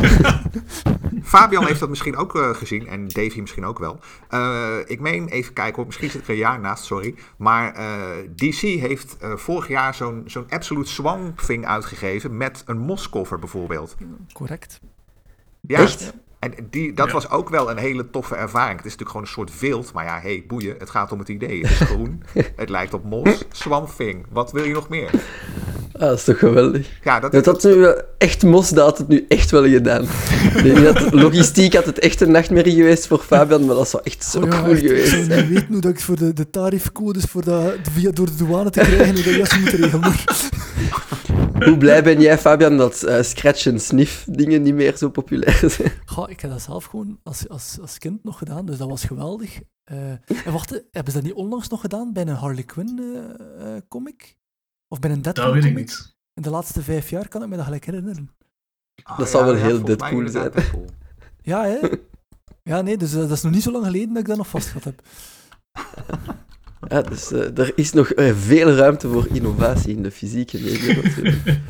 Fabian 1.23 1.67
heeft 1.67 1.81
dat 1.81 1.89
misschien 1.89 2.17
ook 2.17 2.35
uh, 2.35 2.55
gezien 2.55 2.89
en 2.89 3.09
Davy 3.09 3.41
misschien 3.41 3.65
ook 3.65 3.79
wel. 3.79 4.01
Uh, 4.31 4.77
ik 4.87 5.01
meen, 5.01 5.29
even 5.29 5.53
kijken 5.53 5.77
hoor, 5.77 5.87
misschien 5.87 6.11
zit 6.11 6.21
ik 6.21 6.27
er 6.27 6.33
een 6.33 6.39
jaar 6.39 6.61
naast, 6.61 6.85
sorry. 6.85 7.15
Maar 7.37 7.77
uh, 7.79 7.93
DC 8.35 8.61
heeft 8.61 9.17
vorig 9.21 9.69
jaar 9.69 9.95
zo'n 9.95 10.23
zo'n 10.27 10.47
Absolute 10.49 10.91
Swamp 10.91 11.41
Thing 11.41 11.67
uitgegeven 11.67 12.37
met 12.37 12.63
een 12.67 12.79
moscover 12.79 13.39
bijvoorbeeld. 13.39 13.97
Correct. 14.33 14.81
Ja, 15.61 15.79
Echt? 15.79 16.13
En 16.43 16.55
die, 16.71 16.93
dat 16.93 17.07
Ja. 17.07 17.13
was 17.13 17.31
ook 17.31 17.49
wel 17.49 17.71
een 17.71 17.77
hele 17.77 18.11
toffe 18.11 18.35
ervaring. 18.35 18.77
Het 18.77 18.87
is 18.87 18.97
natuurlijk 18.97 19.11
gewoon 19.11 19.27
een 19.27 19.33
soort 19.33 19.61
wild, 19.61 19.93
maar 19.93 20.05
ja, 20.05 20.19
hey, 20.23 20.45
boeien. 20.47 20.75
Het 20.79 20.91
gaat 20.91 21.13
om 21.13 21.19
het 21.19 21.29
idee. 21.29 21.61
Het 21.61 21.71
is 21.71 21.77
groen, 21.95 22.23
het 22.57 22.69
lijkt 22.69 22.95
op 22.95 23.05
mos, 23.05 23.45
Swamp 23.53 23.89
Thing. 23.97 24.27
Wat 24.31 24.53
wil 24.53 24.65
je 24.65 24.73
nog 24.73 24.89
meer? 24.89 25.11
Ah, 25.93 26.01
dat 26.09 26.19
is 26.19 26.25
toch 26.25 26.39
geweldig. 26.39 26.87
Ja, 27.05 27.21
dat, 27.21 27.33
Dat 27.33 27.47
had 27.47 27.63
nu 27.63 27.75
wel 27.75 28.03
echt 28.19 28.43
Mosda 28.43 28.83
had 28.83 28.99
het 28.99 29.09
nu 29.09 29.25
echt 29.29 29.51
wel 29.51 29.65
gedaan. 29.69 30.07
Dat 30.85 31.13
logistiek 31.13 31.75
had 31.75 31.85
het 31.87 31.99
echt 31.99 32.21
een 32.21 32.31
nachtmerrie 32.31 32.75
geweest 32.75 33.07
voor 33.07 33.19
Fabian, 33.19 33.65
maar 33.65 33.75
dat 33.75 33.89
zou 33.89 34.03
echt 34.07 34.25
zo 34.25 34.39
Oh 34.41 34.45
ja, 34.47 34.61
cool 34.63 34.73
echt, 34.73 34.81
geweest 34.81 35.09
zijn. 35.11 35.49
weten 35.49 35.67
hoe 35.69 35.81
dat 35.81 35.91
ik 35.91 36.01
voor 36.01 36.17
de, 36.17 36.33
de 36.33 36.51
tariefcodes 36.51 37.25
voor 37.25 37.45
dat, 37.45 37.73
via, 37.93 38.11
door 38.11 38.27
de 38.27 38.35
douane 38.37 38.71
te 38.71 38.81
krijgen, 38.81 39.15
dat 39.15 39.25
juist 39.25 39.59
moet 39.59 39.69
regelen. 39.69 40.13
Hoe 41.65 41.77
blij 41.79 42.03
ben 42.03 42.21
jij, 42.21 42.39
Fabian, 42.39 42.77
dat 42.77 43.03
eh, 43.03 43.23
scratch 43.23 43.67
en 43.67 43.81
sniff 43.81 44.25
dingen 44.29 44.63
niet 44.63 44.75
meer 44.75 44.97
zo 44.97 45.11
populair 45.11 45.71
zijn? 45.71 45.93
Goh, 46.05 46.31
ik 46.31 46.41
heb 46.41 46.51
dat 46.51 46.63
zelf 46.63 46.85
gewoon 46.85 47.21
als, 47.23 47.49
als, 47.49 47.79
als 47.81 47.99
kind 47.99 48.25
nog 48.25 48.39
gedaan, 48.39 48.67
dus 48.67 48.79
dat 48.79 48.89
was 48.89 49.05
geweldig. 49.05 49.61
Eh, 49.85 50.11
en 50.47 50.53
wacht, 50.53 50.71
hebben 50.71 51.13
ze 51.13 51.19
dat 51.19 51.23
niet 51.23 51.33
onlangs 51.33 51.69
nog 51.69 51.81
gedaan 51.81 52.13
bij 52.13 52.23
een 52.23 52.29
Harley 52.35 52.63
Quinn 52.63 52.99
eh, 53.59 53.67
comic? 53.89 54.37
Of 54.89 54.99
bij 54.99 55.11
een 55.11 55.23
Deadpool 55.23 55.45
Dat 55.45 55.55
weet 55.55 55.65
ik 55.65 55.71
comic? 55.73 55.89
niet. 55.89 56.17
In 56.35 56.43
de 56.43 56.51
laatste 56.51 56.83
vijf 56.83 57.11
jaar 57.11 57.29
kan 57.29 57.43
ik 57.43 57.49
me 57.49 57.57
dat 57.57 57.65
gelijk 57.65 57.85
herinneren. 57.85 58.31
Oh, 59.11 59.19
Dat 59.19 59.29
zal 59.29 59.45
wel 59.45 59.55
heel 59.55 59.79
volgens 59.79 60.01
mij 60.01 60.11
Deadpool 60.11 60.29
zijn. 60.29 60.51
Deadpool. 60.53 60.85
Ja, 61.43 61.65
hè? 61.65 61.79
Ja, 62.63 62.81
nee, 62.81 62.97
dus 62.97 63.13
dat 63.13 63.31
is 63.31 63.43
nog 63.43 63.53
niet 63.53 63.63
zo 63.63 63.73
lang 63.73 63.85
geleden 63.85 64.09
dat 64.09 64.19
ik 64.19 64.27
dat 64.29 64.37
nog 64.37 64.49
vastgehad 64.49 64.85
heb. 64.85 65.03
Ja, 66.89 67.03
dus 67.03 67.33
eh, 67.33 67.59
er 67.59 67.73
is 67.75 67.93
nog 67.93 68.11
eh, 68.11 68.33
veel 68.35 68.71
ruimte 68.71 69.09
voor 69.09 69.27
innovatie 69.33 69.97
in 69.97 70.03
de 70.03 70.11
fysieke 70.11 70.61
media 70.61 70.95
natuurlijk. 71.03 71.61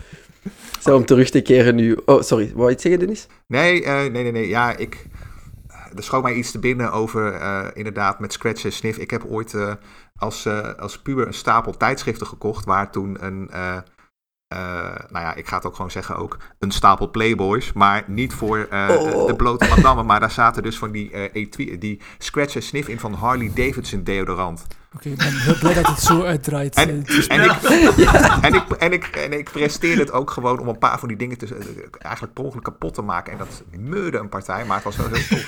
Zo, 0.81 0.97
om 0.97 1.05
terug 1.05 1.31
te 1.31 1.41
keren 1.41 1.75
nu... 1.75 1.99
Oh, 2.05 2.23
sorry, 2.23 2.53
wou 2.55 2.69
je 2.69 2.75
iets 2.75 2.83
zeggen, 2.83 3.01
Dennis? 3.01 3.27
Nee, 3.47 3.85
eh, 3.85 4.01
nee, 4.01 4.23
nee, 4.23 4.33
nee. 4.33 4.49
Ja, 4.49 4.77
ik. 4.77 5.07
Er 5.97 6.03
schoot 6.03 6.23
mij 6.23 6.35
iets 6.35 6.51
te 6.51 6.59
binnen 6.59 6.93
over, 6.93 7.41
inderdaad, 7.77 8.21
met 8.21 8.33
Scratch 8.33 8.65
en 8.65 8.73
Sniff. 8.73 8.99
Ik 8.99 9.11
heb 9.11 9.25
ooit 9.25 9.55
als, 10.17 10.49
als 10.79 10.99
puber 10.99 11.27
een 11.27 11.35
stapel 11.35 11.77
tijdschriften 11.77 12.27
gekocht, 12.27 12.65
waar 12.65 12.91
toen 12.91 13.25
een. 13.25 13.51
Eh, 14.57 15.05
nou 15.11 15.25
ja, 15.25 15.35
ik 15.35 15.47
ga 15.49 15.57
het 15.57 15.67
ook 15.67 15.75
gewoon 15.77 15.91
zeggen 15.91 16.17
ook, 16.17 16.37
een 16.59 16.71
stapel 16.71 17.11
Playboys, 17.11 17.73
maar 17.73 18.05
niet 18.07 18.33
voor 18.33 18.67
eh, 18.71 18.89
Oh. 18.99 19.27
de 19.27 19.37
blote 19.37 19.69
madame, 19.69 20.03
maar 20.03 20.21
daar 20.21 20.31
zaten 20.31 20.63
dus 20.63 20.79
van 20.79 20.91
die, 20.91 21.11
eh, 21.11 21.23
etui- 21.33 21.79
die 21.79 22.01
Scratch 22.19 22.55
en 22.55 22.63
Sniff 22.63 22.89
in 22.89 23.01
van 23.01 23.13
Harley 23.15 23.51
Davidson 23.55 24.03
deodorant. 24.03 24.67
Oké, 24.95 25.09
ik 25.09 25.17
ben 25.17 25.33
heel 25.41 25.59
blij 25.59 25.75
dat 25.75 25.87
het 25.87 26.01
zo 26.01 26.23
uitdraait. 26.23 26.75
En, 26.75 26.89
en, 27.29 27.43
ik, 27.45 27.53
en, 28.43 28.55
ik, 28.55 28.71
en, 28.79 28.93
ik, 28.93 29.05
en 29.07 29.33
ik 29.39 29.51
presteerde 29.53 30.01
het 30.01 30.13
ook 30.13 30.31
gewoon 30.31 30.59
om 30.59 30.69
een 30.69 30.79
paar 30.79 30.99
van 30.99 31.09
die 31.09 31.17
dingen 31.17 31.39
te, 31.39 31.57
eigenlijk 31.99 32.35
per 32.35 32.45
ongeluk 32.45 32.65
kapot 32.65 32.95
te 32.95 33.03
maken. 33.03 33.33
En 33.33 33.39
dat 33.39 33.63
meurde 33.79 34.19
een 34.19 34.29
partij, 34.29 34.65
maar 34.65 34.77
het 34.77 34.85
was 34.85 34.97
wel 34.97 35.07
heel 35.13 35.27
tof. 35.29 35.45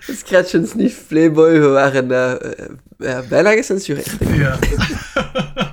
Scratch 0.18 0.52
en 0.52 0.66
Sniff, 0.68 1.06
Playboy, 1.06 1.60
we 1.60 1.66
waren 1.68 2.08
bijna 3.28 3.50
gecensureerd. 3.52 4.16
Ja. 4.20 4.58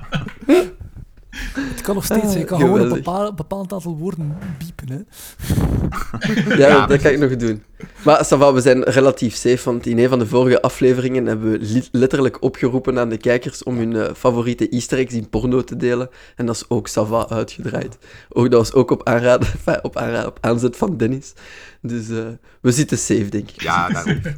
het 1.54 1.80
kan 1.80 1.94
nog 1.94 2.04
steeds, 2.04 2.24
Ah, 2.26 2.32
je 2.38 2.44
kan 2.44 2.60
gewoon 2.60 2.80
een 2.80 2.88
bepaald, 2.88 3.36
bepaald 3.36 3.72
aantal 3.72 3.96
woorden 3.96 4.36
biepen. 4.58 4.88
Hè. 4.88 4.98
Ja, 6.56 6.68
Ja, 6.68 6.86
dat 6.86 7.00
kan 7.02 7.10
ik 7.12 7.18
nog 7.18 7.36
doen. 7.36 7.62
Maar 8.04 8.24
Sava, 8.24 8.52
we 8.52 8.60
zijn 8.60 8.82
relatief 8.82 9.34
safe, 9.34 9.60
want 9.64 9.86
in 9.86 9.98
een 9.98 10.08
van 10.08 10.18
de 10.18 10.26
vorige 10.26 10.62
afleveringen 10.62 11.26
hebben 11.26 11.50
we 11.50 11.58
li- 11.58 11.88
letterlijk 11.92 12.42
opgeroepen 12.42 12.98
aan 12.98 13.08
de 13.08 13.16
kijkers 13.16 13.62
om 13.62 13.76
hun 13.76 13.96
eh, 13.96 14.14
favoriete 14.16 14.68
easter 14.68 14.98
eggs 14.98 15.14
in 15.14 15.28
porno 15.28 15.64
te 15.64 15.76
delen. 15.76 16.08
En 16.36 16.46
dat 16.46 16.54
is 16.54 16.64
ook 16.68 16.88
Sava 16.88 17.28
uitgedraaid. 17.28 17.98
Ook, 18.28 18.50
dat 18.50 18.60
was 18.60 18.72
ook 18.72 18.90
op, 18.90 19.08
aanraden, 19.08 19.48
enfin, 19.64 19.78
op, 19.84 19.96
aanraden, 19.96 20.26
op 20.28 20.38
aanzet 20.40 20.76
van 20.76 20.96
Dennis. 20.96 21.32
Dus 21.82 22.08
eh, 22.08 22.16
we 22.60 22.72
zitten 22.72 22.98
safe, 22.98 23.28
denk 23.28 23.50
ik. 23.50 23.62
Ja, 23.62 23.88
daarom. 23.88 24.20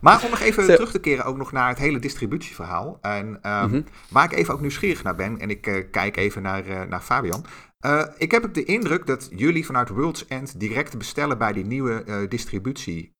Maar 0.00 0.24
om 0.24 0.30
nog 0.30 0.40
even 0.40 0.64
terug 0.64 0.90
te 0.90 0.98
keren 1.00 1.24
ook 1.24 1.36
nog 1.36 1.52
naar 1.52 1.68
het 1.68 1.78
hele 1.78 1.98
distributieverhaal. 1.98 2.98
En 3.00 3.38
ehm, 3.42 3.68
Mhm. 3.70 3.82
waar 4.10 4.24
ik 4.24 4.32
even 4.32 4.54
ook 4.54 4.60
nieuwsgierig 4.60 5.02
naar 5.02 5.14
ben, 5.14 5.38
en 5.38 5.50
ik 5.50 5.66
eh, 5.66 5.90
kijk 5.90 6.16
even 6.16 6.42
naar, 6.42 6.66
eh, 6.66 6.82
naar 6.82 7.00
Fabian. 7.00 7.44
Eh, 7.78 8.06
ik 8.18 8.30
heb 8.30 8.44
ook 8.44 8.54
de 8.54 8.64
indruk 8.64 9.06
dat 9.06 9.28
jullie 9.36 9.66
vanuit 9.66 9.88
World's 9.88 10.26
End 10.26 10.60
direct 10.60 10.98
bestellen 10.98 11.38
bij 11.38 11.52
die 11.52 11.64
nieuwe 11.66 12.02
eh, 12.04 12.28
distributie. 12.28 13.12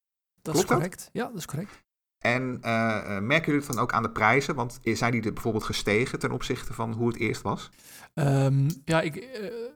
Dat 0.42 0.54
Klopt 0.54 0.58
is 0.58 0.64
dat? 0.64 0.78
correct. 0.78 1.08
Ja, 1.12 1.24
dat 1.24 1.36
is 1.38 1.46
correct. 1.46 1.82
En 2.20 2.58
eh, 2.60 3.16
eh, 3.16 3.22
merken 3.22 3.52
jullie 3.52 3.66
het 3.66 3.74
dan 3.76 3.82
ook 3.82 3.92
aan 3.92 4.02
de 4.02 4.10
prijzen? 4.10 4.54
Want 4.54 4.78
zijn 4.82 5.12
die 5.12 5.22
er 5.22 5.32
bijvoorbeeld 5.32 5.64
gestegen 5.64 6.18
ten 6.18 6.30
opzichte 6.32 6.72
van 6.72 6.92
hoe 6.92 7.08
het 7.08 7.16
eerst 7.16 7.42
was? 7.42 7.70
Ehm, 8.14 8.70
ja, 8.84 9.00
ik, 9.00 9.28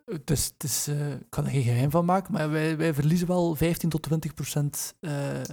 het 0.05 0.30
is, 0.30 0.45
het 0.45 0.62
is, 0.64 0.88
ik 1.20 1.26
kan 1.28 1.45
er 1.45 1.51
geen 1.51 1.62
geheim 1.62 1.90
van 1.90 2.05
maken, 2.05 2.32
maar 2.32 2.51
wij, 2.51 2.76
wij 2.76 2.95
verliezen 2.95 3.26
wel 3.26 3.55
15 3.55 3.88
tot 3.88 4.03
20 4.03 4.34
procent 4.34 4.95
eh, 5.01 5.40
eh, 5.40 5.47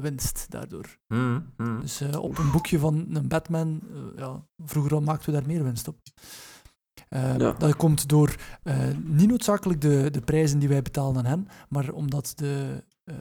winst 0.00 0.46
daardoor. 0.48 0.96
Hmm, 1.06 1.52
hmm. 1.56 1.80
Dus 1.80 2.02
op 2.02 2.38
een 2.38 2.50
boekje 2.50 2.78
van 2.78 3.06
een 3.12 3.28
Batman, 3.28 3.80
ja, 4.16 4.46
vroeger 4.64 4.94
al 4.94 5.00
maakten 5.00 5.32
we 5.32 5.38
daar 5.38 5.48
meer 5.48 5.64
winst 5.64 5.88
op. 5.88 5.96
Eh, 7.08 7.36
Ja. 7.36 7.52
Dat 7.52 7.76
komt 7.76 8.08
door 8.08 8.34
eh, 8.62 8.76
niet 9.04 9.28
noodzakelijk 9.28 9.80
de, 9.80 10.08
de 10.10 10.20
prijzen 10.20 10.58
die 10.58 10.68
wij 10.68 10.82
betalen 10.82 11.16
aan 11.16 11.24
hen, 11.30 11.48
maar 11.68 11.90
omdat 11.92 12.32
de. 12.36 12.84
eh, 13.04 13.14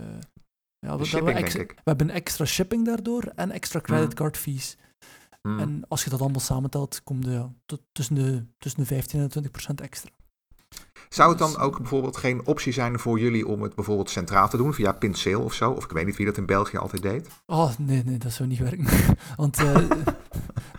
ja, 0.81 0.91
we, 0.91 0.97
we 0.97 1.05
shipping, 1.05 1.37
ex- 1.37 1.53
denk 1.53 1.69
ik. 1.71 1.75
we 1.75 1.81
hebben 1.83 2.09
extra 2.09 2.45
shipping 2.45 2.85
daardoor 2.85 3.23
en 3.35 3.51
extra 3.51 3.79
creditcard 3.79 4.37
fees. 4.37 4.77
Hmm. 5.41 5.59
En 5.59 5.83
als 5.87 6.03
je 6.03 6.09
dat 6.09 6.21
allemaal 6.21 6.39
samentelt, 6.39 7.01
komt 7.03 7.23
de, 7.25 7.31
ja, 7.31 7.51
tot 7.65 7.81
tussen, 7.91 8.15
de, 8.15 8.45
tussen 8.57 8.79
de 8.81 8.85
15 8.87 9.19
en 9.19 9.25
de 9.25 9.31
20 9.31 9.51
procent 9.51 9.81
extra. 9.81 10.09
Zou 11.09 11.29
het 11.29 11.39
dan 11.39 11.51
Dus- 11.51 11.59
ook 11.59 11.77
bijvoorbeeld 11.77 12.17
geen 12.17 12.45
optie 12.45 12.73
zijn 12.73 12.99
voor 12.99 13.19
jullie 13.19 13.47
om 13.47 13.61
het 13.61 13.75
bijvoorbeeld 13.75 14.09
centraal 14.09 14.49
te 14.49 14.57
doen 14.57 14.73
via 14.73 14.91
Pincel 14.91 15.41
of 15.41 15.53
zo? 15.53 15.71
Of 15.71 15.83
ik 15.83 15.91
weet 15.91 16.05
niet 16.05 16.15
wie 16.17 16.25
dat 16.25 16.37
in 16.37 16.45
België 16.45 16.77
altijd 16.77 17.01
deed. 17.01 17.27
Oh, 17.45 17.71
nee, 17.77 18.03
nee, 18.05 18.17
dat 18.17 18.31
zou 18.31 18.49
niet 18.49 18.59
werken. 18.59 18.85
Want, 19.37 19.57
eh, 19.57 19.75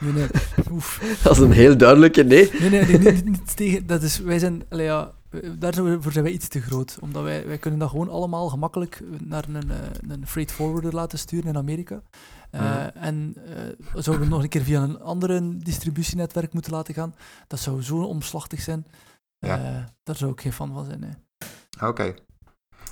nee, 0.00 0.12
nee, 0.12 0.26
oef. 0.70 1.18
Dat 1.22 1.32
is 1.32 1.38
een 1.38 1.52
heel 1.52 1.76
duidelijke 1.76 2.22
nee. 2.22 2.50
Nee, 2.60 2.70
nee, 2.70 2.84
nee 2.84 2.98
niet, 2.98 3.14
niet, 3.14 3.24
niet 3.24 3.56
tegen. 3.56 3.86
Dat 3.86 4.02
is, 4.02 4.18
wij 4.18 4.38
zijn, 4.38 4.62
ja, 4.70 5.12
daarvoor 5.58 6.12
zijn 6.12 6.24
wij 6.24 6.32
iets 6.32 6.48
te 6.48 6.60
groot. 6.60 6.98
Omdat 7.00 7.22
wij, 7.22 7.46
wij 7.46 7.58
kunnen 7.58 7.80
dat 7.80 7.90
gewoon 7.90 8.08
allemaal 8.08 8.48
gemakkelijk 8.48 9.02
naar 9.24 9.48
een, 9.48 9.70
eh, 9.70 9.76
een 10.08 10.26
freight 10.26 10.54
forwarder 10.54 10.94
laten 10.94 11.18
sturen 11.18 11.48
in 11.48 11.56
Amerika. 11.56 12.02
Eh. 12.50 12.96
En 12.96 13.34
eh, 13.46 13.54
zouden 13.92 14.14
we 14.14 14.20
het 14.20 14.28
nog 14.28 14.42
een 14.42 14.48
keer 14.48 14.62
via 14.62 14.82
een 14.82 15.00
andere 15.00 15.56
distributienetwerk 15.56 16.52
moeten 16.52 16.72
laten 16.72 16.94
gaan, 16.94 17.14
dat 17.46 17.58
zou 17.58 17.82
zo 17.82 18.02
omslachtig 18.02 18.60
zijn. 18.60 18.86
Ja. 19.38 19.88
Daar 20.02 20.16
zou 20.16 20.32
ik 20.32 20.40
geen 20.40 20.52
fan 20.52 20.72
van 20.72 20.84
zijn. 20.84 21.26
Oké. 21.80 22.14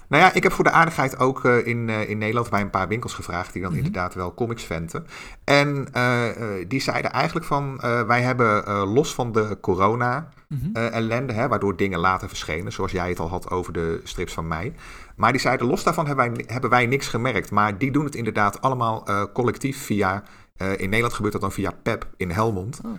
Nou 0.09 0.23
ja, 0.23 0.33
ik 0.33 0.43
heb 0.43 0.53
voor 0.53 0.65
de 0.65 0.71
aardigheid 0.71 1.19
ook 1.19 1.45
eh, 1.45 1.67
in, 1.67 1.89
eh, 1.89 2.09
in 2.09 2.19
Nederland 2.19 2.51
bij 2.51 2.61
een 2.61 2.71
paar 2.71 2.89
winkels 2.89 3.15
gevraagd 3.15 3.53
die 3.53 3.63
dan 3.63 3.71
Mhm. 3.71 3.79
inderdaad 3.79 4.15
wel 4.15 4.35
comics 4.35 4.65
venten. 4.65 5.07
En 5.45 5.89
eh, 5.93 6.23
die 6.69 6.81
zeiden 6.81 7.13
eigenlijk 7.13 7.47
van, 7.47 7.81
wij 8.07 8.23
hebben 8.23 8.65
los 8.89 9.15
van 9.15 9.33
de 9.33 9.59
corona 9.61 10.29
Mhm. 10.49 10.77
ellende, 10.77 11.33
hè, 11.33 11.49
waardoor 11.49 11.77
dingen 11.77 11.99
later 11.99 12.29
verschenen, 12.29 12.73
zoals 12.73 12.93
jij 12.93 13.09
het 13.09 13.19
al 13.19 13.29
had 13.29 13.51
over 13.51 13.73
de 13.73 14.01
strips 14.05 14.33
van 14.33 14.49
mij. 14.49 14.75
Maar 15.17 15.33
die 15.33 15.41
zeiden, 15.41 15.67
los 15.67 15.83
daarvan 15.85 16.07
hebben 16.07 16.33
wij, 16.35 16.45
hebben 16.47 16.71
wij 16.71 16.87
niks 16.87 17.09
gemerkt. 17.09 17.51
Maar 17.51 17.79
die 17.79 17.91
doen 17.93 18.05
het 18.05 18.15
inderdaad 18.15 18.61
allemaal 18.61 19.07
collectief 19.33 19.85
via 19.85 20.23
in 20.57 20.89
Nederland 20.89 21.13
gebeurt 21.13 21.33
dat 21.33 21.43
dan 21.43 21.53
via 21.53 21.73
PEP 21.83 22.07
in 22.17 22.31
Helmond. 22.31 22.81
Oh. 22.85 22.91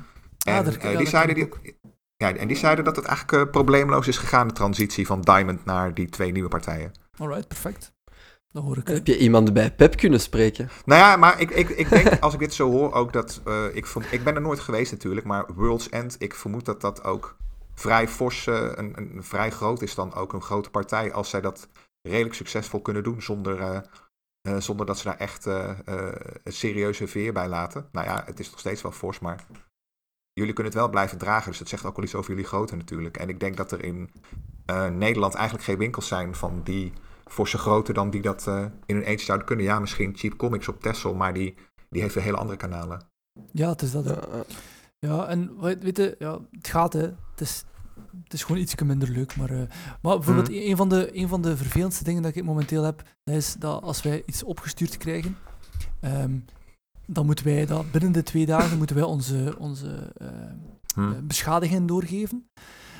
En, 0.43 0.65
Ah, 0.81 0.97
die 0.97 1.07
zeiden 1.07 1.35
die, 1.35 1.49
ja, 2.21 2.35
en 2.35 2.47
die 2.47 2.57
zeiden 2.57 2.85
dat 2.85 2.95
het 2.95 3.05
eigenlijk 3.05 3.43
eh, 3.45 3.51
probleemloos 3.51 4.07
is 4.07 4.17
gegaan, 4.17 4.47
de 4.47 4.53
transitie 4.53 5.05
van 5.05 5.21
Diamond 5.21 5.65
naar 5.65 5.93
die 5.93 6.09
twee 6.09 6.31
nieuwe 6.31 6.49
partijen. 6.49 6.91
Alright, 7.17 7.47
perfect. 7.47 7.93
Dat 8.51 8.63
hoor 8.63 8.77
ik. 8.77 8.87
Heb 8.87 9.07
je 9.07 9.17
iemand 9.17 9.53
bij 9.53 9.71
Pep 9.75 9.95
kunnen 9.97 10.19
spreken? 10.21 10.69
Nou 10.85 10.99
ja, 11.01 11.15
maar 11.15 11.39
ik, 11.39 11.49
ik, 11.49 11.69
ik 11.69 11.89
denk, 11.89 12.19
als 12.19 12.33
ik 12.33 12.39
dit 12.39 12.53
zo 12.53 12.71
hoor, 12.71 12.93
ook 12.93 13.13
dat... 13.13 13.41
eh, 13.45 13.65
ik, 13.75 13.85
ik 14.11 14.23
ben 14.23 14.35
er 14.35 14.41
nooit 14.41 14.59
geweest 14.59 14.91
natuurlijk, 14.91 15.25
maar 15.25 15.45
World's 15.53 15.89
End, 15.89 16.15
ik 16.19 16.35
vermoed 16.35 16.65
dat 16.65 16.81
dat 16.81 17.03
ook 17.03 17.37
vrij 17.75 18.07
fors, 18.07 18.47
eh, 18.47 18.69
een, 18.75 18.93
een, 18.97 19.23
vrij 19.23 19.51
groot 19.51 19.81
is 19.81 19.95
dan 19.95 20.13
ook 20.13 20.33
een 20.33 20.41
grote 20.41 20.69
partij, 20.69 21.13
als 21.13 21.29
zij 21.29 21.41
dat 21.41 21.67
redelijk 22.01 22.35
succesvol 22.35 22.81
kunnen 22.81 23.03
doen, 23.03 23.21
zonder, 23.21 23.59
eh, 23.59 23.77
eh, 24.41 24.57
zonder 24.59 24.85
dat 24.85 24.97
ze 24.97 25.03
daar 25.03 25.17
echt 25.17 25.45
eh, 25.47 25.69
eh, 25.85 26.15
een 26.43 26.53
serieuze 26.53 27.07
veer 27.07 27.33
bij 27.33 27.47
laten. 27.47 27.89
Nou 27.91 28.07
ja, 28.07 28.23
het 28.25 28.39
is 28.39 28.49
nog 28.49 28.59
steeds 28.59 28.81
wel 28.81 28.91
fors, 28.91 29.19
maar 29.19 29.45
jullie 30.33 30.53
kunnen 30.53 30.71
het 30.73 30.81
wel 30.81 30.89
blijven 30.89 31.17
dragen, 31.17 31.49
dus 31.49 31.59
dat 31.59 31.67
zegt 31.69 31.85
ook 31.85 31.95
wel 31.95 32.05
iets 32.05 32.15
over 32.15 32.29
jullie 32.29 32.45
grootte 32.45 32.75
natuurlijk. 32.75 33.17
En 33.17 33.29
ik 33.29 33.39
denk 33.39 33.57
dat 33.57 33.71
er 33.71 33.83
in 33.83 34.09
eh, 34.65 34.87
Nederland 34.87 35.33
eigenlijk 35.33 35.65
geen 35.65 35.77
winkels 35.77 36.07
zijn 36.07 36.35
van 36.35 36.61
die 36.63 36.93
forse 37.25 37.57
grootte 37.57 37.93
dan 37.93 38.09
die 38.09 38.21
dat 38.21 38.47
eh, 38.47 38.65
in 38.85 38.95
hun 38.95 39.03
eentje 39.03 39.25
zouden 39.25 39.47
kunnen. 39.47 39.65
Ja, 39.65 39.79
misschien 39.79 40.15
Cheap 40.17 40.37
Comics 40.37 40.67
op 40.67 40.81
Texel, 40.81 41.13
maar 41.13 41.33
die, 41.33 41.55
die 41.89 42.01
heeft 42.01 42.13
weer 42.13 42.23
hele 42.23 42.37
andere 42.37 42.57
kanalen. 42.57 43.01
Ja, 43.51 43.69
het 43.69 43.81
is 43.81 43.91
dat. 43.91 44.05
Ja, 44.05 44.19
Ja, 44.99 45.27
en 45.27 45.59
weet 45.59 45.83
weet 45.83 45.97
je, 45.97 46.15
ja, 46.19 46.39
het 46.51 46.67
gaat, 46.67 46.93
hè. 46.93 47.01
Het 47.01 47.41
is, 47.41 47.63
het 48.23 48.33
is 48.33 48.43
gewoon 48.43 48.61
iets 48.61 48.75
minder 48.75 49.09
leuk. 49.09 49.35
Maar, 49.35 49.49
eh, 49.49 49.57
maar 50.01 50.15
bijvoorbeeld, 50.15 50.49
Mhm. 50.49 50.57
een, 50.69 50.77
van 50.77 50.89
de, 50.89 51.17
een 51.17 51.27
van 51.27 51.41
de 51.41 51.57
vervelendste 51.57 52.03
dingen 52.03 52.21
dat 52.21 52.35
ik 52.35 52.43
momenteel 52.43 52.83
heb, 52.83 53.03
dat 53.23 53.35
is 53.35 53.53
dat 53.59 53.81
als 53.83 54.01
wij 54.01 54.23
iets 54.25 54.43
opgestuurd 54.43 54.97
krijgen, 54.97 55.37
ehm, 55.99 56.37
dan 57.13 57.25
moeten 57.25 57.45
wij 57.45 57.65
dat 57.65 57.91
binnen 57.91 58.11
de 58.11 58.23
twee 58.23 58.45
dagen 58.45 58.77
moeten 58.77 58.95
wij 58.95 59.05
onze, 59.05 59.55
onze 59.57 60.13
eh, 60.17 61.07
beschadigingen 61.23 61.85
doorgeven. 61.85 62.49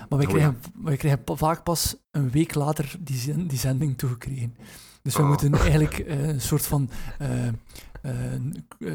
Maar 0.10 0.20
wij 0.20 0.28
Oh, 0.28 0.34
krijgen, 0.34 0.58
wij 0.84 0.98
krijgen 0.98 1.22
vaak 1.26 1.64
pas 1.64 1.96
een 2.12 2.30
week 2.30 2.54
later 2.56 2.96
die, 3.00 3.46
die 3.48 3.60
zending 3.60 3.98
toegekregen. 3.98 4.56
Dus 5.02 5.16
we 5.16 5.22
Oh. 5.22 5.28
moeten 5.28 5.54
eigenlijk 5.54 6.00
eh, 6.00 6.28
een 6.28 6.42
soort 6.42 6.66
van 6.66 6.90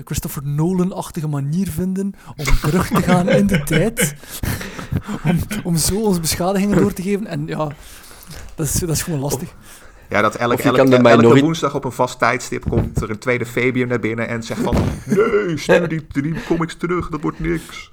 Christopher 0.04 0.46
Nolan-achtige 0.46 1.28
manier 1.28 1.68
vinden 1.70 2.12
om 2.36 2.44
terug 2.44 2.88
te 2.88 3.02
gaan 3.02 3.28
in 3.28 3.46
de 3.46 3.62
tijd. 3.62 4.14
om, 5.24 5.38
om 5.64 5.76
zo 5.76 6.00
onze 6.02 6.20
beschadigingen 6.20 6.76
door 6.76 6.92
te 6.92 7.02
geven. 7.02 7.26
En 7.26 7.46
ja, 7.46 7.68
dat 8.54 8.66
is, 8.66 8.72
dat 8.72 8.88
is 8.90 9.02
gewoon 9.02 9.20
lastig. 9.20 9.54
Ja, 10.08 10.22
dat 10.22 10.34
elke, 10.34 10.54
Of 10.54 10.62
je 10.62 10.68
elke, 10.68 11.40
woensdag 11.40 11.74
op 11.74 11.84
een 11.84 11.92
vast 11.92 12.18
tijdstip 12.18 12.64
komt 12.68 13.02
er 13.02 13.10
een 13.10 13.18
tweede 13.18 13.46
Fabian 13.46 13.88
naar 13.88 14.00
binnen 14.00 14.28
en 14.28 14.42
zegt 14.42 14.60
van... 14.60 14.76
Nee, 15.04 15.56
stuur 15.56 15.88
die, 15.88 16.06
die 16.12 16.34
comics 16.46 16.76
terug, 16.76 17.08
dat 17.08 17.20
wordt 17.20 17.40
niks. 17.40 17.92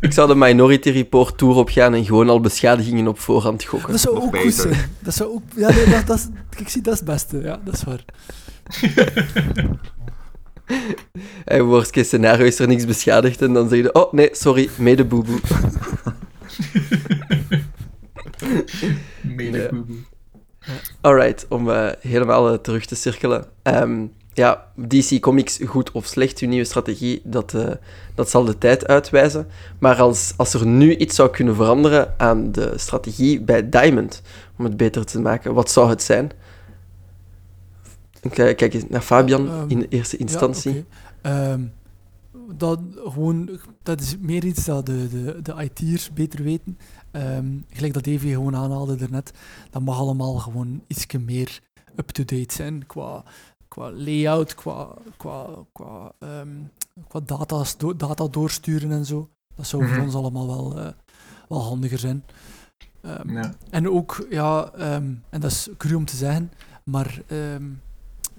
Ik 0.00 0.12
zou 0.12 0.28
de 0.28 0.34
Minority 0.34 0.90
Report 0.90 1.38
tour 1.38 1.56
opgaan 1.56 1.94
en 1.94 2.04
gewoon 2.04 2.28
al 2.28 2.40
beschadigingen 2.40 3.06
op 3.06 3.18
voorhand 3.18 3.64
gokken. 3.64 3.90
Dat 3.90 4.00
zou 4.00 4.14
nog 4.14 4.24
ook 4.24 4.36
goed 4.36 4.44
beter. 4.44 4.62
zijn. 4.62 4.90
Dat 4.98 5.14
zou 5.14 5.30
ook... 5.30 5.42
Ja, 5.56 5.70
nee, 5.70 5.88
dat, 5.88 6.06
dat 6.06 6.16
is, 6.18 6.28
ik 6.58 6.68
zie, 6.68 6.82
dat 6.82 6.92
is 6.92 6.98
het 6.98 7.08
beste. 7.08 7.40
Ja, 7.40 7.60
dat 7.64 7.74
is 7.74 7.84
waar. 7.84 8.04
En 11.44 11.64
worst 11.64 11.90
case 11.90 12.06
scenario 12.06 12.46
is 12.46 12.58
er 12.58 12.66
niks 12.66 12.86
beschadigd 12.86 13.42
en 13.42 13.52
dan 13.52 13.68
zeg 13.68 13.78
je, 13.78 13.92
oh 13.92 14.12
nee, 14.12 14.28
sorry, 14.32 14.68
mede 14.76 15.04
boeboe. 15.04 15.38
Mede 19.36 19.68
boeboe. 19.70 19.96
Alright, 21.00 21.46
om 21.48 21.70
eh, 21.70 21.88
helemaal 22.00 22.52
eh, 22.52 22.58
terug 22.58 22.86
te 22.86 22.94
cirkelen. 22.94 23.44
Ehm, 23.62 24.06
ja, 24.34 24.66
DC 24.88 25.20
Comics, 25.20 25.58
goed 25.66 25.90
of 25.90 26.06
slecht, 26.06 26.38
uw 26.38 26.48
nieuwe 26.48 26.64
strategie, 26.64 27.20
dat, 27.24 27.54
eh, 27.54 27.70
dat 28.14 28.30
zal 28.30 28.44
de 28.44 28.58
tijd 28.58 28.86
uitwijzen. 28.86 29.46
Maar 29.78 30.00
als, 30.00 30.34
als 30.36 30.54
er 30.54 30.66
nu 30.66 30.96
iets 30.96 31.14
zou 31.14 31.30
kunnen 31.30 31.54
veranderen 31.54 32.14
aan 32.16 32.52
de 32.52 32.72
strategie 32.76 33.40
bij 33.40 33.68
Diamond, 33.68 34.22
om 34.58 34.64
het 34.64 34.76
beter 34.76 35.04
te 35.04 35.20
maken, 35.20 35.54
wat 35.54 35.70
zou 35.70 35.88
het 35.88 36.02
zijn? 36.02 36.32
Eh, 38.20 38.30
kijk 38.56 38.74
eens 38.74 38.88
naar 38.88 39.00
Fabian 39.00 39.48
Ehm, 39.48 39.68
in 39.68 39.86
eerste 39.88 40.16
instantie. 40.16 40.74
Ja. 40.74 40.82
Ehm, 41.52 41.60
dat, 42.56 42.78
gewoon, 43.04 43.50
dat 43.82 44.00
is 44.00 44.16
meer 44.20 44.44
iets 44.44 44.64
dat 44.64 44.86
de, 44.86 45.08
de, 45.08 45.42
de 45.42 45.54
IT'ers 45.62 46.12
beter 46.12 46.42
weten. 46.42 46.78
Ehm, 47.12 47.46
gelijk 47.70 47.94
dat 47.94 48.04
Davy 48.04 48.28
gewoon 48.28 48.56
aanhaalde 48.56 48.96
daarnet. 48.96 49.32
Dat 49.70 49.82
mag 49.82 49.98
allemaal 49.98 50.34
gewoon 50.34 50.82
iets 50.86 51.06
meer 51.20 51.60
up-to-date 51.96 52.54
zijn 52.54 52.86
qua, 52.86 53.22
qua 53.68 53.90
layout, 53.92 54.54
qua, 54.54 54.88
qua, 55.16 55.46
qua, 55.72 56.12
ehm, 56.18 56.48
qua 57.08 57.20
data's, 57.26 57.76
do- 57.76 57.96
data 57.96 58.26
doorsturen 58.28 58.90
en 58.92 59.06
zo. 59.06 59.28
Dat 59.56 59.66
zou 59.66 59.82
voor 59.86 59.92
Mhm. 59.96 60.02
ons 60.04 60.14
allemaal 60.14 60.46
wel, 60.46 60.78
eh, 60.78 60.88
wel 61.48 61.62
handiger 61.62 61.98
zijn. 61.98 62.24
Ehm, 63.00 63.32
Ja. 63.32 63.54
en 63.70 63.88
ook, 63.90 64.26
ja, 64.30 64.70
en 64.72 65.40
dat 65.40 65.50
is 65.50 65.68
cru 65.76 65.94
om 65.94 66.04
te 66.04 66.16
zeggen, 66.16 66.52
maar 66.84 67.22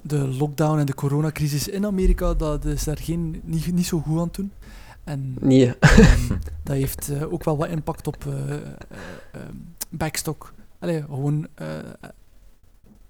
de 0.01 0.17
lockdown 0.28 0.80
en 0.80 0.86
de 0.86 0.93
coronacrisis 0.95 1.67
in 1.67 1.86
Amerika, 1.86 2.34
dat 2.34 2.65
is 2.65 2.84
daar 2.84 2.97
geen, 2.97 3.41
niet, 3.43 3.71
niet 3.74 3.86
zo 3.86 3.99
goed 3.99 4.19
aan 4.19 4.30
doen. 4.32 4.51
En 5.04 5.36
Nee, 5.39 5.78
ehm, 5.78 6.28
dat 6.64 6.76
heeft 6.76 7.10
eh, 7.10 7.34
ook 7.34 7.43
wel 7.43 7.58
wat 7.58 7.70
impact 7.70 8.08
op 8.08 8.26
eh, 8.26 8.54
eh, 8.54 8.62
ehm, 9.32 9.56
backstock. 9.89 10.54
Allee, 10.80 11.01
gewoon 11.01 11.47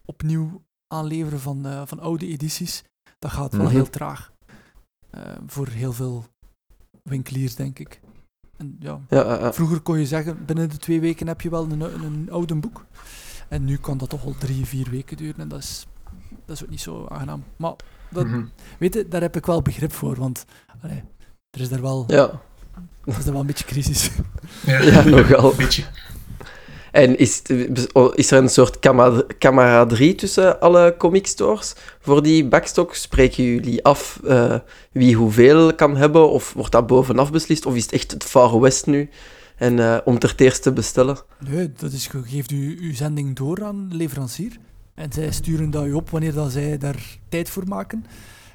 opnieuw 0.05 0.61
aanleveren 0.87 1.39
van, 1.39 1.87
van 1.87 1.99
oude 1.99 2.27
edities. 2.27 2.83
Dat 3.19 3.31
gaat 3.31 3.53
wel 3.55 3.65
Mhm. 3.65 3.73
heel 3.73 3.89
traag. 3.89 4.31
Eh, 5.09 5.21
voor 5.47 5.67
heel 5.67 5.93
veel 5.93 6.25
winkeliers, 7.03 7.55
denk 7.55 7.79
ik. 7.79 7.99
En 8.57 8.75
ja, 8.79 8.99
ja. 9.09 9.53
Vroeger 9.53 9.79
kon 9.81 9.99
je 9.99 10.05
zeggen, 10.05 10.45
binnen 10.45 10.69
de 10.69 10.77
twee 10.77 10.99
weken 11.01 11.27
heb 11.27 11.41
je 11.41 11.49
wel 11.49 11.63
een, 11.71 11.81
een, 11.81 12.03
een 12.03 12.31
oude 12.31 12.55
boek. 12.55 12.85
En 13.49 13.65
nu 13.65 13.77
kan 13.77 13.97
dat 13.97 14.09
toch 14.09 14.25
al 14.25 14.35
drie, 14.39 14.65
vier 14.65 14.89
weken 14.89 15.17
duren. 15.17 15.39
En 15.39 15.47
dat 15.47 15.59
is, 15.59 15.87
dat 16.45 16.55
is 16.55 16.63
ook 16.63 16.69
niet 16.69 16.81
zo 16.81 17.05
aangenaam. 17.07 17.43
Maar 17.57 17.73
dat, 18.09 18.25
Mhm. 18.25 18.45
weet 18.79 18.93
je, 18.93 19.07
daar 19.07 19.21
heb 19.21 19.35
ik 19.35 19.45
wel 19.45 19.61
begrip 19.61 19.91
voor. 19.91 20.15
Want 20.15 20.45
allee, 20.81 21.03
er, 21.53 21.61
is 21.61 21.69
daar 21.69 21.81
wel, 21.81 22.03
ja. 22.07 22.41
er 23.05 23.17
is 23.17 23.23
daar 23.23 23.31
wel 23.31 23.41
een 23.41 23.47
beetje 23.47 23.65
crisis. 23.65 24.09
Ja, 24.65 24.81
Ja, 24.81 25.03
nogal. 25.03 25.51
Een 25.51 25.57
beetje. 25.57 25.83
En 26.91 27.17
is, 27.17 27.35
het- 27.43 27.89
is 28.15 28.31
er 28.31 28.37
een 28.37 28.49
soort 28.49 28.79
camaraderie 29.39 30.15
tussen 30.15 30.59
alle 30.59 30.95
comic 30.97 31.27
stores? 31.27 31.73
Voor 31.99 32.23
die 32.23 32.45
backstock 32.47 32.95
spreken 32.95 33.43
jullie 33.43 33.83
af 33.83 34.19
eh, 34.27 34.55
wie 34.91 35.15
hoeveel 35.15 35.75
kan 35.75 35.95
hebben? 35.97 36.29
Of 36.29 36.53
wordt 36.53 36.71
dat 36.71 36.87
bovenaf 36.87 37.31
beslist? 37.31 37.65
Of 37.65 37.75
is 37.75 37.83
het 37.83 37.91
echt 37.91 38.11
het 38.11 38.23
Far 38.23 38.59
West 38.59 38.85
nu? 38.85 39.09
En 39.57 39.79
eh, 39.79 39.97
om 40.05 40.19
ter 40.19 40.59
te 40.59 40.71
bestellen? 40.71 41.17
Nee, 41.47 41.71
dat 41.77 41.91
is, 41.91 42.09
je 42.11 42.21
geeft 42.23 42.51
u 42.51 42.77
uw 42.81 42.95
zending 42.95 43.35
door 43.35 43.63
aan 43.63 43.89
de 43.89 43.95
leverancier. 43.95 44.57
En 44.95 45.11
zij 45.13 45.31
sturen 45.31 45.71
dat 45.71 45.85
u 45.85 45.93
op 45.93 46.09
wanneer 46.09 46.33
dat 46.33 46.51
zij 46.51 46.77
daar 46.77 47.17
tijd 47.29 47.49
voor 47.49 47.67
maken. 47.67 48.05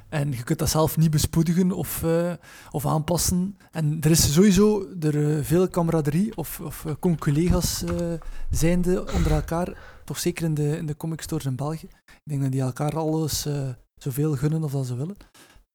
En 0.09 0.32
je 0.32 0.42
kunt 0.42 0.59
dat 0.59 0.68
zelf 0.68 0.96
niet 0.96 1.11
bespoedigen 1.11 1.72
of, 1.72 2.02
eh, 2.02 2.32
of 2.70 2.86
aanpassen. 2.86 3.56
En 3.70 3.96
er 4.00 4.11
is 4.11 4.32
sowieso 4.32 4.88
er, 5.00 5.36
eh, 5.38 5.44
veel 5.44 5.68
camaraderie 5.68 6.36
of, 6.36 6.61
of 6.61 6.84
eh, 6.84 6.92
conculega's 7.00 7.82
eh 7.82 8.12
zijnde 8.50 9.12
onder 9.14 9.32
elkaar. 9.32 9.78
Toch 10.04 10.18
zeker 10.18 10.44
in 10.44 10.54
de, 10.54 10.76
in 10.76 10.86
de 10.86 10.96
comic 10.96 11.20
stores 11.20 11.44
in 11.44 11.56
België. 11.56 11.86
Ik 12.06 12.20
denk 12.24 12.42
dat 12.42 12.52
die 12.52 12.61
elkaar 12.61 12.96
alles 12.96 13.46
zoveel 13.94 14.36
gunnen 14.36 14.64
of 14.64 14.72
dat 14.72 14.86
ze 14.86 14.96
willen. 14.96 15.16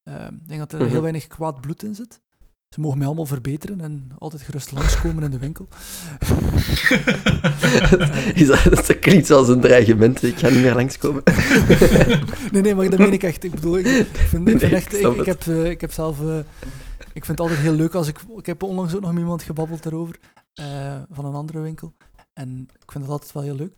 Eh, 0.03 0.25
ik 0.25 0.47
denk 0.47 0.59
dat 0.59 0.73
er 0.73 0.79
Mhm. 0.81 0.89
heel 0.89 1.01
weinig 1.01 1.27
kwaad 1.27 1.61
bloed 1.61 1.84
in 1.84 1.95
zit. 1.95 2.21
Ze 2.74 2.80
mogen 2.80 2.97
mij 2.97 3.07
allemaal 3.07 3.26
verbeteren 3.26 3.82
en 3.82 4.11
altijd 4.17 4.41
gerust 4.41 4.71
langskomen 4.71 5.24
in 5.24 5.32
de 5.32 5.38
winkel. 5.38 5.67
Is 8.41 8.47
dat, 8.47 8.63
dat 8.63 8.99
klinkt 8.99 9.32
als 9.32 9.47
een 9.47 9.59
dreigement. 9.59 10.24
Ik 10.24 10.38
ga 10.38 10.49
niet 10.49 10.61
meer 10.61 10.76
langskomen. 10.76 11.24
Nee, 12.51 12.61
nee, 12.61 12.76
maar 12.76 12.89
dat 12.89 12.99
meen 12.99 13.13
ik 13.13 13.24
echt. 13.24 13.43
Ik 13.43 13.51
bedoel, 13.51 13.78
ik, 13.78 14.05
vind, 14.13 14.43
Nee, 14.43 14.57
echt, 14.57 14.93
ik 14.93 14.99
snap 14.99 15.13
ik, 15.13 15.19
ik, 15.19 15.26
het. 15.26 15.45
heb, 15.45 15.55
eh, 15.55 15.69
ik 15.69 15.82
heb 15.82 15.91
zelf, 15.91 16.21
eh, 16.21 16.38
ik 17.13 17.26
vind 17.26 17.28
het 17.28 17.39
altijd 17.39 17.59
heel 17.59 17.74
leuk 17.74 17.93
als 17.93 18.07
ik, 18.07 18.19
ik 18.38 18.45
heb 18.45 18.63
onlangs 18.63 18.95
ook 18.95 19.01
nog 19.01 19.11
met 19.11 19.19
iemand 19.21 19.43
gebabbeld 19.43 19.84
daarover, 19.84 20.19
eh, 20.53 21.01
van 21.11 21.26
een 21.26 21.34
andere 21.34 21.59
winkel. 21.59 21.93
En 22.34 22.67
ik 22.84 22.91
vind 22.91 23.03
dat 23.03 23.13
altijd 23.13 23.32
wel 23.32 23.43
heel 23.43 23.55
leuk. 23.55 23.74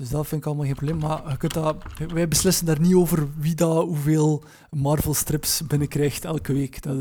Dus 0.00 0.08
dat 0.08 0.26
vind 0.26 0.40
ik 0.40 0.46
allemaal 0.46 0.66
geen 0.66 0.74
probleem. 0.74 0.98
Maar 0.98 1.22
je 1.28 1.36
kunt 1.36 1.54
dat, 1.54 1.76
wij 2.12 2.28
beslissen 2.28 2.66
daar 2.66 2.80
niet 2.80 2.94
over 2.94 3.28
wie 3.38 3.54
dat 3.54 3.84
hoeveel 3.84 4.42
Marvel 4.70 5.14
strips 5.14 5.62
binnenkrijgt 5.66 6.24
elke 6.24 6.52
week. 6.52 6.82
Dat, 6.82 6.96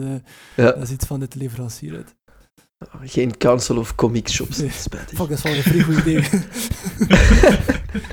Ja, 0.56 0.72
dat 0.72 0.82
is 0.82 0.91
iets 0.91 1.06
van 1.06 1.20
de 1.20 1.28
leverancier 1.36 1.95
uit. 1.95 2.16
geen 3.04 3.38
Council 3.38 3.78
of 3.78 3.95
Comic 3.95 4.30
Shops. 4.30 4.58
Nee. 4.58 4.72
Spijtig. 4.72 5.18
Fuck, 5.18 5.30
dat 5.30 5.38
is 5.38 5.43
wel 5.43 5.54
een 5.54 5.64
vrij 5.64 5.82
goed 5.82 5.97
idee. 5.97 6.18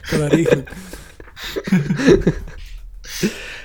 ik 0.01 0.07
kan 0.11 0.19
dat 0.19 0.33
regelen. 0.33 0.65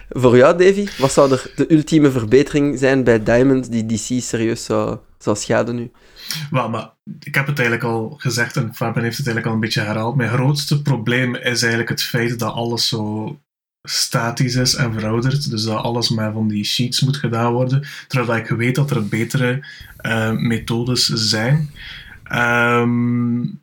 Voor 0.09 0.37
jou, 0.37 0.57
Davy, 0.57 0.87
wat 0.97 1.11
zou 1.11 1.31
er 1.31 1.51
de 1.55 1.73
ultieme 1.73 2.11
verbetering 2.11 2.79
zijn 2.79 3.03
bij 3.03 3.23
Diamond 3.23 3.71
die 3.71 3.85
DC 3.85 4.23
serieus 4.23 4.63
zou, 4.63 4.97
zou 5.17 5.35
schaden 5.37 5.75
nu? 5.75 5.91
Wel, 6.49 6.69
maar 6.69 6.89
ik 7.19 7.35
heb 7.35 7.47
het 7.47 7.59
eigenlijk 7.59 7.89
al 7.89 8.13
gezegd 8.17 8.57
en 8.57 8.75
Fabian 8.75 9.03
heeft 9.03 9.17
het 9.17 9.27
eigenlijk 9.27 9.45
al 9.45 9.53
een 9.53 9.59
beetje 9.59 9.81
herhaald. 9.81 10.15
Mijn 10.15 10.29
grootste 10.29 10.81
probleem 10.81 11.35
is 11.35 11.61
eigenlijk 11.61 11.89
het 11.89 12.03
feit 12.03 12.39
dat 12.39 12.53
alles 12.53 12.87
zo 12.87 13.39
statisch 13.87 14.55
is 14.55 14.75
en 14.75 14.93
verouderd. 14.93 15.49
Dus 15.49 15.63
dat 15.63 15.83
alles 15.83 16.09
met 16.09 16.33
van 16.33 16.47
die 16.47 16.63
sheets 16.63 17.01
moet 17.01 17.17
gedaan 17.17 17.53
worden. 17.53 17.87
Terwijl 18.07 18.39
ik 18.39 18.49
weet 18.49 18.75
dat 18.75 18.91
er 18.91 19.07
betere 19.07 19.65
uh, 20.01 20.31
methodes 20.31 21.05
zijn. 21.07 21.69
Um, 22.31 23.61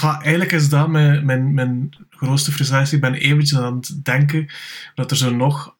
eigenlijk 0.00 0.52
is 0.52 0.68
dat 0.68 0.88
mijn, 0.88 1.24
mijn, 1.24 1.54
mijn 1.54 1.90
grootste 2.10 2.52
frustratie. 2.52 2.94
Ik 2.94 3.00
ben 3.00 3.14
eventjes 3.14 3.58
aan 3.58 3.76
het 3.76 4.04
denken 4.04 4.50
dat 4.94 5.10
er 5.10 5.16
zo 5.16 5.34
nog... 5.34 5.76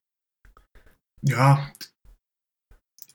Ja... 1.20 1.72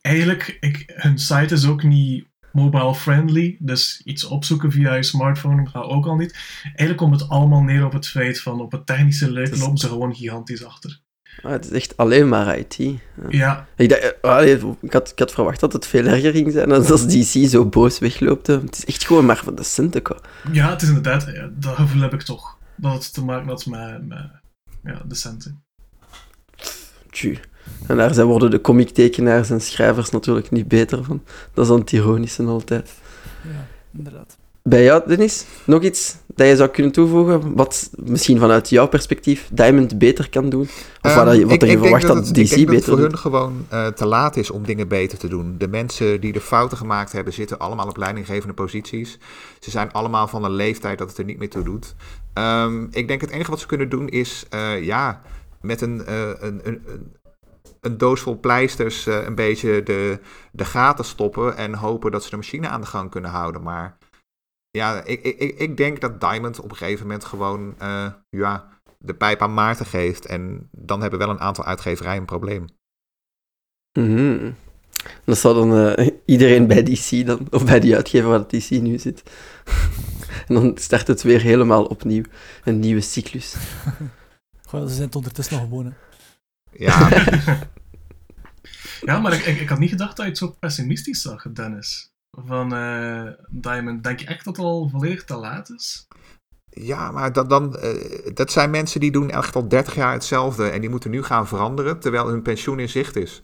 Eigenlijk, 0.00 0.56
ik, 0.60 0.92
hun 0.94 1.18
site 1.18 1.54
is 1.54 1.66
ook 1.66 1.82
niet 1.82 2.27
mobile 2.52 2.94
friendly. 2.94 3.56
Dus 3.58 4.00
iets 4.04 4.24
opzoeken 4.24 4.72
via 4.72 4.94
je 4.94 5.02
smartphone 5.02 5.66
gaat 5.66 5.84
ook 5.84 6.06
al 6.06 6.16
niet. 6.16 6.38
Eigenlijk 6.62 6.96
komt 6.96 7.20
het 7.20 7.28
allemaal 7.30 7.62
neer 7.62 7.84
op 7.84 7.92
het 7.92 8.08
feit 8.08 8.40
van 8.40 8.60
op 8.60 8.72
het 8.72 8.86
technische 8.86 9.40
is... 9.40 9.60
lopen 9.60 9.78
ze 9.78 9.88
gewoon 9.88 10.14
gigantisch 10.14 10.64
achter. 10.64 11.00
Ah, 11.42 11.50
het 11.50 11.64
is 11.64 11.70
echt 11.70 11.96
alleen 11.96 12.28
maar 12.28 12.58
IT. 12.58 12.76
Ja. 12.76 12.96
ja. 13.28 13.66
Ik, 13.76 13.88
dacht, 13.88 14.02
ik, 14.80 14.92
had, 14.92 15.10
ik 15.10 15.18
had 15.18 15.32
verwacht 15.32 15.60
dat 15.60 15.72
het 15.72 15.86
veel 15.86 16.06
erger 16.06 16.32
ging 16.32 16.52
zijn 16.52 16.68
dan 16.68 16.86
als 16.86 17.06
DC 17.06 17.48
zo 17.48 17.66
boos 17.66 17.98
wegloopt. 17.98 18.46
Het 18.46 18.76
is 18.76 18.84
echt 18.84 19.06
gewoon 19.06 19.26
maar 19.26 19.36
van 19.36 19.54
de 19.54 19.62
centen. 19.62 20.02
Ja, 20.52 20.70
het 20.70 20.82
is 20.82 20.88
inderdaad, 20.88 21.30
ja, 21.34 21.50
dat 21.54 21.74
gevoel 21.74 22.02
heb 22.02 22.12
ik 22.12 22.22
toch. 22.22 22.58
Dat 22.76 23.04
het 23.04 23.14
te 23.14 23.24
maken 23.24 23.48
had 23.48 23.66
met, 23.66 24.06
met 24.06 24.30
ja, 24.84 25.02
de 25.06 25.14
centen. 25.14 25.62
Tju. 27.10 27.38
En 27.86 27.96
daar 27.96 28.14
zijn 28.14 28.26
worden 28.26 28.50
de 28.50 28.60
comictekenaars 28.60 29.50
en 29.50 29.60
schrijvers 29.60 30.10
natuurlijk 30.10 30.50
niet 30.50 30.68
beter 30.68 31.04
van. 31.04 31.22
Dat 31.54 31.64
is 31.64 31.70
dan 31.70 31.80
het 31.80 31.92
ironische 31.92 32.42
altijd. 32.42 32.90
Ja, 33.42 33.66
inderdaad. 33.96 34.36
Bij 34.62 34.82
jou, 34.82 35.02
Dennis, 35.06 35.44
nog 35.64 35.82
iets 35.82 36.16
dat 36.26 36.46
je 36.46 36.56
zou 36.56 36.68
kunnen 36.68 36.92
toevoegen? 36.92 37.54
Wat 37.54 37.90
misschien 37.96 38.38
vanuit 38.38 38.68
jouw 38.68 38.88
perspectief 38.88 39.48
Diamond 39.52 39.98
beter 39.98 40.28
kan 40.30 40.48
doen? 40.48 40.68
Of 41.02 41.16
um, 41.16 41.24
wat, 41.24 41.36
je, 41.36 41.46
wat 41.46 41.52
ik, 41.52 41.64
je 41.64 41.78
verwacht 41.78 42.06
dat, 42.06 42.24
DC 42.24 42.36
ik 42.36 42.48
denk 42.48 42.48
beter 42.48 42.66
dat 42.66 42.74
het 42.74 42.84
voor 42.84 42.96
doet? 42.96 43.10
hun 43.10 43.18
gewoon 43.18 43.66
uh, 43.72 43.86
te 43.86 44.06
laat 44.06 44.36
is 44.36 44.50
om 44.50 44.64
dingen 44.64 44.88
beter 44.88 45.18
te 45.18 45.28
doen. 45.28 45.54
De 45.58 45.68
mensen 45.68 46.20
die 46.20 46.32
de 46.32 46.40
fouten 46.40 46.78
gemaakt 46.78 47.12
hebben, 47.12 47.32
zitten 47.32 47.58
allemaal 47.58 47.88
op 47.88 47.96
leidinggevende 47.96 48.54
posities. 48.54 49.18
Ze 49.60 49.70
zijn 49.70 49.92
allemaal 49.92 50.28
van 50.28 50.44
een 50.44 50.54
leeftijd 50.54 50.98
dat 50.98 51.08
het 51.08 51.18
er 51.18 51.24
niet 51.24 51.38
meer 51.38 51.50
toe 51.50 51.64
doet. 51.64 51.94
Um, 52.34 52.88
ik 52.90 53.08
denk 53.08 53.20
het 53.20 53.30
enige 53.30 53.50
wat 53.50 53.60
ze 53.60 53.66
kunnen 53.66 53.88
doen 53.88 54.08
is, 54.08 54.46
uh, 54.54 54.84
ja, 54.84 55.20
met 55.68 55.80
een, 55.80 56.02
uh, 56.08 56.28
een, 56.38 56.60
een, 56.64 56.82
een 56.86 57.16
een 57.80 57.98
doos 57.98 58.20
vol 58.20 58.40
pleisters 58.40 59.06
uh, 59.06 59.24
een 59.24 59.34
beetje 59.34 59.82
de, 59.82 60.18
de 60.52 60.64
gaten 60.64 61.04
stoppen 61.04 61.56
en 61.56 61.74
hopen 61.74 62.10
dat 62.10 62.24
ze 62.24 62.30
de 62.30 62.36
machine 62.36 62.68
aan 62.68 62.80
de 62.80 62.86
gang 62.86 63.10
kunnen 63.10 63.30
houden. 63.30 63.62
Maar 63.62 63.98
ja, 64.70 65.04
ik, 65.04 65.22
ik, 65.22 65.58
ik 65.58 65.76
denk 65.76 66.00
dat 66.00 66.20
Diamond 66.20 66.60
op 66.60 66.70
een 66.70 66.76
gegeven 66.76 67.06
moment 67.06 67.24
gewoon 67.24 67.74
uh, 67.82 68.12
ja, 68.30 68.68
de 68.98 69.14
pijp 69.14 69.42
aan 69.42 69.54
Maarten 69.54 69.86
geeft. 69.86 70.26
En 70.26 70.68
dan 70.70 71.00
hebben 71.00 71.18
wel 71.18 71.30
een 71.30 71.40
aantal 71.40 71.64
uitgeverijen 71.64 72.20
een 72.20 72.26
probleem. 72.26 72.64
Mm 73.98 74.16
-hmm. 74.16 74.54
Dat 75.24 75.38
zou 75.38 75.54
dan 75.54 75.98
uh, 75.98 76.08
iedereen 76.24 76.66
bij 76.66 76.82
DC 76.82 77.26
dan, 77.26 77.46
of 77.50 77.64
bij 77.64 77.80
die 77.80 77.96
uitgever 77.96 78.28
waar 78.28 78.46
DC 78.46 78.70
nu 78.70 78.98
zit. 78.98 79.22
en 80.48 80.54
dan 80.54 80.72
start 80.74 81.06
het 81.06 81.22
weer 81.22 81.40
helemaal 81.40 81.84
opnieuw. 81.84 82.22
Een 82.64 82.78
nieuwe 82.78 83.00
cyclus. 83.00 83.54
Goh, 84.68 84.82
ze 84.86 84.94
zijn 84.94 85.06
het 85.06 85.16
ondertussen 85.16 85.56
nog 85.56 85.68
gewoon. 85.68 85.86
Hè. 85.86 85.92
Ja. 86.72 87.08
ja, 89.08 89.18
maar 89.18 89.32
ik, 89.32 89.44
ik, 89.44 89.60
ik, 89.60 89.68
had 89.68 89.78
niet 89.78 89.90
gedacht 89.90 90.16
dat 90.16 90.24
je 90.24 90.30
het 90.30 90.38
zo 90.38 90.56
pessimistisch 90.60 91.22
zag, 91.22 91.42
Dennis. 91.52 92.12
Van 92.30 92.74
uh, 92.74 93.30
Diamond. 93.50 94.04
Denk 94.04 94.20
je 94.20 94.26
echt 94.26 94.44
dat 94.44 94.56
het 94.56 94.64
al 94.64 94.88
volledig 94.88 95.24
te 95.24 95.36
laat 95.36 95.70
is? 95.70 96.06
Ja, 96.70 97.10
maar 97.10 97.32
dat, 97.32 97.50
dan, 97.50 97.76
uh, 97.82 98.34
dat 98.34 98.52
zijn 98.52 98.70
mensen 98.70 99.00
die 99.00 99.10
doen 99.10 99.30
echt 99.30 99.56
al 99.56 99.68
30 99.68 99.94
jaar 99.94 100.12
hetzelfde 100.12 100.68
en 100.68 100.80
die 100.80 100.90
moeten 100.90 101.10
nu 101.10 101.22
gaan 101.22 101.48
veranderen 101.48 102.00
terwijl 102.00 102.28
hun 102.28 102.42
pensioen 102.42 102.78
in 102.78 102.88
zicht 102.88 103.16
is. 103.16 103.42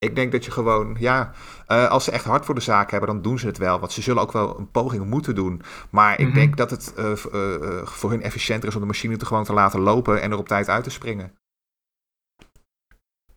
Ik 0.00 0.14
denk 0.14 0.32
dat 0.32 0.44
je 0.44 0.50
gewoon, 0.50 0.96
ja, 0.98 1.32
uh, 1.68 1.88
als 1.88 2.04
ze 2.04 2.10
echt 2.10 2.24
hard 2.24 2.44
voor 2.44 2.54
de 2.54 2.60
zaak 2.60 2.90
hebben, 2.90 3.08
dan 3.08 3.22
doen 3.22 3.38
ze 3.38 3.46
het 3.46 3.58
wel. 3.58 3.80
Want 3.80 3.92
ze 3.92 4.02
zullen 4.02 4.22
ook 4.22 4.32
wel 4.32 4.58
een 4.58 4.70
poging 4.70 5.04
moeten 5.06 5.34
doen. 5.34 5.62
Maar 5.90 6.18
ik 6.20 6.26
Mhm. 6.26 6.34
denk 6.34 6.56
dat 6.56 6.70
het 6.70 6.92
uh, 6.98 7.12
uh, 7.34 7.86
voor 7.86 8.10
hun 8.10 8.22
efficiënter 8.22 8.68
is 8.68 8.74
om 8.74 8.80
de 8.80 8.86
machine 8.86 9.16
te 9.16 9.26
gewoon 9.26 9.44
te 9.44 9.52
laten 9.52 9.80
lopen 9.80 10.20
en 10.22 10.30
er 10.30 10.38
op 10.38 10.48
tijd 10.48 10.68
uit 10.68 10.84
te 10.84 10.90
springen. 10.90 11.32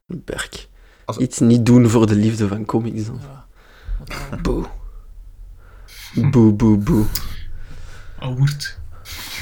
Berk. 0.08 0.68
Als- 1.06 1.18
Iets 1.18 1.40
niet 1.40 1.66
doen 1.66 1.90
voor 1.90 2.08
de 2.08 2.16
liefde 2.16 2.48
van 2.48 2.66
comics 2.66 3.06
dan. 3.06 3.20
Ja. 3.22 4.38
Boe. 4.42 4.66
Boe, 6.32 6.54
boe, 6.54 6.78
boe. 6.78 7.06
Oud. 8.20 8.80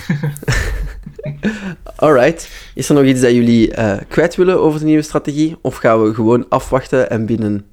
Alright. 1.95 2.71
Is 2.75 2.89
er 2.89 2.95
nog 2.95 3.03
iets 3.03 3.21
dat 3.21 3.31
jullie 3.31 3.77
uh, 3.77 3.97
kwijt 4.07 4.35
willen 4.35 4.59
over 4.59 4.79
de 4.79 4.85
nieuwe 4.85 5.01
strategie? 5.01 5.57
Of 5.61 5.75
gaan 5.75 6.03
we 6.03 6.13
gewoon 6.13 6.45
afwachten 6.49 7.09
en 7.09 7.25
binnen 7.25 7.65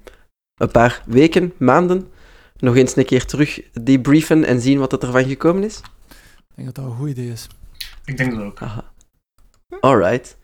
een 0.55 0.71
paar 0.71 1.03
weken, 1.07 1.53
maanden, 1.57 2.09
nog 2.57 2.77
eens 2.77 2.97
een 2.97 3.05
keer 3.05 3.25
terug 3.25 3.61
debriefen 3.83 4.45
en 4.45 4.61
zien 4.61 4.79
wat 4.79 4.93
er 4.93 5.03
ervan 5.03 5.25
gekomen 5.25 5.65
is? 5.65 5.77
Ik 5.79 6.55
denk 6.55 6.67
dat 6.67 6.75
dat 6.75 6.85
een 6.85 6.99
goed 6.99 7.09
idee 7.09 7.31
is. 7.31 7.47
Ik 8.05 8.17
denk 8.17 8.35
dat 8.35 8.45
ook. 8.45 8.63
Aha. 8.63 8.93
Alright. 9.81 10.37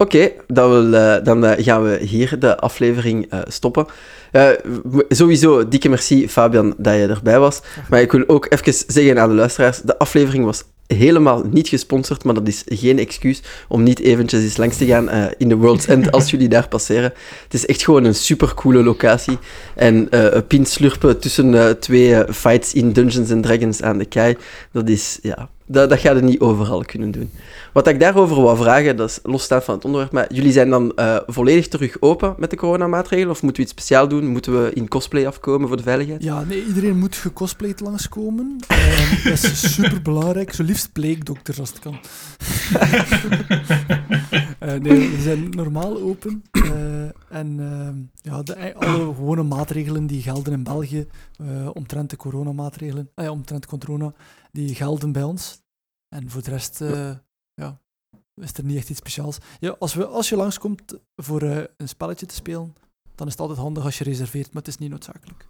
Oké, 0.00 0.16
okay, 0.16 0.36
dan, 0.46 0.94
uh, 0.94 1.16
dan 1.22 1.44
uh, 1.44 1.52
gaan 1.56 1.82
we 1.82 1.98
hier 2.02 2.38
de 2.38 2.56
aflevering 2.56 3.32
uh, 3.32 3.40
stoppen. 3.48 3.86
sowieso, 5.08 5.68
dikke 5.68 5.88
merci 5.88 6.28
Fabian 6.28 6.74
dat 6.78 6.94
je 6.94 7.06
erbij 7.06 7.38
was. 7.38 7.60
Maar 7.88 8.00
ik 8.00 8.12
wil 8.12 8.24
ook 8.26 8.46
even 8.48 8.84
zeggen 8.86 9.18
aan 9.18 9.28
de 9.28 9.34
luisteraars, 9.34 9.80
de 9.80 9.98
aflevering 9.98 10.44
was 10.44 10.64
helemaal 10.96 11.44
niet 11.50 11.68
gesponsord, 11.68 12.24
maar 12.24 12.34
dat 12.34 12.48
is 12.48 12.62
geen 12.66 12.98
excuus 12.98 13.42
om 13.68 13.82
niet 13.82 13.98
eventjes 13.98 14.42
eens 14.42 14.56
langs 14.56 14.76
te 14.76 14.86
gaan 14.86 15.08
uh, 15.08 15.24
in 15.38 15.48
de 15.48 15.56
World's 15.56 15.86
End 15.86 16.10
als 16.12 16.30
jullie 16.30 16.48
daar 16.48 16.68
passeren. 16.68 17.12
Het 17.42 17.54
is 17.54 17.66
echt 17.66 17.82
gewoon 17.82 18.04
een 18.04 18.14
supercoole 18.14 18.82
locatie. 18.82 19.38
En 19.74 20.08
uh, 20.10 20.32
een 20.32 20.46
pint 20.46 20.68
slurpen 20.68 21.18
tussen 21.18 21.52
uh, 21.52 21.70
twee 21.70 22.24
fights 22.32 22.72
in 22.72 22.92
Dungeons 22.92 23.30
and 23.30 23.42
Dragons 23.42 23.82
aan 23.82 23.98
de 23.98 24.04
kei, 24.04 24.36
dat 24.72 24.88
is, 24.88 25.18
ja, 25.22 25.48
dat, 25.66 25.90
dat 25.90 25.98
ga 25.98 26.12
je 26.12 26.22
niet 26.22 26.40
overal 26.40 26.84
kunnen 26.84 27.10
doen. 27.10 27.30
Wat 27.72 27.86
ik 27.86 28.00
daarover 28.00 28.42
wou 28.42 28.56
vragen, 28.56 28.96
dat 28.96 29.08
is 29.08 29.18
losstaan 29.22 29.62
van 29.62 29.74
het 29.74 29.84
onderwerp, 29.84 30.12
maar 30.12 30.32
jullie 30.32 30.52
zijn 30.52 30.70
dan 30.70 30.92
volledig 31.26 31.68
terug 31.68 31.96
open 32.00 32.34
met 32.38 32.50
de 32.50 32.56
coronamaatregelen, 32.56 33.30
of 33.30 33.42
moeten 33.42 33.62
we 33.62 33.68
iets 33.68 33.78
speciaal 33.78 34.08
doen? 34.08 34.26
Moeten 34.26 34.62
we 34.62 34.72
in 34.72 34.88
cosplay 34.88 35.26
afkomen 35.26 35.68
voor 35.68 35.76
de 35.76 35.82
veiligheid? 35.82 36.22
Ja, 36.22 36.44
nee, 36.44 36.66
iedereen 36.66 36.98
moet 36.98 37.16
gecosplayed 37.16 37.80
langskomen. 37.80 38.56
Uh, 38.72 39.24
dat 39.24 39.32
is 39.32 39.74
super 39.74 40.02
belangrijk. 40.02 40.52
Zo 40.52 40.62
liefst 40.62 40.92
pleegdokters 40.92 41.60
als 41.60 41.68
het 41.68 41.78
kan. 41.78 41.98
uh, 44.62 44.74
nee, 44.86 45.10
we 45.10 45.20
zijn 45.20 45.50
normaal 45.50 46.00
open. 46.00 46.42
Uh, 46.52 47.02
en 47.28 48.10
ja, 48.14 48.42
de, 48.42 48.74
alle 48.74 49.14
gewone 49.14 49.42
maatregelen 49.42 50.06
die 50.06 50.22
gelden 50.22 50.52
in 50.52 50.62
België, 50.62 51.06
omtrent 51.72 52.10
de 52.10 52.16
coronamaatregelen, 52.16 53.10
ah 53.14 53.24
ja, 53.24 53.30
omtrent 53.30 53.66
corona, 53.66 54.12
die 54.52 54.74
gelden 54.74 55.12
bij 55.12 55.22
ons. 55.22 55.62
En 56.08 56.30
voor 56.30 56.42
de 56.42 56.50
rest, 56.50 56.82
is 58.42 58.52
er 58.52 58.64
niet 58.64 58.76
echt 58.76 58.90
iets 58.90 58.98
speciaals. 58.98 59.38
Ja, 59.60 59.76
als, 59.78 59.94
we, 59.94 60.06
als 60.06 60.28
je 60.28 60.36
langskomt 60.36 60.98
voor 61.16 61.42
een 61.42 61.88
spelletje 61.88 62.26
te 62.26 62.34
spelen, 62.34 62.74
dan 63.14 63.26
is 63.26 63.32
het 63.32 63.40
altijd 63.40 63.58
handig 63.58 63.84
als 63.84 63.98
je 63.98 64.04
reserveert, 64.04 64.46
maar 64.46 64.62
het 64.62 64.68
is 64.68 64.78
niet 64.78 64.90
noodzakelijk. 64.90 65.48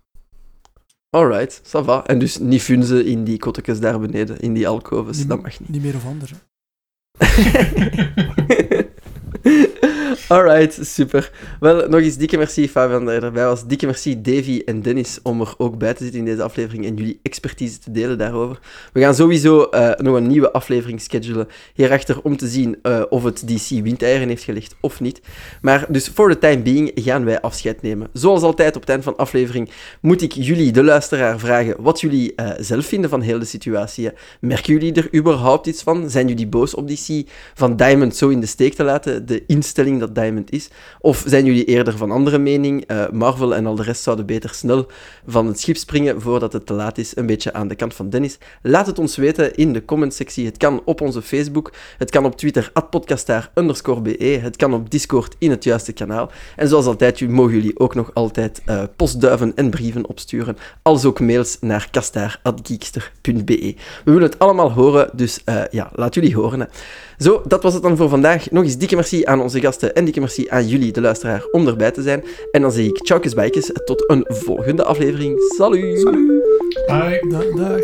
Alright, 1.10 1.60
ça 1.64 1.84
va. 1.84 2.06
En 2.06 2.18
dus 2.18 2.38
niet 2.38 2.62
funzen 2.62 3.06
in 3.06 3.24
die 3.24 3.38
kottekes 3.38 3.80
daar 3.80 4.00
beneden, 4.00 4.40
in 4.40 4.52
die 4.52 4.68
alcoves, 4.68 5.26
dat 5.26 5.42
mag 5.42 5.60
niet. 5.60 5.68
Niet 5.68 5.82
meer 5.82 5.94
of 5.94 6.06
anders. 6.06 6.32
Alright, 10.30 10.78
super. 10.82 11.30
Wel, 11.60 11.88
nog 11.88 12.00
eens 12.00 12.16
dikke 12.16 12.36
merci 12.36 12.68
Fabian 12.68 13.04
dat 13.04 13.14
je 13.14 13.20
erbij 13.20 13.44
was. 13.44 13.66
Dikke 13.66 13.86
merci 13.86 14.20
Davy 14.20 14.62
en 14.64 14.82
Dennis 14.82 15.18
om 15.22 15.40
er 15.40 15.54
ook 15.58 15.78
bij 15.78 15.94
te 15.94 16.02
zitten 16.02 16.20
in 16.20 16.26
deze 16.26 16.42
aflevering 16.42 16.86
en 16.86 16.94
jullie 16.96 17.20
expertise 17.22 17.78
te 17.78 17.90
delen 17.90 18.18
daarover. 18.18 18.58
We 18.92 19.00
gaan 19.00 19.14
sowieso 19.14 19.68
uh, 19.70 19.90
nog 19.96 20.16
een 20.16 20.26
nieuwe 20.26 20.52
aflevering 20.52 21.00
schedulen 21.00 21.48
hierachter 21.74 22.22
om 22.22 22.36
te 22.36 22.46
zien 22.46 22.78
uh, 22.82 23.02
of 23.08 23.22
het 23.22 23.48
DC 23.48 23.68
windeieren 23.68 24.28
heeft 24.28 24.42
gelegd 24.42 24.74
of 24.80 25.00
niet. 25.00 25.20
Maar 25.60 25.86
dus 25.88 26.08
voor 26.08 26.30
the 26.30 26.38
time 26.38 26.62
being 26.62 26.92
gaan 26.94 27.24
wij 27.24 27.40
afscheid 27.40 27.82
nemen. 27.82 28.08
Zoals 28.12 28.42
altijd 28.42 28.74
op 28.74 28.80
het 28.80 28.90
eind 28.90 29.04
van 29.04 29.12
de 29.12 29.18
aflevering 29.18 29.70
moet 30.00 30.22
ik 30.22 30.32
jullie, 30.32 30.72
de 30.72 30.84
luisteraar, 30.84 31.38
vragen 31.38 31.82
wat 31.82 32.00
jullie 32.00 32.32
uh, 32.36 32.50
zelf 32.58 32.86
vinden 32.86 33.10
van 33.10 33.20
heel 33.20 33.38
de 33.38 33.44
situatie. 33.44 34.10
Merken 34.40 34.72
jullie 34.72 34.92
er 34.92 35.14
überhaupt 35.14 35.66
iets 35.66 35.82
van? 35.82 36.10
Zijn 36.10 36.28
jullie 36.28 36.46
boos 36.46 36.74
op 36.74 36.88
DC 36.88 37.28
van 37.54 37.76
Diamond 37.76 38.16
zo 38.16 38.28
in 38.28 38.40
de 38.40 38.46
steek 38.46 38.74
te 38.74 38.84
laten? 38.84 39.26
De 39.26 39.44
instelling 39.46 40.00
dat 40.00 40.14
Is? 40.50 40.68
Of 41.00 41.24
zijn 41.26 41.44
jullie 41.44 41.64
eerder 41.64 41.96
van 41.96 42.10
andere 42.10 42.38
mening? 42.38 42.90
Uh, 42.90 43.08
Marvel 43.08 43.54
en 43.54 43.66
al 43.66 43.74
de 43.74 43.82
rest 43.82 44.02
zouden 44.02 44.26
beter 44.26 44.54
snel 44.54 44.86
van 45.26 45.46
het 45.46 45.60
schip 45.60 45.76
springen 45.76 46.20
voordat 46.20 46.52
het 46.52 46.66
te 46.66 46.72
laat 46.72 46.98
is. 46.98 47.16
Een 47.16 47.26
beetje 47.26 47.52
aan 47.52 47.68
de 47.68 47.74
kant 47.74 47.94
van 47.94 48.10
Dennis. 48.10 48.38
Laat 48.62 48.86
het 48.86 48.98
ons 48.98 49.16
weten 49.16 49.54
in 49.54 49.72
de 49.72 49.84
commentsectie. 49.84 50.46
Het 50.46 50.56
kan 50.56 50.82
op 50.84 51.00
onze 51.00 51.22
Facebook. 51.22 51.72
Het 51.98 52.10
kan 52.10 52.24
op 52.24 52.36
Twitter, 52.36 52.72
podcastaar_be. 52.90 54.38
Het 54.42 54.56
kan 54.56 54.74
op 54.74 54.90
Discord 54.90 55.36
in 55.38 55.50
het 55.50 55.64
juiste 55.64 55.92
kanaal. 55.92 56.30
En 56.56 56.68
zoals 56.68 56.86
altijd 56.86 57.28
mogen 57.28 57.54
jullie 57.54 57.78
ook 57.78 57.94
nog 57.94 58.10
altijd 58.14 58.62
uh, 58.66 58.82
postduiven 58.96 59.52
en 59.56 59.70
brieven 59.70 60.08
opsturen. 60.08 60.56
Als 60.82 61.04
ook 61.04 61.20
mails 61.20 61.56
naar 61.60 61.88
kastaar.geekster.be. 61.90 63.74
We 64.04 64.12
willen 64.12 64.22
het 64.22 64.38
allemaal 64.38 64.72
horen, 64.72 65.10
dus 65.12 65.40
uh, 65.44 65.62
ja, 65.70 65.90
laat 65.94 66.14
jullie 66.14 66.34
horen. 66.34 66.60
Hè. 66.60 66.66
Zo, 67.20 67.42
dat 67.46 67.62
was 67.62 67.74
het 67.74 67.82
dan 67.82 67.96
voor 67.96 68.08
vandaag. 68.08 68.50
Nog 68.50 68.64
eens 68.64 68.76
dikke 68.76 68.94
merci 68.94 69.24
aan 69.24 69.40
onze 69.40 69.60
gasten 69.60 69.94
en 69.94 70.04
dikke 70.04 70.20
merci 70.20 70.46
aan 70.48 70.66
jullie, 70.68 70.92
de 70.92 71.00
luisteraar, 71.00 71.46
om 71.50 71.66
erbij 71.66 71.90
te 71.90 72.02
zijn. 72.02 72.24
En 72.50 72.62
dan 72.62 72.72
zeg 72.72 72.84
ik 72.84 72.98
tjaukes 72.98 73.34
bijkes, 73.34 73.70
tot 73.84 74.10
een 74.10 74.24
volgende 74.28 74.84
aflevering. 74.84 75.40
Salut! 75.56 76.00
Salut! 76.00 76.26
Bye. 76.86 77.26
Da- 77.28 77.56
dag. 77.68 77.80